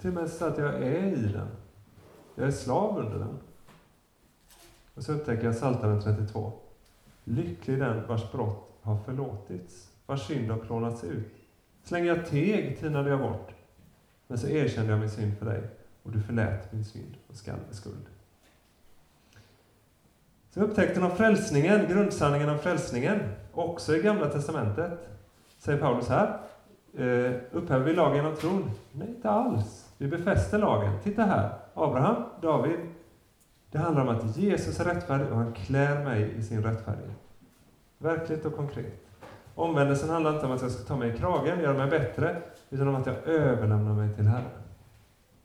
Till 0.00 0.08
och 0.08 0.14
med 0.14 0.30
så 0.30 0.44
att 0.44 0.58
jag 0.58 0.74
är 0.74 1.04
i 1.04 1.32
den. 1.32 1.48
Jag 2.34 2.46
är 2.46 2.50
slav 2.50 2.98
under 2.98 3.18
den. 3.18 3.38
Och 4.94 5.02
så 5.02 5.12
upptäcker 5.12 5.44
jag 5.44 5.54
Psaltaren 5.54 6.02
32. 6.02 6.52
Lycklig 7.24 7.78
den 7.78 8.06
vars 8.06 8.32
brott 8.32 8.78
har 8.82 8.98
förlåtits, 8.98 9.90
vars 10.06 10.26
synd 10.26 10.50
har 10.50 10.58
plånats 10.58 11.04
ut. 11.04 11.34
Så 11.84 11.94
länge 11.94 12.06
jag 12.06 12.26
teg 12.26 12.78
tinade 12.78 13.10
jag 13.10 13.20
bort. 13.20 13.53
Men 14.26 14.38
så 14.38 14.48
erkände 14.48 14.90
jag 14.90 15.00
min 15.00 15.10
synd 15.10 15.38
för 15.38 15.46
dig 15.46 15.60
och 16.02 16.12
du 16.12 16.20
förlät 16.20 16.72
min 16.72 16.84
synd 16.84 17.14
och 17.26 17.36
skuld. 17.74 18.06
Så 20.50 20.60
upptäckten 20.60 21.02
av 21.02 21.10
frälsningen, 21.10 21.86
grundsanningen 21.88 22.48
om 22.48 22.58
frälsningen, 22.58 23.20
också 23.52 23.96
i 23.96 24.02
Gamla 24.02 24.30
Testamentet, 24.30 25.08
säger 25.58 25.78
Paulus 25.78 26.08
här. 26.08 26.38
Eh, 26.98 27.32
upphäver 27.52 27.84
vi 27.84 27.92
lagen 27.92 28.16
genom 28.16 28.36
tron? 28.36 28.70
Nej, 28.92 29.08
inte 29.08 29.30
alls. 29.30 29.88
Vi 29.98 30.08
befäster 30.08 30.58
lagen. 30.58 30.92
Titta 31.02 31.22
här. 31.22 31.50
Abraham, 31.74 32.24
David. 32.42 32.78
Det 33.70 33.78
handlar 33.78 34.02
om 34.02 34.08
att 34.08 34.36
Jesus 34.36 34.80
är 34.80 34.84
rättfärdig 34.84 35.28
och 35.28 35.36
han 35.36 35.52
klär 35.52 36.04
mig 36.04 36.34
i 36.38 36.42
sin 36.42 36.62
rättfärdighet. 36.62 37.16
Verkligt 37.98 38.44
och 38.44 38.56
konkret. 38.56 39.00
Omvändelsen 39.54 40.10
handlar 40.10 40.34
inte 40.34 40.46
om 40.46 40.52
att 40.52 40.62
jag 40.62 40.70
ska 40.70 40.84
ta 40.84 40.96
mig 40.96 41.14
i 41.14 41.18
kragen, 41.18 41.60
göra 41.60 41.78
mig 41.78 41.90
bättre, 41.90 42.42
utan 42.70 42.88
om 42.88 42.94
att 42.94 43.06
jag 43.06 43.16
överlämnar 43.16 43.94
mig 43.94 44.14
till 44.14 44.26
Herren. 44.26 44.50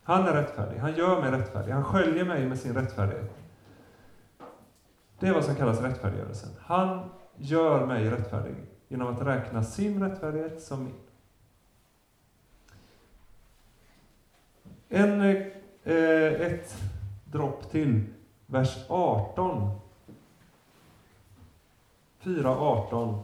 Han 0.04 0.28
är 0.28 0.34
rättfärdig. 0.34 0.78
Han 0.78 0.96
gör 0.96 1.22
mig 1.22 1.32
rättfärdig. 1.32 1.72
Han 1.72 1.84
sköljer 1.84 2.26
mig 2.26 2.46
med 2.46 2.60
sin 2.60 2.74
rättfärdighet. 2.74 3.32
Det 5.20 5.28
är 5.28 5.34
vad 5.34 5.46
som 5.46 5.56
kallas 5.56 5.82
rättfärdiggörelsen. 5.82 6.50
Han 6.60 7.10
gör 7.36 7.86
mig 7.86 8.10
rättfärdig 8.10 8.56
genom 8.88 9.08
att 9.08 9.22
räkna 9.22 9.64
sin 9.64 10.04
rättfärdighet 10.04 10.62
som 10.62 10.84
min. 10.84 10.94
En, 14.90 15.22
eh, 15.84 16.42
ett 16.42 16.76
dropp 17.26 17.72
till, 17.72 18.04
vers 18.46 18.86
18. 18.90 19.80
4.18. 22.22 23.24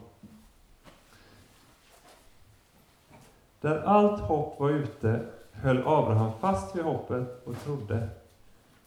Där 3.60 3.82
allt 3.82 4.20
hopp 4.20 4.60
var 4.60 4.70
ute 4.70 5.26
höll 5.52 5.78
Abraham 5.78 6.32
fast 6.40 6.76
vid 6.76 6.84
hoppet 6.84 7.46
och 7.46 7.60
trodde, 7.60 8.08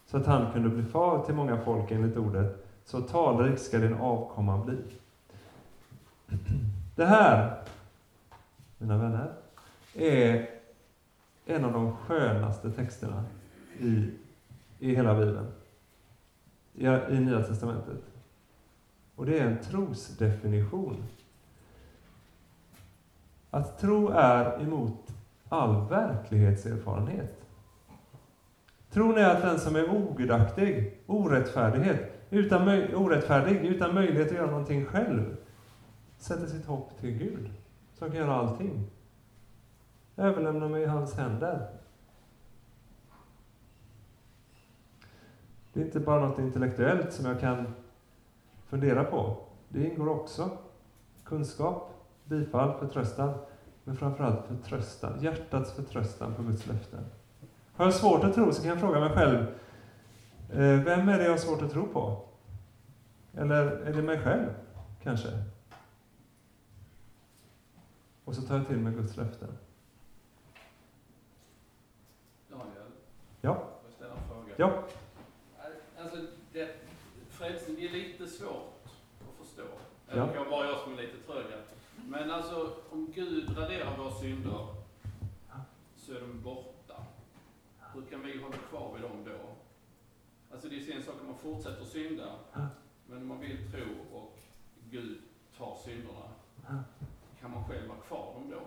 så 0.05 0.17
att 0.17 0.25
han 0.25 0.53
kunde 0.53 0.69
bli 0.69 0.83
far 0.83 1.23
till 1.25 1.35
många 1.35 1.57
folk 1.57 1.91
enligt 1.91 2.17
ordet, 2.17 2.65
så 2.85 3.01
talrik 3.01 3.59
ska 3.59 3.77
din 3.77 3.93
avkomma 3.93 4.57
bli. 4.65 4.77
Det 6.95 7.05
här, 7.05 7.61
mina 8.77 8.97
vänner, 8.97 9.31
är 9.93 10.49
en 11.45 11.65
av 11.65 11.73
de 11.73 11.95
skönaste 11.95 12.71
texterna 12.71 13.23
i, 13.79 14.09
i 14.79 14.95
hela 14.95 15.15
Bibeln, 15.15 15.47
i, 16.73 16.85
i 16.85 17.19
Nya 17.19 17.43
Testamentet. 17.43 18.03
Och 19.15 19.25
det 19.25 19.39
är 19.39 19.45
en 19.45 19.57
trosdefinition. 19.63 21.03
Att 23.51 23.79
tro 23.79 24.09
är 24.09 24.61
emot 24.61 25.13
all 25.49 25.87
verklighetserfarenhet. 25.89 27.45
Tron 28.91 29.17
är 29.17 29.35
att 29.35 29.41
den 29.41 29.59
som 29.59 29.75
är 29.75 29.89
ogudaktig, 29.89 30.97
orättfärdighet, 31.05 32.27
utan 32.29 32.69
orättfärdig, 32.95 33.65
utan 33.65 33.95
möjlighet 33.95 34.27
att 34.27 34.37
göra 34.37 34.51
någonting 34.51 34.85
själv, 34.85 35.37
sätter 36.17 36.47
sitt 36.47 36.65
hopp 36.65 36.97
till 36.99 37.11
Gud, 37.17 37.49
som 37.93 38.07
kan 38.07 38.17
göra 38.19 38.35
allting. 38.35 38.87
Överlämnar 40.17 40.69
mig 40.69 40.83
i 40.83 40.85
hans 40.85 41.13
händer. 41.13 41.67
Det 45.73 45.81
är 45.81 45.85
inte 45.85 45.99
bara 45.99 46.27
något 46.27 46.39
intellektuellt 46.39 47.13
som 47.13 47.25
jag 47.25 47.39
kan 47.39 47.73
fundera 48.67 49.03
på. 49.03 49.37
Det 49.69 49.87
ingår 49.87 50.09
också 50.09 50.49
kunskap, 51.23 51.88
bifall, 52.29 52.79
förtröstan, 52.79 53.33
men 53.83 53.97
framförallt 53.97 54.47
förtröstan, 54.47 55.21
hjärtats 55.21 55.71
förtröstan 55.71 56.35
på 56.35 56.43
Guds 56.43 56.67
löften. 56.67 57.05
Har 57.73 57.85
jag 57.85 57.93
svårt 57.93 58.23
att 58.23 58.33
tro 58.33 58.53
så 58.53 58.61
kan 58.61 58.69
jag 58.69 58.79
fråga 58.79 58.99
mig 58.99 59.09
själv, 59.09 59.39
eh, 60.49 60.83
vem 60.83 61.09
är 61.09 61.17
det 61.17 61.23
jag 61.23 61.31
har 61.31 61.37
svårt 61.37 61.61
att 61.61 61.71
tro 61.71 61.87
på? 61.87 62.25
Eller 63.33 63.65
är 63.65 63.93
det 63.93 64.01
mig 64.01 64.19
själv, 64.19 64.49
kanske? 65.03 65.29
Och 68.25 68.35
så 68.35 68.41
tar 68.41 68.57
jag 68.57 68.67
till 68.67 68.77
mig 68.77 68.93
Guds 68.93 69.17
löften. 69.17 69.57
Daniel? 72.49 72.91
Ja? 73.41 73.53
Får 73.53 73.63
jag 73.85 73.93
ställa 73.93 74.13
en 74.13 74.27
fråga? 74.29 74.53
Ja? 74.57 74.83
Alltså, 76.01 76.17
det, 76.53 76.69
frälsning 77.29 77.81
är 77.81 77.89
lite 77.89 78.27
svårt 78.27 78.85
att 78.85 79.47
förstå. 79.47 79.63
Ja. 80.07 80.13
Eller 80.13 80.33
kanske 80.33 80.49
bara 80.49 80.65
jag 80.65 80.79
som 80.79 80.93
är 80.93 80.97
lite 80.97 81.17
trög. 81.27 81.45
Men 82.09 82.31
alltså, 82.31 82.73
om 82.91 83.11
Gud 83.15 83.57
raderar 83.57 83.97
våra 83.97 84.11
synder 84.11 84.67
så 85.95 86.13
är 86.13 86.19
de 86.21 86.41
borta. 86.43 86.93
Hur 87.93 88.01
kan 88.01 88.21
vi 88.21 88.41
hålla 88.41 88.57
kvar 88.69 88.93
vid 88.93 89.01
dem 89.01 89.23
då? 89.25 89.49
Alltså 90.53 90.69
det 90.69 90.75
är 90.75 90.95
en 90.95 91.03
sak 91.03 91.15
om 91.21 91.27
man 91.27 91.37
fortsätter 91.37 91.85
synda, 91.85 92.25
men 93.07 93.17
om 93.17 93.27
man 93.27 93.39
vill 93.39 93.71
tro 93.71 94.17
och 94.19 94.39
Gud 94.89 95.17
tar 95.57 95.75
synderna, 95.85 96.29
kan 97.41 97.51
man 97.51 97.63
själv 97.67 97.89
ha 97.89 97.95
kvar 97.95 98.33
dem 98.33 98.49
då? 98.51 98.61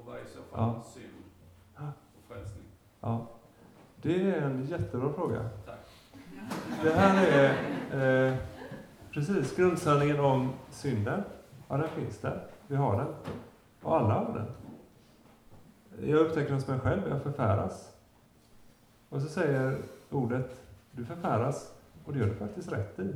Och 0.00 0.06
vad 0.06 0.16
är 0.18 0.24
i 0.24 0.28
så 0.28 0.42
fall 0.42 0.74
Ja. 0.76 0.84
synd 0.94 1.24
och 2.18 2.24
frälsning? 2.28 2.64
Ja. 3.00 3.26
Det 4.02 4.20
är 4.30 4.40
en 4.42 4.66
jättebra 4.66 5.12
fråga. 5.12 5.48
Tack. 5.66 5.88
Det 6.82 6.90
här 6.92 7.26
är 7.26 8.28
eh, 8.30 8.36
precis 9.10 9.56
grundsanningen 9.56 10.20
om 10.20 10.52
synden. 10.70 11.22
Ja, 11.68 11.76
den 11.76 11.88
finns 11.88 12.18
där. 12.18 12.46
Vi 12.66 12.76
har 12.76 12.96
den. 12.96 13.14
Och 13.82 13.96
alla 13.96 14.14
har 14.14 14.34
den. 14.34 14.46
Jag 16.10 16.20
upptäcker 16.20 16.54
hos 16.54 16.68
mig 16.68 16.78
själv, 16.78 17.08
jag 17.08 17.22
förfäras. 17.22 17.96
Och 19.08 19.22
så 19.22 19.28
säger 19.28 19.78
ordet, 20.10 20.60
du 20.90 21.04
förfäras, 21.04 21.74
och 22.04 22.12
det 22.12 22.18
gör 22.18 22.26
du 22.26 22.34
faktiskt 22.34 22.72
rätt 22.72 22.98
i. 22.98 23.14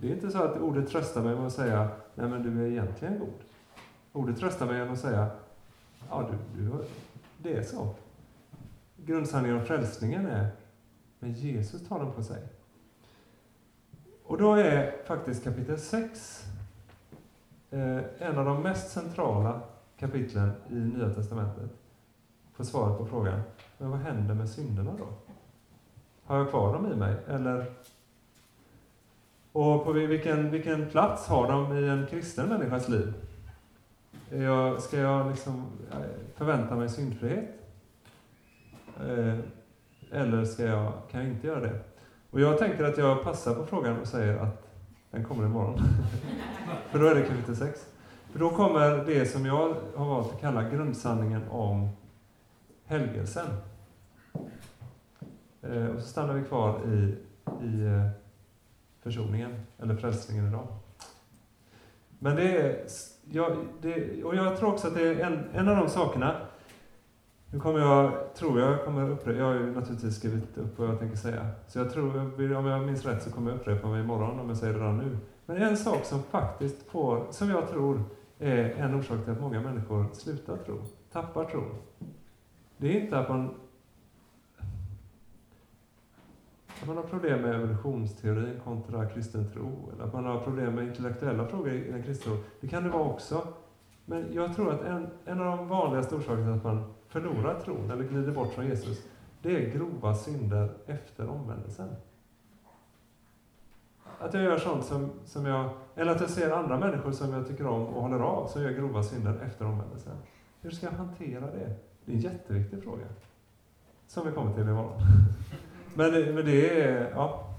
Det 0.00 0.08
är 0.08 0.14
inte 0.14 0.30
så 0.30 0.42
att 0.42 0.60
ordet 0.60 0.88
tröstar 0.88 1.22
mig 1.22 1.34
med 1.34 1.46
att 1.46 1.52
säga, 1.52 1.88
nej 2.14 2.28
men 2.28 2.42
du 2.42 2.62
är 2.62 2.70
egentligen 2.70 3.18
god. 3.18 3.34
Ordet 4.12 4.38
tröstar 4.38 4.66
mig 4.66 4.76
genom 4.76 4.92
att 4.92 5.00
säga, 5.00 5.30
ja 6.10 6.30
du, 6.30 6.62
du, 6.62 6.84
det 7.38 7.52
är 7.56 7.62
så. 7.62 7.94
Grundsanningen 8.96 9.58
om 9.58 9.64
frälsningen 9.64 10.26
är, 10.26 10.48
men 11.18 11.32
Jesus 11.32 11.88
tar 11.88 11.98
den 11.98 12.12
på 12.12 12.22
sig. 12.22 12.42
Och 14.28 14.38
då 14.38 14.54
är 14.54 14.94
faktiskt 15.06 15.44
kapitel 15.44 15.78
6 15.78 16.44
eh, 17.70 18.00
en 18.18 18.38
av 18.38 18.44
de 18.44 18.62
mest 18.62 18.90
centrala 18.90 19.60
kapitlen 19.98 20.50
i 20.70 20.74
Nya 20.74 21.10
Testamentet. 21.10 21.70
för 22.56 22.64
svaret 22.64 22.98
på 22.98 23.06
frågan, 23.06 23.40
men 23.78 23.90
vad 23.90 24.00
händer 24.00 24.34
med 24.34 24.48
synderna 24.48 24.92
då? 24.98 25.06
Har 26.24 26.38
jag 26.38 26.50
kvar 26.50 26.72
dem 26.72 26.92
i 26.92 26.96
mig? 26.96 27.16
Eller? 27.28 27.72
Och 29.52 29.84
på 29.84 29.92
vilken, 29.92 30.50
vilken 30.50 30.90
plats 30.90 31.26
har 31.26 31.52
de 31.52 31.78
i 31.78 31.88
en 31.88 32.06
kristen 32.06 32.48
människas 32.48 32.88
liv? 32.88 33.14
Jag, 34.30 34.82
ska 34.82 34.98
jag 34.98 35.30
liksom 35.30 35.66
eh, 35.92 35.98
förvänta 36.34 36.76
mig 36.76 36.88
syndfrihet? 36.88 37.48
Eh, 39.00 39.38
eller 40.10 40.44
ska 40.44 40.62
jag, 40.64 40.92
kan 41.10 41.20
jag 41.20 41.30
inte 41.30 41.46
göra 41.46 41.60
det? 41.60 41.80
Och 42.30 42.40
jag 42.40 42.58
tänker 42.58 42.84
att 42.84 42.98
jag 42.98 43.24
passar 43.24 43.54
på 43.54 43.66
frågan 43.66 44.00
och 44.00 44.06
säger 44.06 44.38
att 44.38 44.68
den 45.10 45.24
kommer 45.24 45.46
imorgon. 45.46 45.78
För 46.90 46.98
då 46.98 47.06
är 47.06 47.14
det 47.14 47.22
kapitel 47.22 47.56
6. 47.56 47.86
För 48.32 48.38
då 48.38 48.50
kommer 48.50 49.04
det 49.06 49.26
som 49.26 49.46
jag 49.46 49.74
har 49.96 50.04
valt 50.06 50.32
att 50.34 50.40
kalla 50.40 50.70
grundsanningen 50.70 51.48
om 51.48 51.88
helgelsen. 52.84 53.46
Eh, 55.62 55.86
och 55.86 56.00
så 56.00 56.08
stannar 56.08 56.34
vi 56.34 56.44
kvar 56.44 56.80
i, 56.86 57.16
i 57.62 57.84
eh, 57.84 58.08
försoningen, 59.02 59.66
eller 59.78 59.96
frälsningen 59.96 60.48
idag. 60.48 60.66
Men 62.18 62.36
det 62.36 62.62
är, 62.62 62.86
jag, 63.30 63.56
det, 63.80 64.24
och 64.24 64.34
jag 64.34 64.58
tror 64.58 64.72
också 64.72 64.88
att 64.88 64.94
det 64.94 65.08
är 65.08 65.20
en, 65.20 65.44
en 65.52 65.68
av 65.68 65.76
de 65.76 65.88
sakerna, 65.88 66.47
nu 67.50 67.60
kommer 67.60 67.80
jag, 67.80 68.34
tror 68.34 68.60
jag 68.60 68.84
kommer 68.84 69.10
upprepa, 69.10 69.38
jag 69.38 69.44
har 69.44 69.54
ju 69.54 69.74
naturligtvis 69.74 70.16
skrivit 70.16 70.58
upp 70.58 70.78
vad 70.78 70.88
jag 70.88 70.98
tänker 70.98 71.16
säga, 71.16 71.46
så 71.66 71.78
jag 71.78 71.92
tror, 71.92 72.40
om 72.56 72.66
jag 72.66 72.86
minns 72.86 73.04
rätt 73.04 73.22
så 73.22 73.30
kommer 73.30 73.50
jag 73.50 73.60
upprepa 73.60 73.88
mig 73.88 74.00
imorgon 74.00 74.40
om 74.40 74.48
jag 74.48 74.56
säger 74.56 74.74
det 74.74 74.80
redan 74.80 74.98
nu. 74.98 75.18
Men 75.46 75.56
en 75.56 75.76
sak 75.76 76.04
som 76.04 76.22
faktiskt 76.22 76.90
får, 76.90 77.26
som 77.30 77.50
jag 77.50 77.68
tror 77.68 78.02
är 78.38 78.70
en 78.70 78.94
orsak 78.94 79.24
till 79.24 79.32
att 79.32 79.40
många 79.40 79.60
människor 79.60 80.06
slutar 80.12 80.56
tro, 80.56 80.78
tappar 81.12 81.44
tro. 81.44 81.64
Det 82.76 82.96
är 82.96 83.00
inte 83.00 83.18
att 83.18 83.28
man 83.28 83.54
att 86.80 86.88
man 86.88 86.96
har 86.96 87.04
problem 87.04 87.42
med 87.42 87.54
evolutionsteorin 87.54 88.60
kontra 88.64 89.06
kristen 89.06 89.52
tro, 89.52 89.90
eller 89.92 90.04
att 90.04 90.12
man 90.12 90.24
har 90.24 90.40
problem 90.40 90.74
med 90.74 90.84
intellektuella 90.84 91.46
frågor 91.46 91.72
i 91.72 91.90
den 91.90 92.02
kristna 92.02 92.32
tron. 92.32 92.44
Det 92.60 92.68
kan 92.68 92.84
det 92.84 92.90
vara 92.90 93.04
också. 93.04 93.46
Men 94.04 94.32
jag 94.32 94.56
tror 94.56 94.72
att 94.72 94.80
en, 94.80 95.06
en 95.24 95.40
av 95.40 95.56
de 95.56 95.68
vanligaste 95.68 96.14
orsakerna 96.14 96.44
till 96.44 96.52
att 96.52 96.64
man 96.64 96.94
förlorar 97.08 97.60
tron, 97.60 97.90
eller 97.90 98.04
glider 98.04 98.32
bort 98.32 98.52
från 98.54 98.66
Jesus, 98.66 98.98
det 99.42 99.56
är 99.56 99.70
grova 99.78 100.14
synder 100.14 100.68
efter 100.86 101.28
omvändelsen. 101.28 101.88
Att 104.20 104.34
jag 104.34 104.42
gör 104.42 104.58
sånt 104.58 104.84
som, 104.84 105.10
som 105.24 105.46
jag, 105.46 105.70
eller 105.94 106.12
att 106.12 106.20
jag 106.20 106.30
ser 106.30 106.50
andra 106.50 106.78
människor 106.78 107.12
som 107.12 107.32
jag 107.32 107.48
tycker 107.48 107.66
om 107.66 107.86
och 107.86 108.02
håller 108.02 108.20
av, 108.20 108.46
som 108.48 108.62
gör 108.62 108.70
grova 108.70 109.02
synder 109.02 109.38
efter 109.46 109.64
omvändelsen. 109.64 110.16
Hur 110.60 110.70
ska 110.70 110.86
jag 110.86 110.92
hantera 110.92 111.40
det? 111.40 111.74
Det 112.04 112.12
är 112.12 112.16
en 112.16 112.20
jätteviktig 112.20 112.82
fråga. 112.82 113.04
Som 114.06 114.26
vi 114.26 114.32
kommer 114.32 114.54
till 114.54 114.62
imorgon. 114.62 115.00
Men, 115.94 116.34
men 116.34 116.44
det 116.46 116.80
är, 116.82 117.10
ja. 117.10 117.54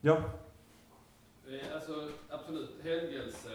Ja. 0.00 0.16
Eh, 1.48 1.74
Alltså 1.74 2.08
absolut, 2.30 2.70
helgelse. 2.84 3.48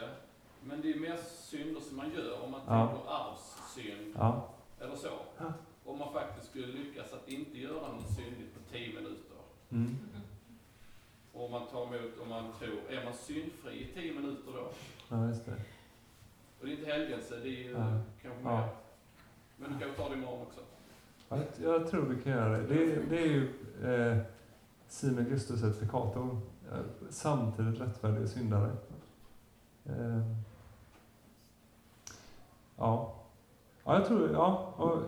Men 0.64 0.82
det 0.82 0.92
är 0.94 1.00
mer 1.00 1.18
synder 1.28 1.82
som 1.82 1.98
man 1.98 2.12
gör 2.16 2.44
om 2.44 2.52
man 2.52 2.62
Ja. 2.68 2.88
tänker 2.88 3.04
arvssynd 3.76 4.16
Ja. 4.18 4.50
eller 4.80 4.96
så. 4.96 5.10
Ja. 5.38 5.54
Om 5.86 6.00
man 6.00 6.14
faktiskt 6.14 6.50
skulle 6.50 6.68
lyckas 6.68 7.14
att 7.14 7.30
inte 7.30 7.58
göra 7.58 7.92
något 7.92 8.10
syndigt 8.16 8.54
på 8.54 8.72
10 8.72 8.88
minuter. 8.96 9.38
Mm. 9.70 9.96
Och 11.34 11.46
om 11.46 11.52
man 11.52 11.68
tar 11.68 11.82
emot, 11.96 12.20
om 12.22 12.30
man 12.30 12.52
tror, 12.60 12.80
är 12.90 13.06
man 13.06 13.14
syndfri 13.14 13.84
i 13.84 13.94
10 13.94 14.14
minuter 14.14 14.52
då? 14.54 14.68
Ja, 15.10 15.28
just 15.28 15.46
det. 15.46 15.52
Och 16.60 16.66
det 16.66 16.72
är 16.72 16.78
inte 16.78 16.92
helgelse, 16.92 17.36
det 17.44 17.48
är 17.50 17.64
ju 17.64 17.72
Ja. 17.72 18.02
kanske 18.22 18.42
Ja. 18.44 18.58
mer. 18.60 18.68
Men 19.58 19.74
du 19.74 19.80
kan 19.80 19.96
ta 19.96 20.10
det 20.10 20.16
imorgon 20.16 20.42
också. 20.42 20.60
Ja, 21.30 21.38
jag- 21.38 21.74
jag 21.82 21.90
tror 21.92 22.06
vi 22.06 22.24
kan 22.24 22.32
göra 22.32 22.58
det. 22.58 22.68
Det, 22.68 22.96
det 23.10 23.18
är 23.20 23.26
ju 23.28 23.54
eh, 23.84 24.18
Simon 24.88 25.24
Gustus 25.26 25.64
ett. 25.64 25.82
Eh, 25.82 26.80
Samtidigt 27.10 27.82
rättfärdig 27.82 28.30
syndare. 28.30 28.72
Eh, 29.86 30.22
ja. 32.78 33.16
Ja, 33.86 33.94
jag 33.94 34.06
tror, 34.06 34.30
ja. 34.34 34.74
Och, 34.78 34.94
eh, 34.96 35.02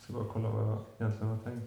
ska 0.00 0.12
bara 0.12 0.24
kolla 0.32 0.48
vad 0.48 0.62
jag 0.68 0.78
egentligen 0.98 1.28
har 1.32 1.38
tänkt. 1.38 1.66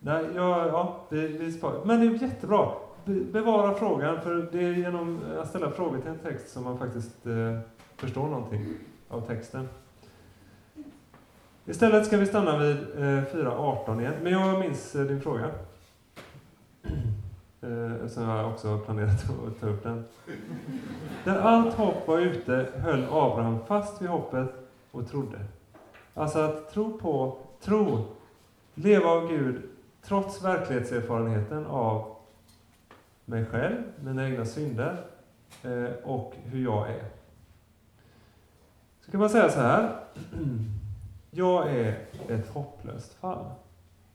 Nej, 0.00 0.24
ja, 0.34 0.66
ja 0.66 0.96
vi, 1.08 1.26
vi 1.26 1.52
sparar. 1.52 1.84
Men 1.84 2.00
det 2.00 2.06
är 2.06 2.22
jättebra. 2.28 2.72
Be- 3.04 3.24
Bevara 3.32 3.74
frågan, 3.74 4.20
för 4.20 4.48
det 4.52 4.64
är 4.64 4.72
genom 4.72 5.20
att 5.40 5.48
ställa 5.48 5.70
frågor 5.70 5.98
till 6.00 6.10
en 6.10 6.18
text 6.18 6.48
som 6.52 6.64
man 6.64 6.78
faktiskt 6.78 7.26
eh, 7.26 7.58
förstår 7.96 8.28
någonting 8.28 8.66
av 9.08 9.20
texten. 9.26 9.68
Istället 11.66 12.06
ska 12.06 12.16
vi 12.16 12.26
stanna 12.26 12.58
vid 12.58 12.76
eh, 12.76 13.02
4.18 13.02 14.00
igen, 14.00 14.14
men 14.22 14.32
jag 14.32 14.60
minns 14.60 14.94
eh, 14.94 15.04
din 15.04 15.20
fråga. 15.20 15.50
Eh, 17.64 18.08
som 18.08 18.22
jag 18.22 18.50
också 18.50 18.68
har 18.68 18.78
planerat 18.78 19.24
att 19.46 19.60
ta 19.60 19.66
upp 19.66 19.82
den. 19.82 20.04
Där 21.24 21.38
allt 21.38 21.74
hopp 21.74 22.08
var 22.08 22.18
ute 22.18 22.68
höll 22.74 23.04
Abraham 23.04 23.58
fast 23.66 24.02
vid 24.02 24.08
hoppet 24.08 24.50
och 24.90 25.08
trodde. 25.08 25.38
Alltså 26.14 26.38
att 26.38 26.70
tro 26.70 26.98
på, 26.98 27.38
tro, 27.60 28.04
leva 28.74 29.08
av 29.08 29.28
Gud 29.28 29.62
trots 30.02 30.44
verklighetserfarenheten 30.44 31.66
av 31.66 32.16
mig 33.24 33.46
själv, 33.46 33.82
mina 34.00 34.28
egna 34.28 34.44
synder 34.44 35.04
eh, 35.62 35.92
och 36.04 36.34
hur 36.44 36.64
jag 36.64 36.90
är. 36.90 37.04
Så 39.00 39.10
kan 39.10 39.20
man 39.20 39.30
säga 39.30 39.48
så 39.48 39.60
här. 39.60 40.00
Jag 41.36 41.70
är 41.70 42.06
ett 42.28 42.48
hopplöst 42.48 43.14
fall. 43.14 43.44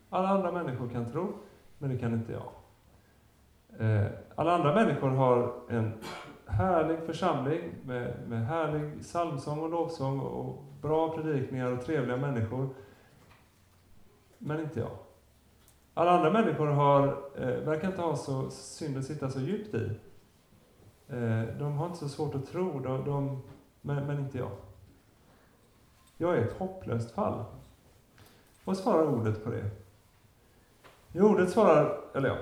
Alla 0.10 0.28
andra 0.28 0.52
människor 0.52 0.90
kan 0.90 1.12
tro, 1.12 1.34
men 1.78 1.90
det 1.90 1.98
kan 1.98 2.14
inte 2.14 2.32
jag. 2.32 2.52
Eh, 3.78 4.06
alla 4.36 4.52
andra 4.56 4.76
människor 4.76 5.10
har 5.10 5.54
en 5.70 5.94
härlig 6.46 7.00
församling 7.06 7.76
med, 7.86 8.14
med 8.28 8.48
härlig 8.48 9.02
psalmsång 9.02 9.60
och 9.60 9.70
lovsång 9.70 10.20
och 10.20 10.64
bra 10.82 11.14
predikningar 11.16 11.72
och 11.72 11.86
trevliga 11.86 12.18
människor. 12.18 12.70
Men 14.38 14.60
inte 14.60 14.80
jag. 14.80 14.92
Alla 15.94 16.12
andra 16.12 16.32
människor 16.32 16.68
har, 16.68 17.08
eh, 17.36 17.48
verkar 17.48 17.88
inte 17.88 18.02
ha 18.02 18.16
så 18.16 18.46
att 18.46 18.54
sitta 19.06 19.30
så 19.30 19.40
djupt 19.40 19.76
i. 19.76 20.00
Eh, 21.08 21.44
de 21.60 21.74
har 21.78 21.86
inte 21.86 22.00
så 22.00 22.10
svårt 22.10 22.36
att 22.36 22.48
tro, 22.48 22.80
de, 22.80 23.06
de, 23.06 23.42
men, 23.82 24.08
men 24.08 24.20
inte 24.20 24.38
jag. 24.38 24.52
Jag 26.18 26.38
är 26.38 26.42
ett 26.42 26.58
hopplöst 26.58 27.12
fall. 27.12 27.44
Vad 28.66 28.78
svarar 28.78 29.08
ordet 29.08 29.44
på 29.44 29.50
det? 29.50 29.70
Jo, 31.12 31.26
ordet 31.26 31.50
svarar, 31.50 31.98
eller 32.14 32.30
ja, 32.30 32.38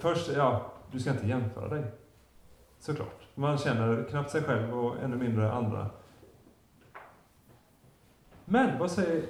först, 0.00 0.30
ja, 0.36 0.72
du 0.92 1.00
ska 1.00 1.10
inte 1.10 1.26
jämföra 1.26 1.68
dig. 1.68 1.84
Såklart. 2.78 3.26
Man 3.34 3.58
känner 3.58 4.04
knappt 4.04 4.30
sig 4.30 4.42
själv 4.42 4.78
och 4.78 4.96
ännu 5.02 5.16
mindre 5.16 5.52
andra. 5.52 5.86
Men 8.44 8.78
vad, 8.78 8.90
säger, 8.90 9.26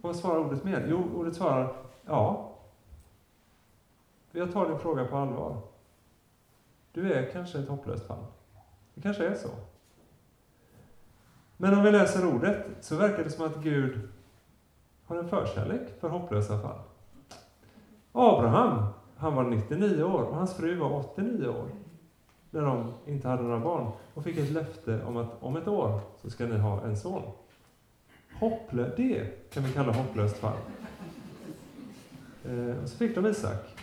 vad 0.00 0.16
svarar 0.16 0.38
ordet 0.38 0.64
mer? 0.64 0.86
Jo, 0.88 1.10
ordet 1.14 1.36
svarar, 1.36 1.76
ja, 2.06 2.50
jag 4.32 4.52
tar 4.52 4.68
din 4.68 4.78
fråga 4.78 5.04
på 5.04 5.16
allvar. 5.16 5.60
Du 6.92 7.12
är 7.12 7.30
kanske 7.30 7.58
ett 7.58 7.68
hopplöst 7.68 8.06
fall. 8.06 8.24
Det 8.94 9.00
kanske 9.00 9.26
är 9.26 9.34
så. 9.34 9.48
Men 11.56 11.74
om 11.74 11.84
vi 11.84 11.90
läser 11.90 12.34
ordet 12.34 12.66
så 12.80 12.96
verkar 12.96 13.24
det 13.24 13.30
som 13.30 13.46
att 13.46 13.56
Gud 13.56 14.08
har 15.04 15.16
en 15.16 15.28
förkärlek 15.28 16.00
för 16.00 16.08
hopplösa 16.08 16.60
fall. 16.60 16.78
Abraham, 18.16 18.86
han 19.16 19.34
var 19.34 19.44
99 19.44 20.02
år 20.02 20.22
och 20.22 20.36
hans 20.36 20.54
fru 20.54 20.76
var 20.76 20.98
89 20.98 21.48
år 21.48 21.68
när 22.50 22.62
de 22.62 22.92
inte 23.06 23.28
hade 23.28 23.42
några 23.42 23.60
barn 23.60 23.92
och 24.14 24.24
fick 24.24 24.38
ett 24.38 24.50
löfte 24.50 25.04
om 25.04 25.16
att 25.16 25.42
om 25.42 25.56
ett 25.56 25.68
år 25.68 26.00
så 26.22 26.30
ska 26.30 26.46
ni 26.46 26.58
ha 26.58 26.82
en 26.84 26.96
son. 26.96 27.22
Hopplö 28.32 28.90
det 28.96 29.52
kan 29.52 29.62
vi 29.62 29.72
kalla 29.72 29.92
hopplöst 29.92 30.36
fall. 30.36 30.56
Eh, 32.44 32.82
och 32.82 32.88
så 32.88 32.96
fick 32.96 33.14
de 33.14 33.26
Isak. 33.26 33.76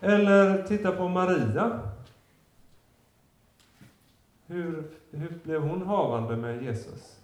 Eller 0.00 0.62
titta 0.62 0.92
på 0.92 1.08
Maria. 1.08 1.80
Hur, 4.46 4.90
hur 5.10 5.38
blev 5.42 5.62
hon 5.62 5.82
havande 5.82 6.36
med 6.36 6.62
Jesus? 6.62 7.18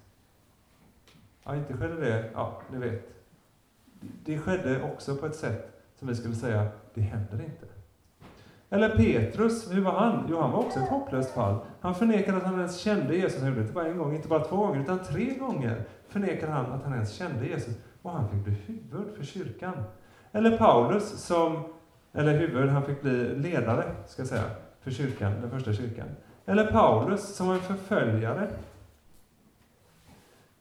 Ja, 1.44 1.56
inte 1.56 1.76
skedde 1.76 2.00
det, 2.00 2.30
ja, 2.34 2.62
ni 2.72 2.78
vet. 2.78 3.19
Det 4.00 4.38
skedde 4.38 4.82
också 4.82 5.16
på 5.16 5.26
ett 5.26 5.36
sätt 5.36 5.82
som 5.98 6.08
vi 6.08 6.14
skulle 6.14 6.34
säga, 6.34 6.68
det 6.94 7.00
händer 7.00 7.44
inte. 7.44 7.66
Eller 8.70 8.96
Petrus, 8.96 9.74
hur 9.74 9.80
var 9.80 9.92
han? 9.92 10.26
Jo, 10.30 10.40
han 10.40 10.50
var 10.50 10.58
också 10.58 10.78
ett 10.78 10.88
hopplöst 10.88 11.30
fall. 11.30 11.58
Han 11.80 11.94
förnekade 11.94 12.36
att 12.36 12.44
han 12.44 12.54
ens 12.54 12.78
kände 12.78 13.16
Jesus. 13.16 13.40
Han 13.40 13.48
gjorde 13.48 13.60
det 13.60 13.62
inte 13.62 13.74
bara 13.74 13.86
en 13.86 13.98
gång, 13.98 14.14
inte 14.14 14.28
bara 14.28 14.44
två 14.44 14.56
gånger, 14.56 14.80
utan 14.80 14.98
tre 14.98 15.34
gånger 15.34 15.84
förnekade 16.08 16.52
han 16.52 16.72
att 16.72 16.84
han 16.84 16.92
ens 16.92 17.12
kände 17.12 17.46
Jesus. 17.46 17.74
Och 18.02 18.10
han 18.10 18.28
fick 18.28 18.44
bli 18.44 18.54
huvud 18.66 19.16
för 19.16 19.24
kyrkan. 19.24 19.74
Eller 20.32 20.58
Paulus 20.58 21.10
som, 21.10 21.62
eller 22.12 22.38
huvud, 22.38 22.68
han 22.68 22.84
fick 22.84 23.02
bli 23.02 23.36
ledare, 23.36 23.84
ska 24.06 24.22
jag 24.22 24.28
säga, 24.28 24.44
för 24.80 24.90
kyrkan, 24.90 25.32
den 25.40 25.50
första 25.50 25.72
kyrkan. 25.72 26.06
Eller 26.46 26.72
Paulus 26.72 27.34
som 27.36 27.46
var 27.46 27.54
en 27.54 27.60
förföljare. 27.60 28.48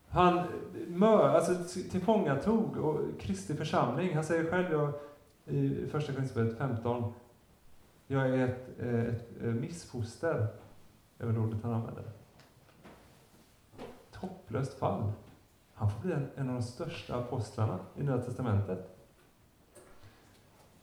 Han 0.09 0.47
mör, 0.87 1.29
alltså, 1.29 1.79
tillfångatog 1.91 2.77
och 2.77 3.19
Kristi 3.19 3.55
församling. 3.55 4.15
Han 4.15 4.23
säger 4.23 4.51
själv 4.51 4.71
jag, 4.71 4.93
i 5.45 5.87
första 5.91 6.13
Korinthierbrevet 6.13 6.57
15, 6.57 7.13
jag 8.07 8.29
är 8.29 8.47
ett, 8.47 8.79
eh, 8.79 8.99
ett, 8.99 9.41
ett 9.41 9.55
missfoster, 9.55 10.47
är 11.17 11.25
väl 11.25 11.37
ordet 11.37 11.63
han 11.63 11.73
använder. 11.73 12.03
hopplöst 14.15 14.79
fall. 14.79 15.11
Han 15.73 15.91
får 15.91 16.01
bli 16.01 16.11
en, 16.11 16.27
en 16.35 16.49
av 16.49 16.55
de 16.55 16.63
största 16.63 17.15
apostlarna 17.15 17.79
i 17.97 18.03
Nya 18.03 18.17
Testamentet. 18.17 18.97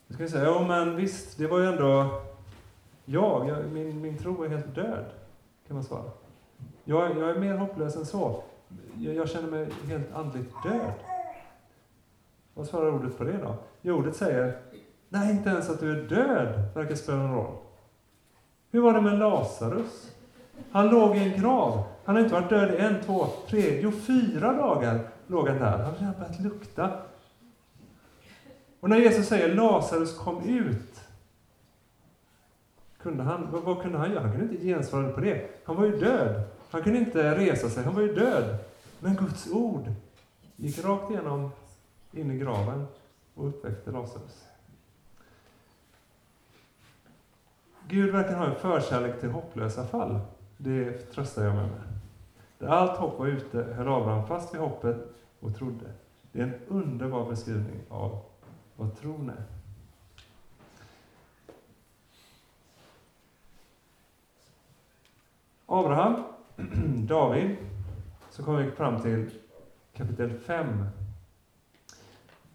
Nu 0.07 0.15
ska 0.15 0.25
vi 0.25 0.31
säga, 0.31 0.45
ja 0.45 0.67
men 0.69 0.97
visst, 0.97 1.39
det 1.39 1.47
var 1.47 1.59
ju 1.59 1.67
ändå 1.67 2.23
jag, 3.05 3.49
jag 3.49 3.73
min, 3.73 4.01
min 4.01 4.19
tro 4.19 4.43
är 4.43 4.49
helt 4.49 4.75
död, 4.75 5.05
kan 5.67 5.75
man 5.75 5.85
svara. 5.85 6.11
Jag, 6.85 7.19
jag 7.19 7.31
är 7.31 7.39
mer 7.39 7.57
hopplös 7.57 7.97
än 7.97 8.07
så. 8.07 8.43
Jag, 8.99 9.15
jag 9.15 9.29
känner 9.29 9.51
mig 9.51 9.69
helt 9.89 10.15
andligt 10.15 10.53
död. 10.63 10.93
Vad 12.55 12.67
svarar 12.67 12.93
ordet 12.93 13.19
på 13.19 13.25
det 13.25 13.39
då? 13.39 13.55
Jo, 13.83 13.97
ordet 13.97 14.17
säger, 14.17 14.59
nej, 15.09 15.31
inte 15.31 15.51
ens 15.51 15.71
att 15.71 15.81
du 15.81 15.91
är 15.91 16.09
död 16.09 16.75
verkar 16.75 16.95
spela 16.95 17.19
någon 17.19 17.35
roll. 17.35 17.57
Hur 18.71 18.81
var 18.81 18.93
det 18.93 19.01
med 19.01 19.19
Lazarus? 19.19 20.13
Han 20.71 20.89
låg 20.89 21.17
i 21.17 21.21
en 21.21 21.41
grav. 21.41 21.85
Han 22.05 22.17
har 22.17 22.23
inte 22.23 22.35
varit 22.35 22.51
död 22.51 22.75
i 22.75 22.77
en, 22.77 23.03
två, 23.05 23.27
tre, 23.49 23.81
jo 23.81 23.91
fyra 23.91 24.53
dagar 24.53 25.09
låg 25.27 25.49
han 25.49 25.59
där. 25.59 25.71
Han 25.71 25.81
hade 25.81 25.99
redan 25.99 26.15
börjat 26.19 26.41
lukta. 26.41 26.91
Och 28.81 28.89
när 28.89 28.97
Jesus 28.97 29.27
säger 29.27 29.55
Lazarus 29.55 30.19
kom 30.19 30.43
ut, 30.43 31.01
kunde 32.99 33.23
han, 33.23 33.49
vad, 33.53 33.63
vad, 33.63 33.83
kunde 33.83 33.99
han 33.99 34.11
göra? 34.11 34.21
Han 34.21 34.33
kunde 34.33 34.55
inte 34.55 34.67
gensvara 34.67 35.09
på 35.09 35.21
det. 35.21 35.51
Han 35.65 35.77
var 35.77 35.85
ju 35.85 35.97
död. 35.97 36.43
Han 36.77 36.83
kunde 36.83 36.99
inte 36.99 37.39
resa 37.39 37.71
sig, 37.71 37.85
han 37.85 37.95
var 37.95 38.03
ju 38.03 38.15
död. 38.15 38.59
Men 39.01 39.17
Guds 39.17 39.51
ord 39.51 39.93
gick 40.57 40.85
rakt 40.85 41.11
igenom 41.11 41.51
in 42.13 42.31
i 42.31 42.39
graven 42.39 42.87
och 43.35 43.49
uppväckte 43.49 43.91
Lazarus. 43.91 44.45
Gud 47.89 48.13
verkar 48.13 48.37
ha 48.37 48.47
en 48.47 48.55
förkärlek 48.55 49.21
till 49.21 49.31
hopplösa 49.31 49.87
fall. 49.87 50.21
Det 50.57 50.93
tröstar 50.93 51.45
jag 51.45 51.55
mig 51.55 51.67
med. 51.67 51.99
Där 52.59 52.67
allt 52.67 52.99
hopp 52.99 53.19
var 53.19 53.27
ute 53.27 53.63
höll 53.63 53.89
Abraham 53.89 54.27
fast 54.27 54.55
vid 54.55 54.61
hoppet 54.61 54.97
och 55.41 55.57
trodde. 55.57 55.87
Det 56.33 56.41
är 56.41 56.45
en 56.45 56.55
underbar 56.69 57.31
beskrivning 57.31 57.81
av 57.89 58.23
vad 58.77 59.01
tron 59.01 59.31
är. 59.31 59.45
Abraham, 65.67 66.36
David, 67.09 67.57
så 68.31 68.43
kommer 68.43 68.63
vi 68.63 68.71
fram 68.71 69.03
till 69.03 69.31
kapitel 69.97 70.39
5. 70.47 70.67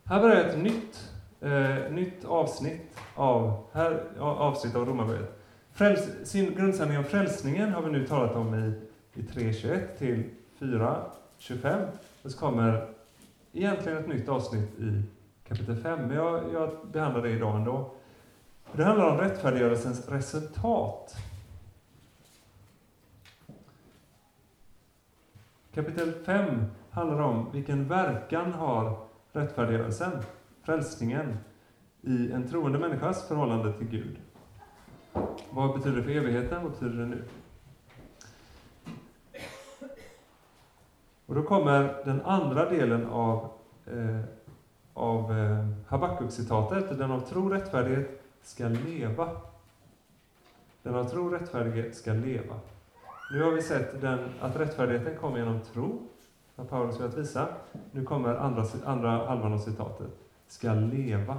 Här 0.04 0.22
börjar 0.22 0.44
ett 0.44 0.58
nytt, 0.58 1.12
eh, 1.42 1.92
nytt 1.92 2.26
avsnitt 2.26 2.98
av, 3.16 3.64
här, 3.74 4.04
avsnitt 4.20 4.76
av 4.76 4.86
Romarbrevet. 4.86 5.40
Fräls, 5.74 6.10
sin 6.24 6.54
om 6.98 7.04
frälsningen 7.04 7.74
har 7.74 7.82
vi 7.82 7.92
nu 7.92 8.08
talat 8.08 8.36
om 8.36 8.56
i, 8.56 8.74
i 9.20 9.22
3.21 9.22 9.98
till 9.98 10.30
4.25. 10.60 11.88
Och 12.24 12.32
så 12.32 12.38
kommer 12.38 12.88
egentligen 13.54 13.98
ett 13.98 14.08
nytt 14.08 14.30
avsnitt 14.30 14.80
i 14.80 15.04
kapitel 15.48 15.76
5, 15.76 16.00
men 16.00 16.18
jag, 16.18 16.54
jag 16.54 16.72
behandlar 16.92 17.22
det 17.22 17.30
idag 17.30 17.56
ändå. 17.56 17.92
Det 18.72 18.84
handlar 18.84 19.10
om 19.10 19.18
rättfärdiggörelsens 19.18 20.10
resultat. 20.10 21.16
Kapitel 25.74 26.14
5 26.26 26.66
handlar 26.90 27.20
om 27.20 27.52
vilken 27.52 27.88
verkan 27.88 28.54
har 28.54 28.98
rättfärdiggörelsen, 29.32 30.12
frälsningen, 30.64 31.38
i 32.02 32.32
en 32.32 32.48
troende 32.48 32.80
människas 32.80 33.28
förhållande 33.28 33.74
till 33.74 33.88
Gud. 33.88 34.18
Vad 35.50 35.78
betyder 35.78 35.98
det 35.98 36.04
för 36.04 36.12
evigheten? 36.12 36.64
Vad 36.64 36.72
betyder 36.72 36.98
det 36.98 37.06
nu? 37.06 37.24
Och 41.26 41.36
då 41.36 41.44
kommer 41.44 42.02
den 42.06 42.22
andra 42.22 42.70
delen 42.70 43.06
av, 43.06 43.52
eh, 43.86 44.22
av 44.94 45.38
eh, 45.38 45.68
Habakuk-citatet. 45.88 46.98
Den 46.98 47.12
av 47.12 47.20
tro 47.20 47.50
rättfärdighet 47.50 48.22
ska 48.42 48.68
leva. 48.68 49.30
Den 50.84 50.96
av 50.96 51.04
tro 51.04 51.30
rättfärdighet 51.30 51.96
ska 51.96 52.14
leva. 52.14 52.56
Nu 53.32 53.42
har 53.42 53.52
vi 53.52 53.62
sett 53.62 54.02
den, 54.02 54.20
att 54.42 54.56
rättfärdigheten 54.56 55.18
kommer 55.18 55.38
genom 55.38 55.62
tro, 55.62 56.08
har 56.56 56.66
Paulus 56.66 57.00
velat 57.00 57.18
visa. 57.18 57.48
Nu 57.92 58.04
kommer 58.04 58.36
andra, 58.36 58.66
andra 58.86 59.10
halvan 59.10 59.54
av 59.54 59.58
citatet. 59.58 60.12
Ska 60.48 60.74
leva. 60.74 61.38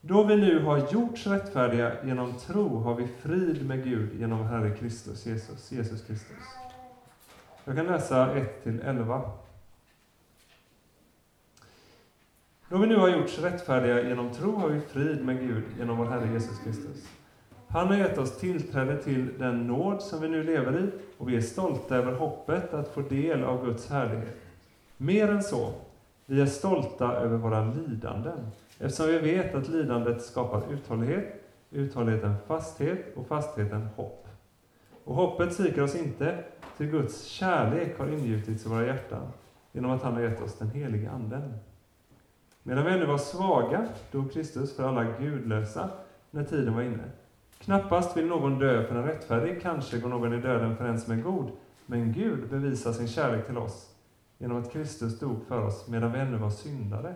Då 0.00 0.24
vi 0.24 0.36
nu 0.36 0.64
har 0.64 0.92
gjorts 0.92 1.26
rättfärdiga 1.26 2.04
genom 2.04 2.32
tro 2.32 2.78
har 2.78 2.94
vi 2.94 3.06
frid 3.06 3.66
med 3.66 3.84
Gud 3.84 4.20
genom 4.20 4.42
Herre 4.42 4.76
Kristus, 4.76 5.26
Jesus, 5.26 5.72
Jesus 5.72 6.06
Kristus. 6.06 6.44
Jag 7.64 7.76
kan 7.76 7.86
läsa 7.86 8.34
1-11. 8.34 9.30
Då 12.68 12.78
vi 12.78 12.86
nu 12.86 12.96
har 12.96 13.08
gjorts 13.08 13.38
rättfärdiga 13.38 14.08
genom 14.08 14.34
tro 14.34 14.56
har 14.56 14.68
vi 14.68 14.80
frid 14.80 15.24
med 15.24 15.40
Gud 15.40 15.64
genom 15.78 15.96
vår 15.96 16.06
Herre 16.06 16.32
Jesus 16.32 16.58
Kristus. 16.64 17.08
Han 17.74 17.86
har 17.86 17.96
gett 17.96 18.18
oss 18.18 18.36
tillträde 18.36 19.02
till 19.02 19.38
den 19.38 19.66
nåd 19.66 20.02
som 20.02 20.20
vi 20.20 20.28
nu 20.28 20.42
lever 20.42 20.78
i 20.78 20.90
och 21.18 21.28
vi 21.28 21.36
är 21.36 21.40
stolta 21.40 21.96
över 21.96 22.12
hoppet 22.12 22.74
att 22.74 22.88
få 22.88 23.00
del 23.00 23.44
av 23.44 23.64
Guds 23.64 23.90
härlighet. 23.90 24.36
Mer 24.96 25.28
än 25.28 25.42
så, 25.42 25.72
vi 26.26 26.40
är 26.40 26.46
stolta 26.46 27.12
över 27.12 27.36
våra 27.36 27.64
lidanden 27.64 28.38
eftersom 28.78 29.06
vi 29.06 29.18
vet 29.18 29.54
att 29.54 29.68
lidandet 29.68 30.22
skapar 30.22 30.62
uthållighet, 30.72 31.44
uthålligheten 31.70 32.34
fasthet 32.46 33.16
och 33.16 33.26
fastheten 33.26 33.88
hopp. 33.96 34.28
Och 35.04 35.14
hoppet 35.14 35.54
sviker 35.54 35.82
oss 35.82 35.94
inte, 35.94 36.44
till 36.76 36.86
Guds 36.86 37.24
kärlek 37.24 37.98
har 37.98 38.06
ingjutits 38.08 38.66
i 38.66 38.68
våra 38.68 38.86
hjärtan 38.86 39.28
genom 39.72 39.90
att 39.90 40.02
han 40.02 40.14
har 40.14 40.20
gett 40.20 40.42
oss 40.42 40.58
den 40.58 40.70
helige 40.70 41.10
Anden. 41.10 41.54
Medan 42.62 42.84
vi 42.84 42.92
ännu 42.92 43.06
var 43.06 43.18
svaga 43.18 43.86
dog 44.12 44.32
Kristus 44.32 44.76
för 44.76 44.88
alla 44.88 45.04
gudlösa 45.20 45.88
när 46.30 46.44
tiden 46.44 46.74
var 46.74 46.82
inne. 46.82 47.04
Knappast 47.64 48.16
vill 48.16 48.26
någon 48.26 48.58
dö 48.58 48.84
för 48.84 48.94
en 48.94 49.04
rättfärdig, 49.04 49.62
kanske 49.62 49.98
går 49.98 50.08
någon 50.08 50.34
i 50.34 50.40
döden 50.40 50.76
för 50.76 50.84
en 50.84 51.00
som 51.00 51.18
är 51.18 51.22
god. 51.22 51.50
Men 51.86 52.12
Gud 52.12 52.48
bevisar 52.48 52.92
sin 52.92 53.08
kärlek 53.08 53.46
till 53.46 53.58
oss 53.58 53.90
genom 54.38 54.62
att 54.62 54.72
Kristus 54.72 55.18
dog 55.18 55.46
för 55.48 55.66
oss 55.66 55.88
medan 55.88 56.12
vi 56.12 56.18
ännu 56.18 56.36
var 56.36 56.50
syndare. 56.50 57.14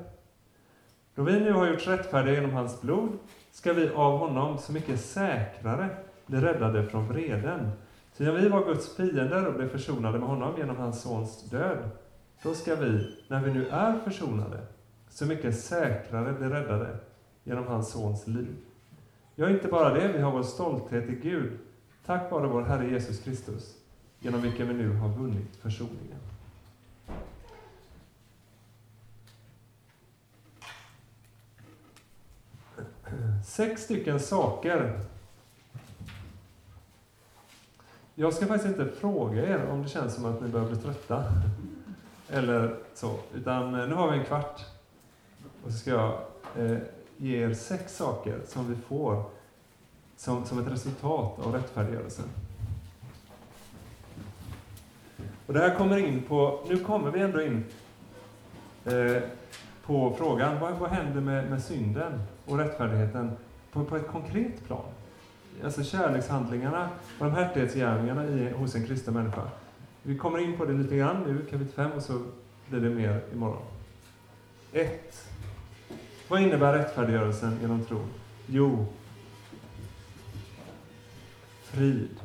Då 1.15 1.23
vi 1.23 1.41
nu 1.41 1.53
har 1.53 1.67
gjorts 1.67 1.87
rättfärdiga 1.87 2.35
genom 2.35 2.53
hans 2.53 2.81
blod 2.81 3.19
ska 3.51 3.73
vi 3.73 3.89
av 3.89 4.19
honom 4.19 4.59
så 4.59 4.73
mycket 4.73 5.01
säkrare 5.01 5.89
bli 6.27 6.41
räddade 6.41 6.87
från 6.87 7.09
vreden. 7.09 7.71
Ty 8.17 8.25
när 8.25 8.33
vi 8.33 8.49
var 8.49 8.65
Guds 8.65 8.97
fiender 8.97 9.47
och 9.47 9.55
blev 9.55 9.69
försonade 9.69 10.19
med 10.19 10.29
honom 10.29 10.55
genom 10.59 10.77
hans 10.77 11.03
sons 11.03 11.51
död, 11.51 11.91
då 12.43 12.55
ska 12.55 12.75
vi, 12.75 13.17
när 13.29 13.41
vi 13.41 13.53
nu 13.53 13.69
är 13.69 13.99
försonade, 13.99 14.61
så 15.09 15.27
mycket 15.27 15.59
säkrare 15.59 16.33
bli 16.33 16.49
räddade 16.49 16.97
genom 17.45 17.67
hans 17.67 17.93
sons 17.93 18.27
liv. 18.27 18.57
Ja, 19.41 19.51
inte 19.51 19.69
bara 19.69 19.95
det, 19.95 20.09
vi 20.09 20.21
har 20.21 20.33
vår 20.33 20.43
stolthet 20.43 21.09
i 21.09 21.15
Gud, 21.15 21.59
tack 22.07 22.31
vare 22.31 22.47
vår 22.47 22.63
Herre 22.63 22.91
Jesus 22.91 23.21
Kristus, 23.21 23.77
genom 24.21 24.43
vilken 24.43 24.69
vi 24.69 24.75
nu 24.75 24.93
har 24.93 25.09
vunnit 25.09 25.57
försoningen. 25.57 26.19
Sex 33.47 33.83
stycken 33.83 34.21
saker. 34.21 35.01
Jag 38.15 38.35
ska 38.35 38.47
faktiskt 38.47 38.79
inte 38.79 38.97
fråga 38.97 39.47
er 39.47 39.67
om 39.71 39.83
det 39.83 39.89
känns 39.89 40.15
som 40.15 40.25
att 40.25 40.43
ni 40.43 40.49
börjar 40.49 40.69
bli 40.69 40.77
trötta. 40.77 41.25
Eller 42.29 42.77
så. 42.95 43.19
Utan 43.35 43.73
nu 43.73 43.95
har 43.95 44.11
vi 44.11 44.19
en 44.19 44.25
kvart. 44.25 44.61
Och 45.65 45.71
så 45.73 45.79
ska 45.79 45.91
jag 45.91 46.21
eh, 46.57 46.79
ge 47.19 47.37
er 47.43 47.55
sex 47.55 47.97
saker 47.97 48.41
som 48.47 48.69
vi 48.69 48.77
får 48.89 49.25
som, 50.17 50.47
som 50.47 50.59
ett 50.59 50.73
resultat 50.73 51.39
av 51.39 51.55
rättfärdiggörelsen. 51.55 52.25
Och 55.47 55.55
det 55.55 55.61
här 55.61 55.75
kommer 55.75 55.97
in 55.97 56.23
på, 56.23 56.65
nu 56.69 56.79
kommer 56.79 57.11
vi 57.11 57.21
ändå 57.21 57.43
in 57.43 57.65
eh, 58.85 59.23
på 59.87 60.15
frågan, 60.19 60.61
vad, 60.61 60.75
vad 60.75 60.91
händer 60.91 61.21
med, 61.21 61.51
med 61.51 61.63
synden 61.63 62.13
och 62.47 62.59
rättfärdigheten 62.59 63.33
på, 63.73 63.85
på 63.85 63.97
ett 63.97 64.09
konkret 64.09 64.67
plan? 64.67 64.85
Alltså 65.65 65.85
kärlekshandlingarna 65.85 66.89
och 67.19 67.25
de 67.25 67.35
härtighetsgärningarna 67.35 68.27
i, 68.27 68.51
hos 68.51 68.75
en 68.75 68.87
kristen 68.87 69.15
människa. 69.15 69.51
Vi 70.03 70.19
kommer 70.19 70.39
in 70.39 70.57
på 70.57 70.65
det 70.65 70.73
lite 70.73 70.97
grann 70.97 71.23
nu, 71.23 71.39
kapitel 71.39 71.75
5, 71.75 71.93
och 71.93 72.03
så 72.03 72.25
blir 72.69 72.81
det 72.81 72.91
mer 72.91 73.23
imorgon. 73.33 73.63
1. 74.73 75.28
Vad 76.29 76.43
innebär 76.43 76.73
rättfärdiggörelsen 76.73 77.59
genom 77.61 77.85
tron? 77.85 78.09
Jo, 78.47 78.87
frid. 81.63 82.21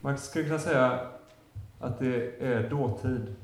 Man 0.00 0.18
skulle 0.18 0.44
kunna 0.44 0.58
säga 0.58 1.00
att 1.80 1.98
det 1.98 2.42
är 2.42 2.70
dåtid. 2.70 3.34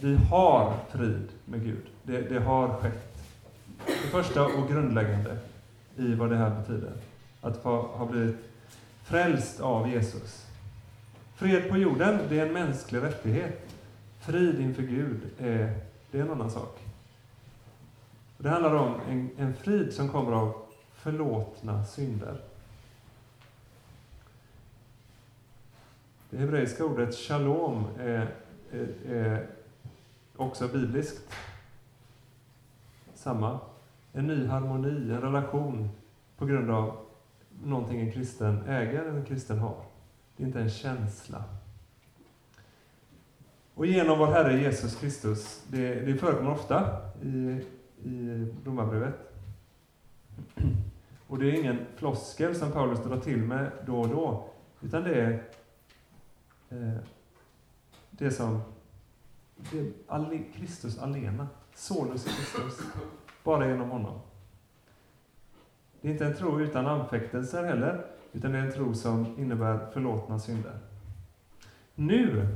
Vi 0.00 0.14
har 0.14 0.76
frid 0.90 1.28
med 1.44 1.64
Gud. 1.64 1.86
Det, 2.02 2.20
det 2.20 2.40
har 2.40 2.68
skett. 2.80 3.16
Det 3.86 4.08
första 4.10 4.46
och 4.46 4.68
grundläggande 4.68 5.36
i 5.96 6.14
vad 6.14 6.30
det 6.30 6.36
här 6.36 6.50
betyder. 6.50 6.92
Att 7.40 7.56
ha, 7.56 7.96
ha 7.96 8.06
blivit 8.06 8.36
frälst 9.04 9.60
av 9.60 9.88
Jesus. 9.88 10.46
Fred 11.34 11.68
på 11.70 11.76
jorden, 11.76 12.18
det 12.28 12.38
är 12.38 12.46
en 12.46 12.52
mänsklig 12.52 13.02
rättighet. 13.02 13.74
Frid 14.20 14.60
inför 14.60 14.82
Gud, 14.82 15.20
är, 15.38 15.78
det 16.10 16.18
är 16.18 16.22
en 16.22 16.30
annan 16.30 16.50
sak. 16.50 16.83
Det 18.44 18.50
handlar 18.50 18.74
om 18.74 19.00
en, 19.08 19.30
en 19.36 19.54
frid 19.54 19.92
som 19.92 20.08
kommer 20.08 20.32
av 20.32 20.54
förlåtna 20.92 21.84
synder. 21.84 22.40
Det 26.30 26.36
hebreiska 26.36 26.84
ordet 26.84 27.14
shalom 27.14 27.86
är, 27.98 28.34
är, 28.72 28.88
är 29.06 29.46
också 30.36 30.68
bibliskt. 30.68 31.32
Samma. 33.14 33.60
En 34.12 34.26
ny 34.26 34.46
harmoni, 34.46 35.10
en 35.10 35.20
relation 35.20 35.88
på 36.36 36.46
grund 36.46 36.70
av 36.70 36.96
någonting 37.62 38.00
en 38.00 38.12
kristen 38.12 38.68
äger, 38.68 39.04
en 39.04 39.24
kristen 39.24 39.58
har. 39.58 39.84
Det 40.36 40.42
är 40.42 40.46
inte 40.46 40.60
en 40.60 40.70
känsla. 40.70 41.44
Och 43.74 43.86
genom 43.86 44.18
vår 44.18 44.26
Herre 44.26 44.62
Jesus 44.62 44.96
Kristus, 44.96 45.64
det, 45.68 45.94
det 45.94 46.14
förekommer 46.16 46.50
ofta 46.50 47.00
i, 47.22 47.64
i 48.04 48.46
Romarbrevet. 48.64 49.14
Och 51.26 51.38
det 51.38 51.50
är 51.50 51.60
ingen 51.60 51.86
floskel 51.96 52.54
som 52.54 52.72
Paulus 52.72 53.04
drar 53.04 53.20
till 53.20 53.42
med 53.42 53.70
då 53.86 54.00
och 54.00 54.08
då, 54.08 54.48
utan 54.80 55.02
det 55.02 55.14
är 55.14 55.44
eh, 56.70 56.98
det 58.10 58.30
som 58.30 58.60
det 59.56 59.78
är 59.78 59.92
alle, 60.08 60.38
Kristus 60.38 60.98
alena, 60.98 61.48
Solus 61.74 62.24
Kristus, 62.24 62.86
bara 63.42 63.68
genom 63.68 63.90
honom. 63.90 64.20
Det 66.00 66.08
är 66.08 66.12
inte 66.12 66.26
en 66.26 66.36
tro 66.36 66.60
utan 66.60 66.86
anfäktelser 66.86 67.64
heller, 67.64 68.06
utan 68.32 68.52
det 68.52 68.58
är 68.58 68.62
en 68.62 68.72
tro 68.72 68.94
som 68.94 69.38
innebär 69.38 69.90
förlåtna 69.92 70.38
synder. 70.38 70.78
Nu 71.94 72.48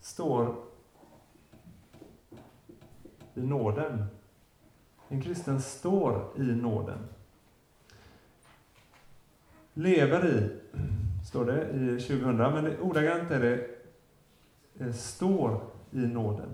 står 0.00 0.56
i 3.34 3.40
nåden. 3.40 4.04
En 5.08 5.22
kristen 5.22 5.60
står 5.60 6.28
i 6.36 6.42
nåden. 6.42 6.98
Lever 9.74 10.26
i, 10.26 10.60
står 11.26 11.44
det 11.44 11.70
i 11.70 12.00
2000, 12.00 12.36
men 12.36 12.80
ordagrant 12.80 13.30
är 13.30 13.40
det 13.40 13.66
eh, 14.78 14.92
står 14.92 15.60
i 15.90 15.98
nåden. 15.98 16.48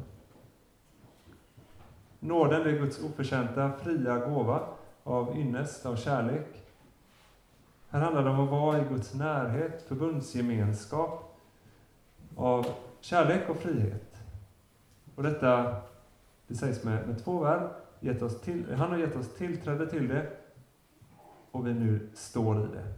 Nåden 2.21 2.63
är 2.63 2.73
Guds 2.73 3.05
oförtjänta, 3.05 3.73
fria 3.83 4.19
gåva 4.19 4.69
av 5.05 5.39
ynnest, 5.39 5.87
av 5.87 5.97
kärlek. 5.97 6.63
Här 7.89 8.01
handlar 8.01 8.25
det 8.25 8.31
om 8.31 8.41
att 8.41 8.51
vara 8.51 8.81
i 8.81 8.89
Guds 8.89 9.15
närhet, 9.15 9.83
förbundsgemenskap, 9.89 11.39
av 12.37 12.67
kärlek 13.01 13.49
och 13.49 13.57
frihet. 13.57 14.17
Och 15.15 15.23
detta, 15.23 15.77
det 16.49 16.55
sägs 16.55 16.85
med, 16.85 17.09
med 17.09 17.25
två 17.25 17.39
verb, 17.39 17.71
gett 18.01 18.23
oss 18.23 18.41
till, 18.41 18.75
han 18.75 18.91
har 18.91 18.99
gett 18.99 19.17
oss 19.17 19.35
tillträde 19.35 19.91
till 19.91 20.09
det, 20.09 20.31
och 21.51 21.67
vi 21.67 21.75
nu 21.75 22.09
står 22.15 22.65
i 22.65 22.67
det. 22.67 22.95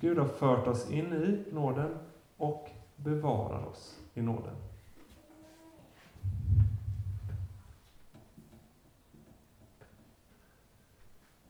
Gud 0.00 0.18
har 0.18 0.28
fört 0.28 0.66
oss 0.66 0.90
in 0.90 1.12
i 1.12 1.52
nåden 1.52 1.98
och 2.36 2.70
bevarar 2.96 3.66
oss 3.66 3.98
i 4.14 4.22
nåden. 4.22 4.54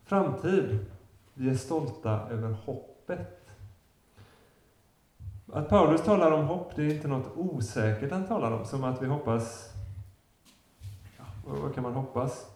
Framtid. 0.05 0.79
Vi 1.35 1.51
är 1.51 1.55
stolta 1.55 2.11
över 2.31 2.51
hoppet. 2.51 3.51
Att 5.53 5.69
Paulus 5.69 6.03
talar 6.03 6.33
om 6.33 6.47
hopp, 6.47 6.73
det 6.77 6.83
är 6.83 6.95
inte 6.95 7.09
något 7.09 7.37
osäkert 7.37 8.13
han 8.13 8.27
talar 8.27 8.53
om, 8.53 8.65
som 8.65 8.85
att 8.85 9.03
vi 9.03 9.07
hoppas... 9.07 9.68
Vad 11.49 11.75
kan 11.75 11.83
man 11.83 11.93
hoppas? 11.93 12.47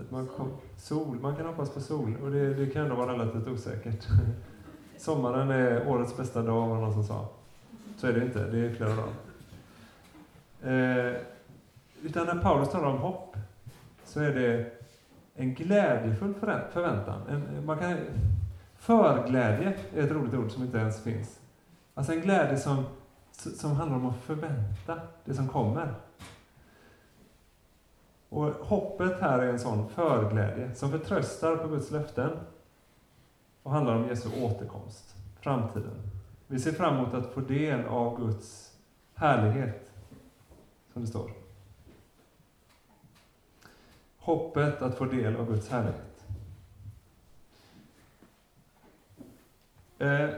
Att 0.00 0.10
man 0.10 0.26
kom, 0.26 0.50
sol, 0.76 1.20
man 1.20 1.36
kan 1.36 1.46
hoppas 1.46 1.70
på 1.70 1.80
sol, 1.80 2.16
och 2.22 2.30
det, 2.30 2.54
det 2.54 2.66
kan 2.66 2.82
ändå 2.82 2.94
vara 2.94 3.12
relativt 3.12 3.48
osäkert. 3.48 4.06
Sommaren 4.98 5.50
är 5.50 5.88
årets 5.88 6.16
bästa 6.16 6.42
dag, 6.42 6.68
var 6.68 6.76
det 6.76 6.82
någon 6.82 6.92
som 6.92 7.04
sa. 7.04 7.28
Så 7.96 8.06
är 8.06 8.12
det 8.12 8.24
inte, 8.24 8.50
det 8.50 8.58
är 8.58 8.74
flera 8.74 8.90
dagar. 8.90 9.12
Eh, 10.62 11.16
utan 12.02 12.26
när 12.26 12.42
Paulus 12.42 12.68
talar 12.68 12.88
om 12.88 12.98
hopp, 12.98 13.36
så 14.04 14.20
är 14.20 14.34
det 14.34 14.72
en 15.34 15.54
glädjefull 15.54 16.34
förväntan. 16.72 17.20
En, 17.28 17.66
man 17.66 17.78
kan, 17.78 17.96
förglädje 18.76 19.74
är 19.94 20.02
ett 20.02 20.10
roligt 20.10 20.34
ord 20.34 20.50
som 20.50 20.62
inte 20.62 20.78
ens 20.78 21.02
finns. 21.02 21.40
Alltså 21.94 22.12
en 22.12 22.20
glädje 22.20 22.56
som, 22.58 22.84
som 23.32 23.72
handlar 23.72 23.96
om 23.96 24.06
att 24.06 24.16
förvänta 24.16 25.00
det 25.24 25.34
som 25.34 25.48
kommer. 25.48 25.94
Och 28.28 28.46
hoppet 28.46 29.20
här 29.20 29.38
är 29.38 29.48
en 29.48 29.58
sån 29.58 29.88
förglädje 29.88 30.74
som 30.74 30.90
förtröstar 30.90 31.56
på 31.56 31.68
Guds 31.68 31.90
löften 31.90 32.30
och 33.62 33.70
handlar 33.70 33.96
om 33.96 34.08
Jesu 34.08 34.28
återkomst, 34.42 35.14
framtiden. 35.40 36.10
Vi 36.46 36.58
ser 36.58 36.72
fram 36.72 36.96
emot 36.96 37.14
att 37.14 37.32
få 37.32 37.40
del 37.40 37.84
av 37.86 38.20
Guds 38.20 38.76
härlighet, 39.14 39.90
som 40.92 41.02
det 41.02 41.08
står. 41.08 41.30
Hoppet 44.18 44.82
att 44.82 44.98
få 44.98 45.04
del 45.04 45.36
av 45.36 45.46
Guds 45.46 45.68
härlighet. 45.68 46.26
Eh, 49.98 50.28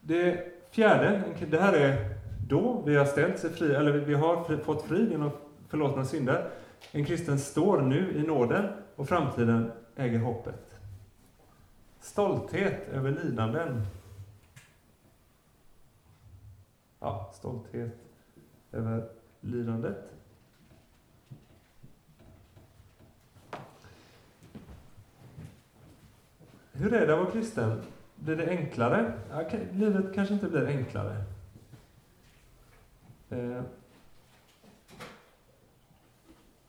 det 0.00 0.52
fjärde, 0.70 1.22
det 1.50 1.60
här 1.60 1.72
är 1.72 2.15
då 2.48 2.82
vi 2.86 2.96
har 2.96 3.04
ställt 3.04 3.38
sig 3.38 3.50
fri, 3.50 3.74
eller 3.74 3.92
vi 3.92 4.14
har 4.14 4.56
fått 4.56 4.82
frid 4.82 5.10
genom 5.10 5.30
förlåtna 5.68 6.04
synder. 6.04 6.50
En 6.92 7.04
kristen 7.04 7.38
står 7.38 7.80
nu 7.80 8.12
i 8.16 8.22
nåden 8.22 8.66
och 8.96 9.08
framtiden 9.08 9.72
äger 9.96 10.18
hoppet. 10.18 10.78
Stolthet 12.00 12.88
över 12.88 13.10
lidanden. 13.10 13.86
Ja, 17.00 17.32
stolthet 17.34 17.96
över 18.72 19.08
lidandet. 19.40 20.12
Hur 26.72 26.94
är 26.94 27.06
det 27.06 27.12
att 27.12 27.18
vara 27.18 27.30
kristen? 27.30 27.82
Blir 28.14 28.36
det 28.36 28.48
enklare? 28.48 29.12
Ja, 29.30 29.42
livet 29.72 30.14
kanske 30.14 30.34
inte 30.34 30.46
blir 30.46 30.66
enklare. 30.66 31.24
Eh, 33.30 33.62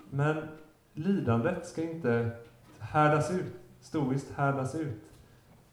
men 0.09 0.47
lidandet 0.93 1.67
ska 1.67 1.83
inte 1.83 2.31
härdas 2.79 3.31
ut, 3.31 3.53
stoiskt 3.81 4.31
härdas 4.35 4.75
ut, 4.75 5.03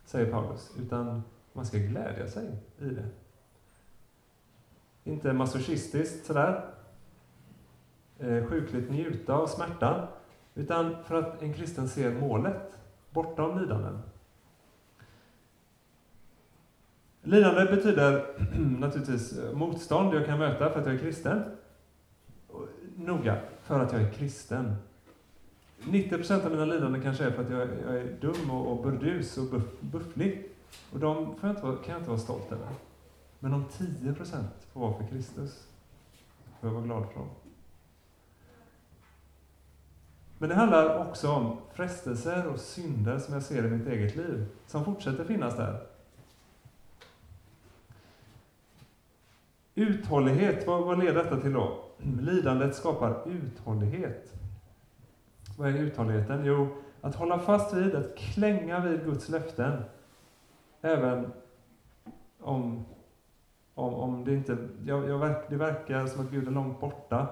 säger 0.04 0.32
Paulus, 0.32 0.72
utan 0.78 1.22
man 1.52 1.66
ska 1.66 1.78
glädja 1.78 2.28
sig 2.28 2.58
i 2.78 2.84
det. 2.84 3.08
Inte 5.04 5.32
masochistiskt 5.32 6.26
sådär, 6.26 6.64
eh, 8.18 8.44
sjukligt 8.46 8.90
njuta 8.90 9.34
av 9.34 9.46
smärtan, 9.46 10.06
utan 10.54 11.04
för 11.04 11.14
att 11.14 11.42
en 11.42 11.54
kristen 11.54 11.88
ser 11.88 12.14
målet, 12.14 12.72
bortom 13.10 13.58
lidanden. 13.58 14.02
Lidande 17.24 17.64
betyder 17.64 18.26
naturligtvis 18.78 19.38
eh, 19.38 19.52
motstånd 19.52 20.14
jag 20.14 20.26
kan 20.26 20.38
möta 20.38 20.70
för 20.70 20.80
att 20.80 20.86
jag 20.86 20.94
är 20.94 20.98
kristen. 20.98 21.42
Noga, 22.96 23.36
för 23.62 23.80
att 23.80 23.92
jag 23.92 24.02
är 24.02 24.10
kristen. 24.10 24.76
90% 25.82 26.44
av 26.44 26.50
mina 26.50 26.64
lidanden 26.64 27.02
kanske 27.02 27.24
är 27.24 27.30
för 27.30 27.42
att 27.42 27.50
jag, 27.50 27.68
jag 27.86 27.96
är 27.96 28.16
dum 28.20 28.50
och, 28.50 28.72
och 28.72 28.82
burdus 28.82 29.38
och 29.38 29.44
buff, 29.44 29.80
bufflig. 29.80 30.48
Och 30.92 31.00
de 31.00 31.36
får 31.36 31.48
jag 31.48 31.50
inte, 31.50 31.60
kan 31.60 31.92
jag 31.92 31.98
inte 31.98 32.10
vara 32.10 32.20
stolt 32.20 32.52
över. 32.52 32.68
Men 33.38 33.54
om 33.54 33.64
10% 33.78 34.44
får 34.72 34.80
vara 34.80 34.98
för 34.98 35.06
Kristus, 35.06 35.66
får 36.60 36.68
jag 36.68 36.74
vara 36.74 36.84
glad 36.84 37.06
för 37.06 37.20
dem. 37.20 37.28
Men 40.38 40.48
det 40.48 40.54
handlar 40.54 41.08
också 41.08 41.30
om 41.30 41.56
frestelser 41.74 42.46
och 42.46 42.60
synder 42.60 43.18
som 43.18 43.34
jag 43.34 43.42
ser 43.42 43.66
i 43.66 43.70
mitt 43.70 43.86
eget 43.86 44.16
liv, 44.16 44.46
som 44.66 44.84
fortsätter 44.84 45.24
finnas 45.24 45.56
där. 45.56 45.93
Uthållighet, 49.74 50.66
vad, 50.66 50.84
vad 50.84 50.98
leder 50.98 51.24
detta 51.24 51.40
till 51.40 51.52
då? 51.52 51.84
Lidandet 52.20 52.74
skapar 52.74 53.28
uthållighet. 53.28 54.34
Vad 55.58 55.68
är 55.68 55.78
uthålligheten? 55.78 56.44
Jo, 56.44 56.68
att 57.00 57.14
hålla 57.14 57.38
fast 57.38 57.74
vid, 57.74 57.94
att 57.94 58.16
klänga 58.16 58.80
vid 58.80 59.04
Guds 59.04 59.28
löften. 59.28 59.82
Även 60.80 61.32
om, 62.40 62.84
om, 63.74 63.94
om 63.94 64.24
det 64.24 64.34
inte... 64.34 64.56
Jag, 64.86 65.10
jag 65.10 65.18
verk, 65.18 65.44
det 65.48 65.56
verkar 65.56 66.06
som 66.06 66.24
att 66.24 66.30
Gud 66.30 66.48
är 66.48 66.52
långt 66.52 66.80
borta. 66.80 67.28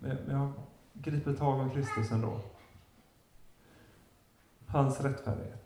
Men 0.00 0.18
jag 0.26 0.52
griper 0.92 1.32
tag 1.32 1.60
om 1.60 1.70
Kristus 1.70 2.10
ändå. 2.10 2.40
hans 4.66 5.00
rättfärdighet. 5.00 5.64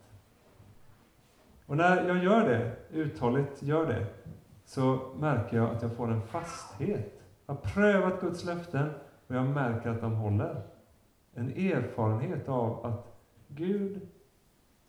Och 1.67 1.77
när 1.77 2.09
jag 2.09 2.25
gör 2.25 2.49
det, 2.49 2.77
uthålligt 2.91 3.63
gör 3.63 3.87
det, 3.87 4.07
så 4.65 5.15
märker 5.19 5.57
jag 5.57 5.71
att 5.71 5.83
jag 5.83 5.97
får 5.97 6.11
en 6.11 6.23
fasthet. 6.23 7.21
Jag 7.47 7.55
har 7.55 7.61
prövat 7.61 8.21
Guds 8.21 8.45
löften 8.45 8.91
och 9.27 9.35
jag 9.35 9.47
märker 9.47 9.91
att 9.91 10.01
de 10.01 10.15
håller. 10.15 10.63
En 11.35 11.51
erfarenhet 11.51 12.49
av 12.49 12.87
att 12.87 13.13
Gud 13.49 14.09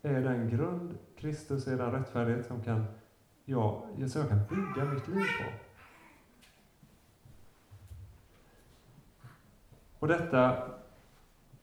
är 0.02 0.20
den 0.20 0.48
grund, 0.48 0.98
Kristus 1.16 1.66
är 1.66 1.76
den 1.76 1.92
rättfärdighet 1.92 2.46
som 2.46 2.62
kan, 2.62 2.84
ja, 3.44 3.86
jag 3.96 4.12
kan 4.12 4.40
bygga 4.50 4.84
mitt 4.84 5.08
liv 5.08 5.24
på. 5.38 5.44
Och 9.98 10.08
detta, 10.08 10.70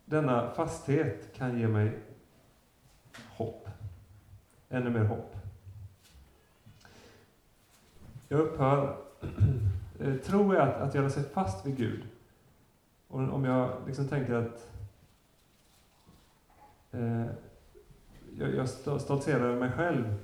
denna 0.06 0.52
fasthet 0.52 1.34
kan 1.36 1.60
ge 1.60 1.68
mig 1.68 2.00
hopp. 3.38 3.70
Ännu 4.70 4.90
mer 4.90 5.04
hopp. 5.04 5.31
Jag 8.32 8.40
upphör, 8.40 8.98
eh, 10.00 10.14
tror 10.14 10.20
tro 10.24 10.52
är 10.52 10.60
att, 10.60 10.82
att 10.82 10.96
göra 10.96 11.10
sig 11.10 11.24
fast 11.24 11.66
vid 11.66 11.78
Gud. 11.78 12.04
Och 13.08 13.20
om 13.20 13.46
jag 13.46 13.72
liksom 13.88 14.08
tänker 14.08 14.34
att 14.34 14.70
eh, 16.92 17.26
jag, 18.38 18.56
jag 18.56 18.70
stoltserar 19.02 19.40
över 19.40 19.60
mig 19.60 19.72
själv, 19.72 20.16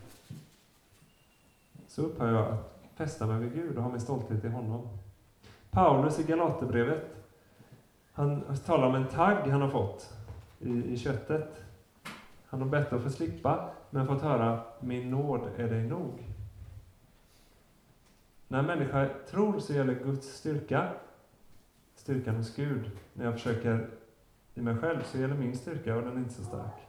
så 1.88 2.02
upphör 2.02 2.34
jag 2.34 2.48
att 2.48 2.80
fästa 2.96 3.26
mig 3.26 3.40
vid 3.40 3.54
Gud 3.54 3.78
och 3.78 3.84
ha 3.84 3.92
min 3.92 4.02
stolthet 4.02 4.44
i 4.46 4.48
honom. 4.48 4.88
Paulus 5.72 6.20
i 6.20 6.24
Galaterbrevet, 6.24 7.16
han 8.12 8.58
talar 8.66 8.88
om 8.88 8.96
en 8.96 9.08
tagg 9.08 9.50
han 9.50 9.62
har 9.62 9.70
fått 9.70 10.14
i, 10.60 10.94
i 10.94 10.98
köttet. 10.98 11.64
Han 12.46 12.62
har 12.62 12.70
bett 12.70 12.94
att 12.94 13.04
få 13.04 13.10
slippa, 13.10 13.70
men 13.90 14.08
fått 14.08 14.22
höra 14.22 14.60
min 14.80 15.12
nåd 15.12 15.42
är 15.58 15.68
dig 15.68 15.84
nog. 15.84 16.37
När 18.48 18.60
en 18.60 18.66
människa 18.66 19.10
tror 19.30 19.60
så 19.60 19.74
gäller 19.74 19.94
Guds 19.94 20.28
styrka, 20.28 20.92
styrkan 21.96 22.36
hos 22.36 22.56
Gud. 22.56 22.92
När 23.14 23.26
jag 23.26 23.34
försöker 23.34 23.90
i 24.54 24.62
mig 24.62 24.78
själv 24.78 25.04
så 25.04 25.18
gäller 25.18 25.36
min 25.36 25.58
styrka 25.58 25.96
och 25.96 26.02
den 26.02 26.14
är 26.14 26.18
inte 26.18 26.34
så 26.34 26.44
stark. 26.44 26.88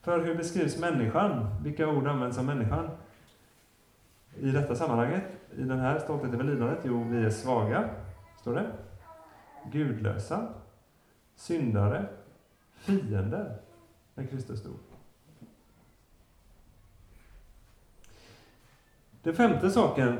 För 0.00 0.24
hur 0.24 0.34
beskrivs 0.34 0.78
människan? 0.78 1.46
Vilka 1.62 1.88
ord 1.88 2.06
används 2.06 2.38
om 2.38 2.46
människan? 2.46 2.90
I 4.38 4.50
detta 4.50 4.74
sammanhanget, 4.74 5.24
i 5.56 5.62
den 5.62 5.78
här 5.78 5.98
stoltheten 5.98 6.34
över 6.34 6.44
lidandet? 6.44 6.78
Jo, 6.84 7.04
vi 7.04 7.24
är 7.24 7.30
svaga, 7.30 7.90
står 8.40 8.54
det. 8.54 8.72
Gudlösa, 9.72 10.48
syndare, 11.34 12.06
fiender 12.74 13.56
när 14.14 14.26
Kristus 14.26 14.62
dog. 14.62 14.76
Den 19.22 19.34
femte 19.34 19.70
saken, 19.70 20.18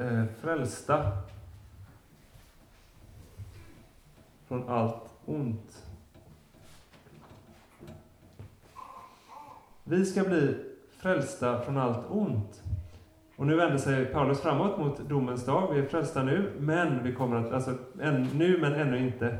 eh, 0.00 0.24
frälsta 0.40 1.12
från 4.48 4.68
allt 4.68 5.10
ont. 5.24 5.84
Vi 9.84 10.06
ska 10.06 10.24
bli 10.24 10.56
frälsta 10.90 11.60
från 11.60 11.76
allt 11.78 12.10
ont. 12.10 12.62
Och 13.36 13.46
nu 13.46 13.56
vänder 13.56 13.78
sig 13.78 14.06
Paulus 14.06 14.40
framåt 14.40 14.78
mot 14.78 15.08
domens 15.08 15.46
dag. 15.46 15.72
Vi 15.72 15.80
är 15.80 15.86
frälsta 15.86 16.22
nu, 16.22 16.52
men 16.58 17.02
vi 17.02 17.14
kommer 17.14 17.36
att, 17.36 17.52
alltså 17.52 17.78
än, 18.00 18.22
nu 18.22 18.58
men 18.60 18.74
ännu 18.74 18.98
inte. 18.98 19.38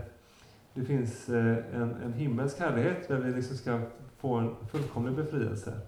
Det 0.74 0.84
finns 0.84 1.28
eh, 1.28 1.56
en, 1.74 1.96
en 2.04 2.12
himmelsk 2.12 2.60
härlighet 2.60 3.08
där 3.08 3.16
vi 3.16 3.32
liksom 3.32 3.56
ska 3.56 3.80
få 4.18 4.34
en 4.34 4.56
fullkomlig 4.72 5.14
befrielse. 5.14 5.80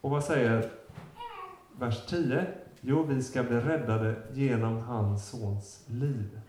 Och 0.00 0.10
vad 0.10 0.24
säger 0.24 0.70
vers 1.78 2.06
10? 2.06 2.46
Jo, 2.80 3.02
vi 3.02 3.22
ska 3.22 3.42
bli 3.42 3.60
räddade 3.60 4.16
genom 4.32 4.78
hans 4.78 5.28
sons 5.28 5.84
liv. 5.86 6.40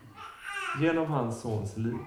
Genom 0.81 1.07
hans 1.07 1.41
sons 1.41 1.77
liv. 1.77 1.97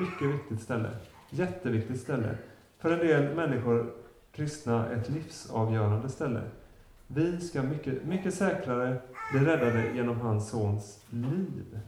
Mycket 0.00 0.34
viktigt 0.34 0.62
ställe. 0.62 0.90
Jätteviktigt 1.30 2.00
ställe. 2.00 2.38
För 2.78 2.90
en 2.90 2.98
del 2.98 3.34
människor, 3.34 3.92
kristna, 4.32 4.90
ett 4.90 5.08
livsavgörande 5.08 6.08
ställe. 6.08 6.42
Vi 7.06 7.40
ska 7.40 7.62
mycket, 7.62 8.04
mycket 8.04 8.34
säkrare 8.34 9.00
bli 9.32 9.40
räddade 9.40 9.92
genom 9.94 10.20
hans 10.20 10.50
sons 10.50 11.04
liv. 11.10 11.80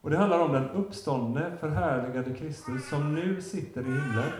Och 0.00 0.10
det 0.10 0.16
handlar 0.16 0.38
om 0.38 0.52
den 0.52 0.70
uppståndne, 0.70 1.56
förhärligade 1.60 2.34
Kristus 2.34 2.88
som 2.88 3.14
nu 3.14 3.42
sitter 3.42 3.80
i 3.80 3.84
himlen 3.84 4.32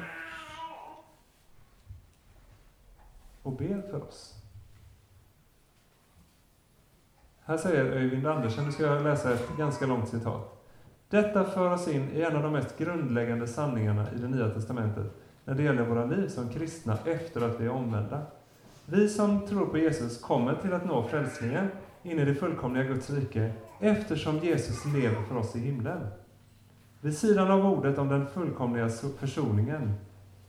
och 3.42 3.52
ber 3.52 3.82
för 3.90 4.02
oss. 4.02 4.39
Här 7.50 7.56
säger 7.56 7.84
Öyvind 7.84 8.26
Andersen, 8.26 8.64
nu 8.64 8.72
ska 8.72 8.82
jag 8.82 9.02
läsa 9.02 9.34
ett 9.34 9.56
ganska 9.56 9.86
långt 9.86 10.08
citat. 10.08 10.64
Detta 11.08 11.44
för 11.44 11.70
oss 11.70 11.88
in 11.88 12.08
i 12.14 12.22
en 12.22 12.36
av 12.36 12.42
de 12.42 12.52
mest 12.52 12.78
grundläggande 12.78 13.46
sanningarna 13.46 14.06
i 14.16 14.18
det 14.18 14.28
Nya 14.28 14.48
Testamentet 14.48 15.06
när 15.44 15.54
det 15.54 15.62
gäller 15.62 15.84
våra 15.84 16.04
liv 16.04 16.28
som 16.28 16.48
kristna 16.48 16.98
efter 17.04 17.40
att 17.40 17.60
vi 17.60 17.64
är 17.64 17.70
omvända. 17.70 18.22
Vi 18.86 19.08
som 19.08 19.46
tror 19.46 19.66
på 19.66 19.78
Jesus 19.78 20.20
kommer 20.20 20.54
till 20.54 20.72
att 20.72 20.86
nå 20.86 21.02
frälsningen 21.02 21.68
in 22.02 22.18
i 22.18 22.24
det 22.24 22.34
fullkomliga 22.34 22.84
Guds 22.84 23.10
rike 23.10 23.52
eftersom 23.80 24.38
Jesus 24.38 24.84
lever 24.84 25.22
för 25.22 25.36
oss 25.36 25.56
i 25.56 25.58
himlen. 25.58 26.06
Vid 27.00 27.18
sidan 27.18 27.50
av 27.50 27.66
ordet 27.66 27.98
om 27.98 28.08
den 28.08 28.26
fullkomliga 28.26 28.88
försoningen 29.18 29.92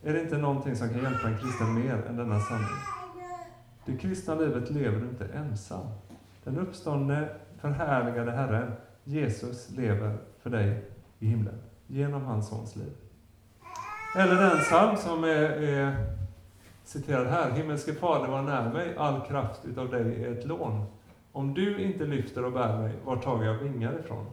är 0.04 0.14
det 0.14 0.22
inte 0.22 0.38
någonting 0.38 0.76
som 0.76 0.90
kan 0.90 1.04
hjälpa 1.04 1.28
en 1.28 1.38
kristen 1.38 1.74
mer 1.74 2.04
än 2.10 2.18
denna 2.18 2.40
sanning. 2.40 2.68
Det 3.86 3.98
kristna 3.98 4.36
livet 4.36 4.70
lever 4.70 5.00
du 5.00 5.06
inte 5.10 5.26
ensam. 5.26 5.88
Den 6.44 6.60
uppståndne, 6.60 7.30
förhärligade 7.62 8.32
Herren, 8.32 8.72
Jesus, 9.04 9.70
lever 9.70 10.18
för 10.40 10.50
dig 10.50 10.86
i 11.20 11.26
himlen 11.26 11.62
genom 11.88 12.26
hans 12.26 12.50
sons 12.50 12.76
liv. 12.76 12.94
Eller 14.16 14.36
den 14.36 14.58
psalm 14.58 14.98
som 14.98 15.24
är, 15.24 15.52
är 15.52 15.96
citerad 16.84 17.28
här. 17.28 17.52
Himmelske 17.52 17.94
Fader, 17.94 18.28
var 18.28 18.42
när 18.42 18.74
mig, 18.74 18.96
all 18.98 19.22
kraft 19.22 19.66
utav 19.66 19.90
dig 19.90 20.24
är 20.24 20.32
ett 20.32 20.46
lån. 20.46 20.86
Om 21.32 21.54
du 21.54 21.82
inte 21.82 22.06
lyfter 22.06 22.46
och 22.46 22.52
bär 22.52 22.78
mig, 22.78 22.94
var 23.06 23.16
tar 23.16 23.44
jag 23.44 23.54
vingar 23.54 24.00
ifrån? 24.00 24.26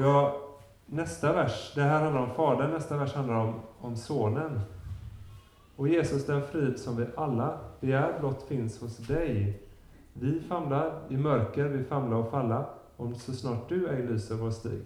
Ja, 0.00 0.40
nästa 0.86 1.32
vers, 1.32 1.72
det 1.74 1.82
här 1.82 2.02
handlar 2.02 2.22
om 2.22 2.34
Fadern, 2.34 2.70
nästa 2.70 2.96
vers 2.96 3.14
handlar 3.14 3.34
om, 3.34 3.60
om 3.80 3.96
Sonen. 3.96 4.60
Och 5.76 5.88
Jesus, 5.88 6.26
den 6.26 6.42
frid 6.42 6.78
som 6.78 6.96
vi 6.96 7.06
alla 7.16 7.58
begär 7.80 8.18
blott 8.20 8.42
finns 8.48 8.80
hos 8.80 8.96
dig. 8.96 9.62
Vi 10.12 10.40
famlar 10.40 11.02
i 11.08 11.16
mörker, 11.16 11.64
vi 11.64 11.84
famlar 11.84 12.16
och 12.16 12.30
falla, 12.30 12.66
om 12.96 13.14
så 13.14 13.32
snart 13.32 13.68
du 13.68 13.88
ej 13.88 14.06
lyser 14.06 14.34
vår 14.34 14.50
stig. 14.50 14.82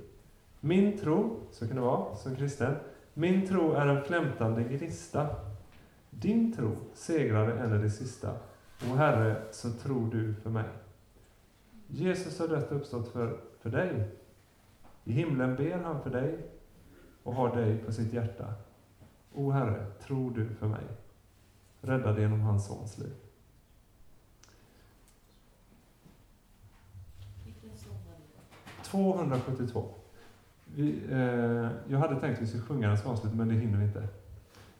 Min 0.60 0.98
tro, 0.98 1.36
så 1.50 1.66
kan 1.66 1.76
det 1.76 1.82
vara 1.82 2.14
som 2.14 2.36
kristen, 2.36 2.76
min 3.14 3.46
tro 3.46 3.72
är 3.72 3.86
en 3.86 4.04
flämtande 4.04 4.62
gnista. 4.62 5.26
Din 6.10 6.52
tro 6.52 6.76
segrade 6.94 7.52
än 7.52 7.80
i 7.80 7.82
det 7.82 7.90
sista. 7.90 8.30
O 8.90 8.94
Herre, 8.94 9.42
så 9.50 9.70
tror 9.70 10.10
du 10.10 10.34
för 10.34 10.50
mig. 10.50 10.68
Jesus 11.86 12.38
har 12.38 12.48
dött 12.48 12.70
och 12.70 12.76
uppstått 12.76 13.08
för, 13.08 13.36
för 13.60 13.70
dig. 13.70 14.08
I 15.04 15.12
himlen 15.12 15.56
ber 15.56 15.78
han 15.78 16.02
för 16.02 16.10
dig 16.10 16.38
och 17.22 17.34
har 17.34 17.56
dig 17.56 17.78
på 17.78 17.92
sitt 17.92 18.12
hjärta. 18.12 18.54
O 19.32 19.50
Herre, 19.50 19.86
tror 20.06 20.30
du 20.30 20.48
för 20.54 20.66
mig. 20.66 20.84
Räddad 21.80 22.18
genom 22.18 22.40
hans 22.40 22.66
sons 22.66 22.98
liv. 22.98 23.12
Vilken 27.44 27.78
sång 27.78 27.98
var 28.06 28.14
det? 28.82 28.84
272. 28.84 29.88
Vi, 30.64 31.00
eh, 31.10 31.70
jag 31.88 31.98
hade 31.98 32.20
tänkt 32.20 32.36
att 32.36 32.42
vi 32.42 32.46
skulle 32.46 32.62
sjunga 32.62 32.88
den 32.88 33.06
avslut, 33.06 33.34
men 33.34 33.48
det 33.48 33.54
hinner 33.54 33.78
vi 33.78 33.84
inte. 33.84 34.08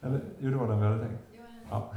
Eller, 0.01 0.21
jo, 0.39 0.51
det 0.51 0.57
var 0.57 0.69
den 0.69 0.81
vi 0.81 0.87
hade 0.87 1.07
tänkt. 1.07 1.23
Ja. 1.71 1.93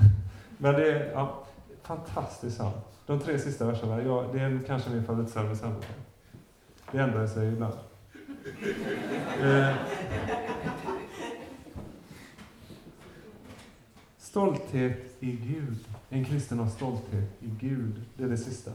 Men 0.58 0.74
det 0.74 0.92
är 0.92 1.12
ja, 1.12 1.44
fantastisk 1.82 2.56
psalm. 2.56 2.74
De 3.06 3.20
tre 3.20 3.40
sista 3.40 3.66
verserna, 3.66 4.02
ja, 4.02 4.26
det 4.34 4.40
är 4.40 4.60
kanske 4.68 4.90
min 4.90 5.04
favoritpsalm 5.04 5.52
i. 5.52 5.56
Det 6.92 7.00
ändrar 7.00 7.28
sig 7.28 7.48
ibland. 7.48 7.74
Eh, 9.42 9.76
stolthet 14.34 15.18
i 15.20 15.32
Gud. 15.32 15.78
En 16.10 16.26
kristen 16.26 16.60
har 16.60 16.68
stolthet 16.68 17.30
i 17.40 17.50
Gud. 17.60 18.02
Det 18.16 18.24
är 18.24 18.28
det 18.28 18.38
sista. 18.38 18.72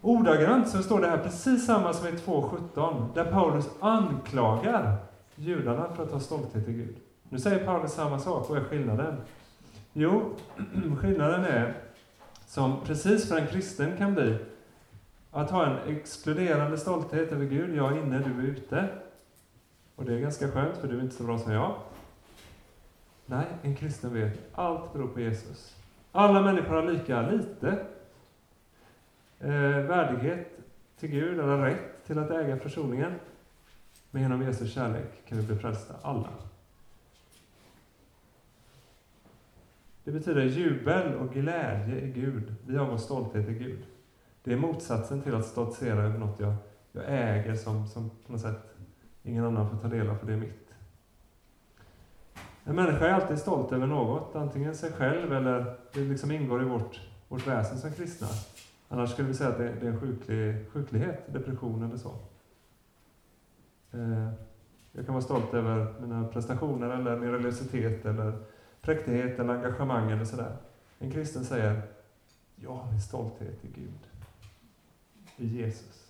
Ordagrant 0.00 0.68
så 0.68 0.82
står 0.82 1.00
det 1.00 1.06
här 1.06 1.18
precis 1.18 1.66
samma 1.66 1.92
som 1.92 2.08
i 2.08 2.10
2.17, 2.10 3.14
där 3.14 3.32
Paulus 3.32 3.68
anklagar 3.80 4.96
judarna 5.34 5.88
för 5.96 6.02
att 6.02 6.10
ha 6.10 6.20
stolthet 6.20 6.68
i 6.68 6.72
Gud. 6.72 6.96
Nu 7.28 7.38
säger 7.38 7.64
Paulus 7.64 7.92
samma 7.92 8.18
sak. 8.18 8.48
Vad 8.48 8.58
är 8.58 8.64
skillnaden? 8.64 9.16
Jo, 9.92 10.34
skillnaden 11.00 11.44
är, 11.44 11.74
som 12.46 12.80
precis 12.84 13.28
för 13.28 13.38
en 13.38 13.46
kristen 13.46 13.96
kan 13.96 14.14
bli, 14.14 14.38
Att 15.30 15.50
ha 15.50 15.66
en 15.66 15.96
exkluderande 15.96 16.78
stolthet 16.78 17.32
över 17.32 17.44
Gud, 17.44 17.76
jag 17.76 17.96
är 17.96 18.02
inne, 18.02 18.18
du 18.18 18.30
är 18.30 18.50
ute. 18.50 18.88
Och 19.96 20.04
det 20.04 20.14
är 20.14 20.18
ganska 20.18 20.50
skönt, 20.50 20.76
för 20.76 20.88
du 20.88 20.98
är 20.98 21.02
inte 21.02 21.16
så 21.16 21.24
bra 21.24 21.38
som 21.38 21.52
jag. 21.52 21.74
Nej, 23.30 23.46
en 23.62 23.76
kristen 23.76 24.14
vet, 24.14 24.38
allt 24.52 24.92
beror 24.92 25.08
på 25.08 25.20
Jesus. 25.20 25.76
Alla 26.12 26.42
människor 26.42 26.74
har 26.74 26.92
lika 26.92 27.30
lite 27.30 27.86
eh, 29.40 29.78
värdighet 29.86 30.58
till 30.98 31.10
Gud, 31.10 31.40
eller 31.40 31.58
rätt 31.58 32.06
till 32.06 32.18
att 32.18 32.30
äga 32.30 32.58
försoningen. 32.58 33.12
Men 34.10 34.22
genom 34.22 34.42
Jesus 34.42 34.72
kärlek 34.72 35.26
kan 35.28 35.38
vi 35.38 35.46
bli 35.46 35.56
frälsta, 35.56 35.94
alla. 36.02 36.28
Det 40.04 40.10
betyder 40.10 40.42
jubel 40.42 41.14
och 41.14 41.32
glädje 41.32 42.00
i 42.00 42.10
Gud. 42.10 42.54
Vi 42.66 42.76
har 42.76 42.86
vår 42.86 42.98
stolthet 42.98 43.48
i 43.48 43.54
Gud. 43.54 43.82
Det 44.44 44.52
är 44.52 44.56
motsatsen 44.56 45.22
till 45.22 45.34
att 45.34 45.46
stoltsera 45.46 46.02
över 46.02 46.18
något 46.18 46.40
jag, 46.40 46.54
jag 46.92 47.04
äger 47.06 47.54
som, 47.54 47.86
som 47.86 48.10
på 48.26 48.32
något 48.32 48.40
sätt 48.40 48.76
ingen 49.22 49.44
annan 49.44 49.70
får 49.70 49.76
ta 49.76 49.88
del 49.88 50.10
av, 50.10 50.16
för 50.16 50.26
det 50.26 50.32
är 50.32 50.36
mitt. 50.36 50.69
En 52.64 52.76
människa 52.76 53.06
är 53.06 53.12
alltid 53.12 53.38
stolt 53.38 53.72
över 53.72 53.86
något, 53.86 54.36
antingen 54.36 54.74
sig 54.74 54.92
själv 54.92 55.32
eller 55.32 55.76
det 55.92 56.00
liksom 56.00 56.30
ingår 56.30 56.62
i 56.62 56.64
vårt, 56.64 57.00
vårt 57.28 57.46
väsen 57.46 57.78
som 57.78 57.92
kristna. 57.92 58.26
Annars 58.88 59.10
skulle 59.12 59.28
vi 59.28 59.34
säga 59.34 59.50
att 59.50 59.58
det, 59.58 59.74
det 59.80 59.86
är 59.86 59.90
en 59.90 60.00
sjuklig, 60.00 60.70
sjuklighet, 60.72 61.32
depression 61.32 61.82
eller 61.82 61.96
så. 61.96 62.14
Eh, 63.92 64.28
jag 64.92 65.06
kan 65.06 65.14
vara 65.14 65.24
stolt 65.24 65.54
över 65.54 65.94
mina 66.00 66.28
prestationer 66.28 66.90
eller 66.90 67.16
min 67.16 67.30
religiositet 67.30 68.06
eller 68.06 68.32
präktighet 68.80 69.38
eller 69.38 69.54
engagemang 69.54 70.10
eller 70.10 70.24
sådär. 70.24 70.56
En 70.98 71.10
kristen 71.10 71.44
säger, 71.44 71.82
jag 72.56 72.70
har 72.70 72.90
min 72.90 73.00
stolthet 73.00 73.64
i 73.64 73.68
Gud, 73.74 73.98
i 75.36 75.46
Jesus. 75.46 76.06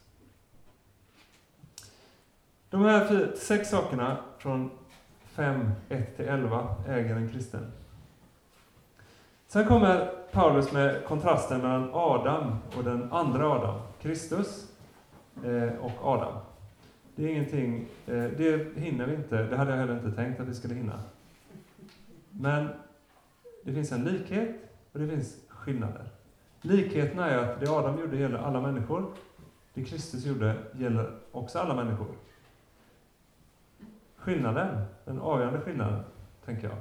De 2.71 2.83
här 2.83 3.33
sex 3.37 3.69
sakerna 3.69 4.19
från 4.39 4.71
5, 5.33 5.71
1-11 5.89 6.75
äger 6.89 7.17
en 7.17 7.29
kristen. 7.29 7.73
Sen 9.47 9.67
kommer 9.67 10.11
Paulus 10.33 10.73
med 10.73 11.05
kontrasten 11.05 11.61
mellan 11.61 11.91
Adam 11.93 12.57
och 12.77 12.85
den 12.85 13.13
andra 13.13 13.51
Adam, 13.51 13.81
Kristus 14.01 14.73
eh, 15.45 15.69
och 15.81 16.07
Adam. 16.07 16.33
Det 17.15 17.25
är 17.25 17.29
ingenting, 17.29 17.87
eh, 18.07 18.25
det 18.25 18.77
hinner 18.77 19.07
vi 19.07 19.15
inte, 19.15 19.43
det 19.43 19.57
hade 19.57 19.71
jag 19.71 19.79
heller 19.79 19.97
inte 19.97 20.13
tänkt 20.13 20.41
att 20.41 20.49
vi 20.49 20.55
skulle 20.55 20.75
hinna. 20.75 21.01
Men 22.31 22.69
det 23.65 23.73
finns 23.73 23.93
en 23.93 24.05
likhet 24.05 24.57
och 24.93 24.99
det 24.99 25.09
finns 25.09 25.37
skillnader. 25.49 26.05
Likheten 26.61 27.19
är 27.19 27.39
att 27.39 27.61
det 27.61 27.71
Adam 27.71 28.01
gjorde 28.01 28.17
gäller 28.17 28.39
alla 28.39 28.61
människor. 28.61 29.13
Det 29.75 29.85
Kristus 29.85 30.25
gjorde 30.25 30.55
gäller 30.73 31.11
också 31.33 31.59
alla 31.59 31.75
människor. 31.75 32.09
Skillnaden, 34.17 34.85
den 35.11 35.21
avgörande 35.21 35.61
skillnaden, 35.61 36.05
tänker 36.45 36.69
jag. 36.69 36.77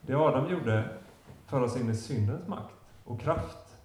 Det 0.00 0.14
Adam 0.14 0.50
gjorde 0.50 0.88
för 1.46 1.60
oss 1.60 1.76
in 1.76 1.90
i 1.90 1.94
syndens 1.94 2.48
makt 2.48 2.74
och 3.04 3.20
kraft. 3.20 3.76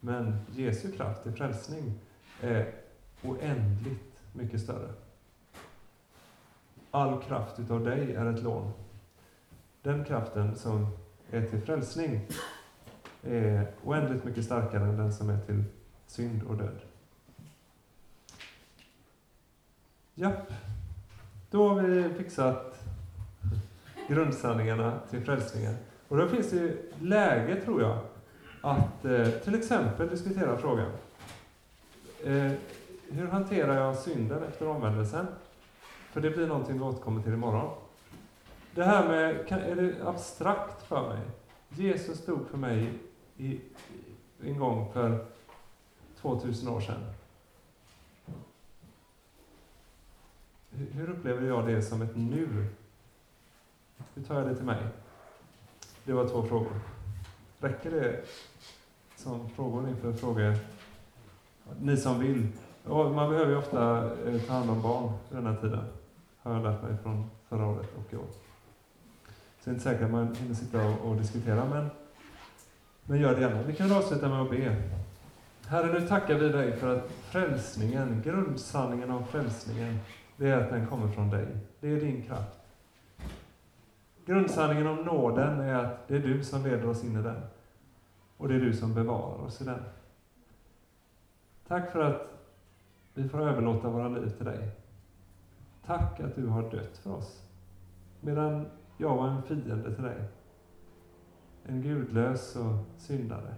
Men 0.00 0.38
Jesu 0.52 0.92
kraft 0.92 1.22
till 1.22 1.32
frälsning 1.32 1.98
är 2.40 2.72
oändligt 3.22 4.12
mycket 4.32 4.60
större. 4.60 4.92
All 6.90 7.22
kraft 7.22 7.58
utav 7.58 7.84
dig 7.84 8.14
är 8.14 8.26
ett 8.26 8.42
lån. 8.42 8.72
Den 9.82 10.04
kraften 10.04 10.56
som 10.56 10.86
är 11.30 11.46
till 11.46 11.60
frälsning 11.60 12.20
är 13.22 13.70
oändligt 13.84 14.24
mycket 14.24 14.44
starkare 14.44 14.82
än 14.82 14.96
den 14.96 15.12
som 15.12 15.30
är 15.30 15.40
till 15.40 15.64
synd 16.06 16.42
och 16.42 16.56
död. 16.56 16.80
Japp, 20.14 20.52
då 21.54 21.68
har 21.68 21.82
vi 21.82 22.14
fixat 22.14 22.80
grundsanningarna 24.08 24.98
till 25.10 25.20
frälsningen. 25.20 25.74
Och 26.08 26.16
då 26.16 26.28
finns 26.28 26.50
det 26.50 26.76
läge, 27.00 27.60
tror 27.64 27.82
jag, 27.82 27.98
att 28.60 29.04
eh, 29.04 29.28
till 29.28 29.54
exempel 29.54 30.08
diskutera 30.08 30.56
frågan. 30.56 30.90
Eh, 32.24 32.52
hur 33.10 33.26
hanterar 33.26 33.80
jag 33.80 33.96
synden 33.96 34.42
efter 34.42 34.68
omvändelsen? 34.68 35.26
För 36.12 36.20
det 36.20 36.30
blir 36.30 36.46
någonting 36.46 36.78
vi 36.78 36.84
återkommer 36.84 37.22
till 37.22 37.32
imorgon. 37.32 37.70
Det 38.74 38.84
här 38.84 39.08
med, 39.08 39.48
kan, 39.48 39.58
är 39.58 39.74
det 39.76 39.94
abstrakt 40.08 40.82
för 40.82 41.08
mig? 41.08 41.20
Jesus 41.68 42.26
dog 42.26 42.48
för 42.50 42.58
mig 42.58 42.92
i, 43.36 43.60
en 44.42 44.58
gång 44.58 44.92
för 44.92 45.26
2000 46.20 46.68
år 46.68 46.80
sedan. 46.80 47.04
Hur, 50.76 51.10
upplever 51.10 51.46
jag 51.46 51.66
det 51.66 51.82
som 51.82 52.02
ett 52.02 52.16
nu? 52.16 52.66
Hur 54.14 54.22
tar 54.22 54.34
jag 54.34 54.48
det 54.48 54.54
till 54.54 54.64
mig? 54.64 54.82
Det 56.04 56.12
var 56.12 56.28
två 56.28 56.42
frågor. 56.42 56.80
Räcker 57.60 57.90
det 57.90 58.24
som 59.16 59.50
frågor 59.50 59.88
inför 59.88 60.12
frågor? 60.12 60.54
Ni 61.80 61.96
som 61.96 62.20
vill. 62.20 62.48
Och 62.84 63.10
man 63.10 63.30
behöver 63.30 63.50
ju 63.50 63.58
ofta 63.58 64.10
eh, 64.28 64.40
ta 64.40 64.52
hand 64.52 64.70
om 64.70 64.82
barn 64.82 65.12
i 65.30 65.34
den 65.34 65.46
här 65.46 65.56
tiden. 65.56 65.84
Har 66.42 66.54
jag 66.54 66.62
lärt 66.62 66.82
mig 66.82 66.96
från 67.02 67.30
förra 67.48 67.66
året 67.66 67.88
och 67.96 68.12
i 68.12 68.16
år. 68.16 68.26
Så 69.60 69.64
det 69.64 69.70
är 69.70 69.72
inte 69.72 69.84
säkert 69.84 70.02
att 70.02 70.10
man 70.10 70.34
hinner 70.34 70.54
sitta 70.54 70.86
och, 70.86 71.10
och 71.10 71.16
diskutera, 71.16 71.64
men, 71.64 71.90
men 73.04 73.20
gör 73.20 73.34
det 73.34 73.40
gärna. 73.40 73.62
Vi 73.62 73.74
kan 73.74 73.92
avsluta 73.92 74.28
med 74.28 74.42
att 74.42 74.50
be. 74.50 74.82
Herre, 75.66 76.00
nu 76.00 76.08
tackar 76.08 76.34
vi 76.34 76.48
dig 76.48 76.76
för 76.76 76.96
att 76.96 77.10
frälsningen, 77.30 78.22
grundsanningen 78.24 79.10
om 79.10 79.26
frälsningen, 79.26 79.98
det 80.36 80.50
är 80.50 80.60
att 80.60 80.70
den 80.70 80.86
kommer 80.86 81.08
från 81.08 81.30
dig. 81.30 81.46
Det 81.80 81.88
är 81.88 82.00
din 82.00 82.22
kraft. 82.22 82.60
Grundsanningen 84.26 84.86
om 84.86 84.96
nåden 84.96 85.60
är 85.60 85.74
att 85.74 86.08
det 86.08 86.16
är 86.16 86.20
du 86.20 86.44
som 86.44 86.62
leder 86.62 86.88
oss 86.88 87.04
in 87.04 87.16
i 87.16 87.22
den. 87.22 87.40
Och 88.36 88.48
det 88.48 88.54
är 88.54 88.60
du 88.60 88.72
som 88.72 88.94
bevarar 88.94 89.44
oss 89.44 89.60
i 89.60 89.64
den. 89.64 89.82
Tack 91.68 91.92
för 91.92 92.00
att 92.00 92.28
vi 93.14 93.28
får 93.28 93.40
överlåta 93.40 93.88
våra 93.88 94.08
liv 94.08 94.30
till 94.30 94.46
dig. 94.46 94.70
Tack 95.86 96.20
att 96.20 96.34
du 96.34 96.46
har 96.46 96.62
dött 96.70 96.98
för 96.98 97.10
oss. 97.10 97.42
Medan 98.20 98.66
jag 98.98 99.16
var 99.16 99.28
en 99.28 99.42
fiende 99.42 99.94
till 99.94 100.04
dig. 100.04 100.24
En 101.66 101.82
gudlös 101.82 102.56
och 102.56 103.00
syndare. 103.00 103.54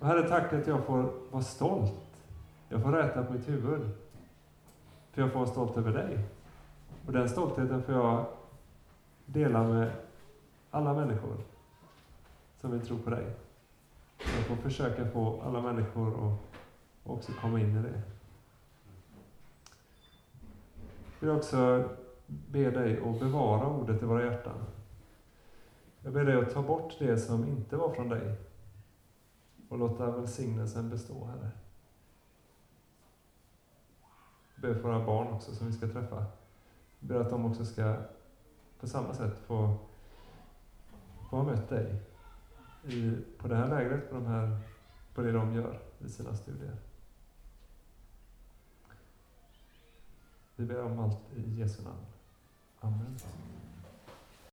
Och 0.00 0.06
Herre, 0.06 0.28
tack 0.28 0.52
att 0.52 0.66
jag 0.66 0.84
får 0.84 1.12
vara 1.30 1.42
stolt. 1.42 2.22
Jag 2.68 2.82
får 2.82 2.92
räta 2.92 3.24
på 3.24 3.32
mitt 3.32 3.48
huvud. 3.48 3.90
För 5.12 5.22
jag 5.22 5.32
får 5.32 5.38
vara 5.38 5.50
stolt 5.50 5.76
över 5.76 5.92
dig. 5.92 6.18
Och 7.06 7.12
den 7.12 7.28
stoltheten 7.28 7.82
får 7.82 7.94
jag 7.94 8.26
dela 9.26 9.64
med 9.64 9.92
alla 10.70 10.94
människor 10.94 11.36
som 12.60 12.70
vill 12.70 12.86
tro 12.86 12.98
på 12.98 13.10
dig. 13.10 13.26
Jag 14.18 14.46
får 14.46 14.56
försöka 14.56 15.10
få 15.10 15.42
alla 15.42 15.60
människor 15.60 16.08
att 16.08 16.38
också 17.04 17.32
komma 17.32 17.60
in 17.60 17.76
i 17.76 17.82
det. 17.82 18.02
Jag 21.20 21.28
vill 21.28 21.36
också 21.36 21.88
be 22.26 22.70
dig 22.70 23.00
att 23.04 23.20
bevara 23.20 23.66
ordet 23.66 24.02
i 24.02 24.04
våra 24.04 24.24
hjärtan. 24.24 24.64
Jag 26.00 26.12
ber 26.12 26.24
dig 26.24 26.36
att 26.36 26.54
ta 26.54 26.62
bort 26.62 26.96
det 26.98 27.18
som 27.18 27.48
inte 27.48 27.76
var 27.76 27.94
från 27.94 28.08
dig 28.08 28.36
och 29.68 29.78
låta 29.78 30.10
välsignelsen 30.10 30.90
bestå, 30.90 31.24
Herre. 31.24 31.50
Jag 34.40 34.50
ber 34.62 34.74
för 34.74 34.82
våra 34.82 35.06
barn 35.06 35.28
också 35.28 35.54
som 35.54 35.66
vi 35.66 35.72
ska 35.72 35.88
träffa. 35.88 36.16
Jag 37.00 37.08
ber 37.08 37.20
att 37.20 37.30
de 37.30 37.44
också 37.44 37.64
ska 37.64 37.96
på 38.80 38.88
samma 38.88 39.14
sätt 39.14 39.38
få, 39.46 39.78
få 41.30 41.36
ha 41.36 41.44
mött 41.44 41.68
dig 41.68 42.02
i, 42.84 43.16
på 43.38 43.48
det 43.48 43.56
här 43.56 43.68
lägret, 43.68 44.10
på, 44.10 44.14
de 44.14 44.26
här, 44.26 44.58
på 45.14 45.22
det 45.22 45.32
de 45.32 45.54
gör 45.54 45.80
i 45.98 46.08
sina 46.08 46.34
studier. 46.34 46.76
Vi 50.56 50.66
ber 50.66 50.82
om 50.82 50.98
allt 50.98 51.18
i 51.36 51.60
Jesu 51.60 51.82
namn. 51.82 52.06
Amen. 52.80 53.16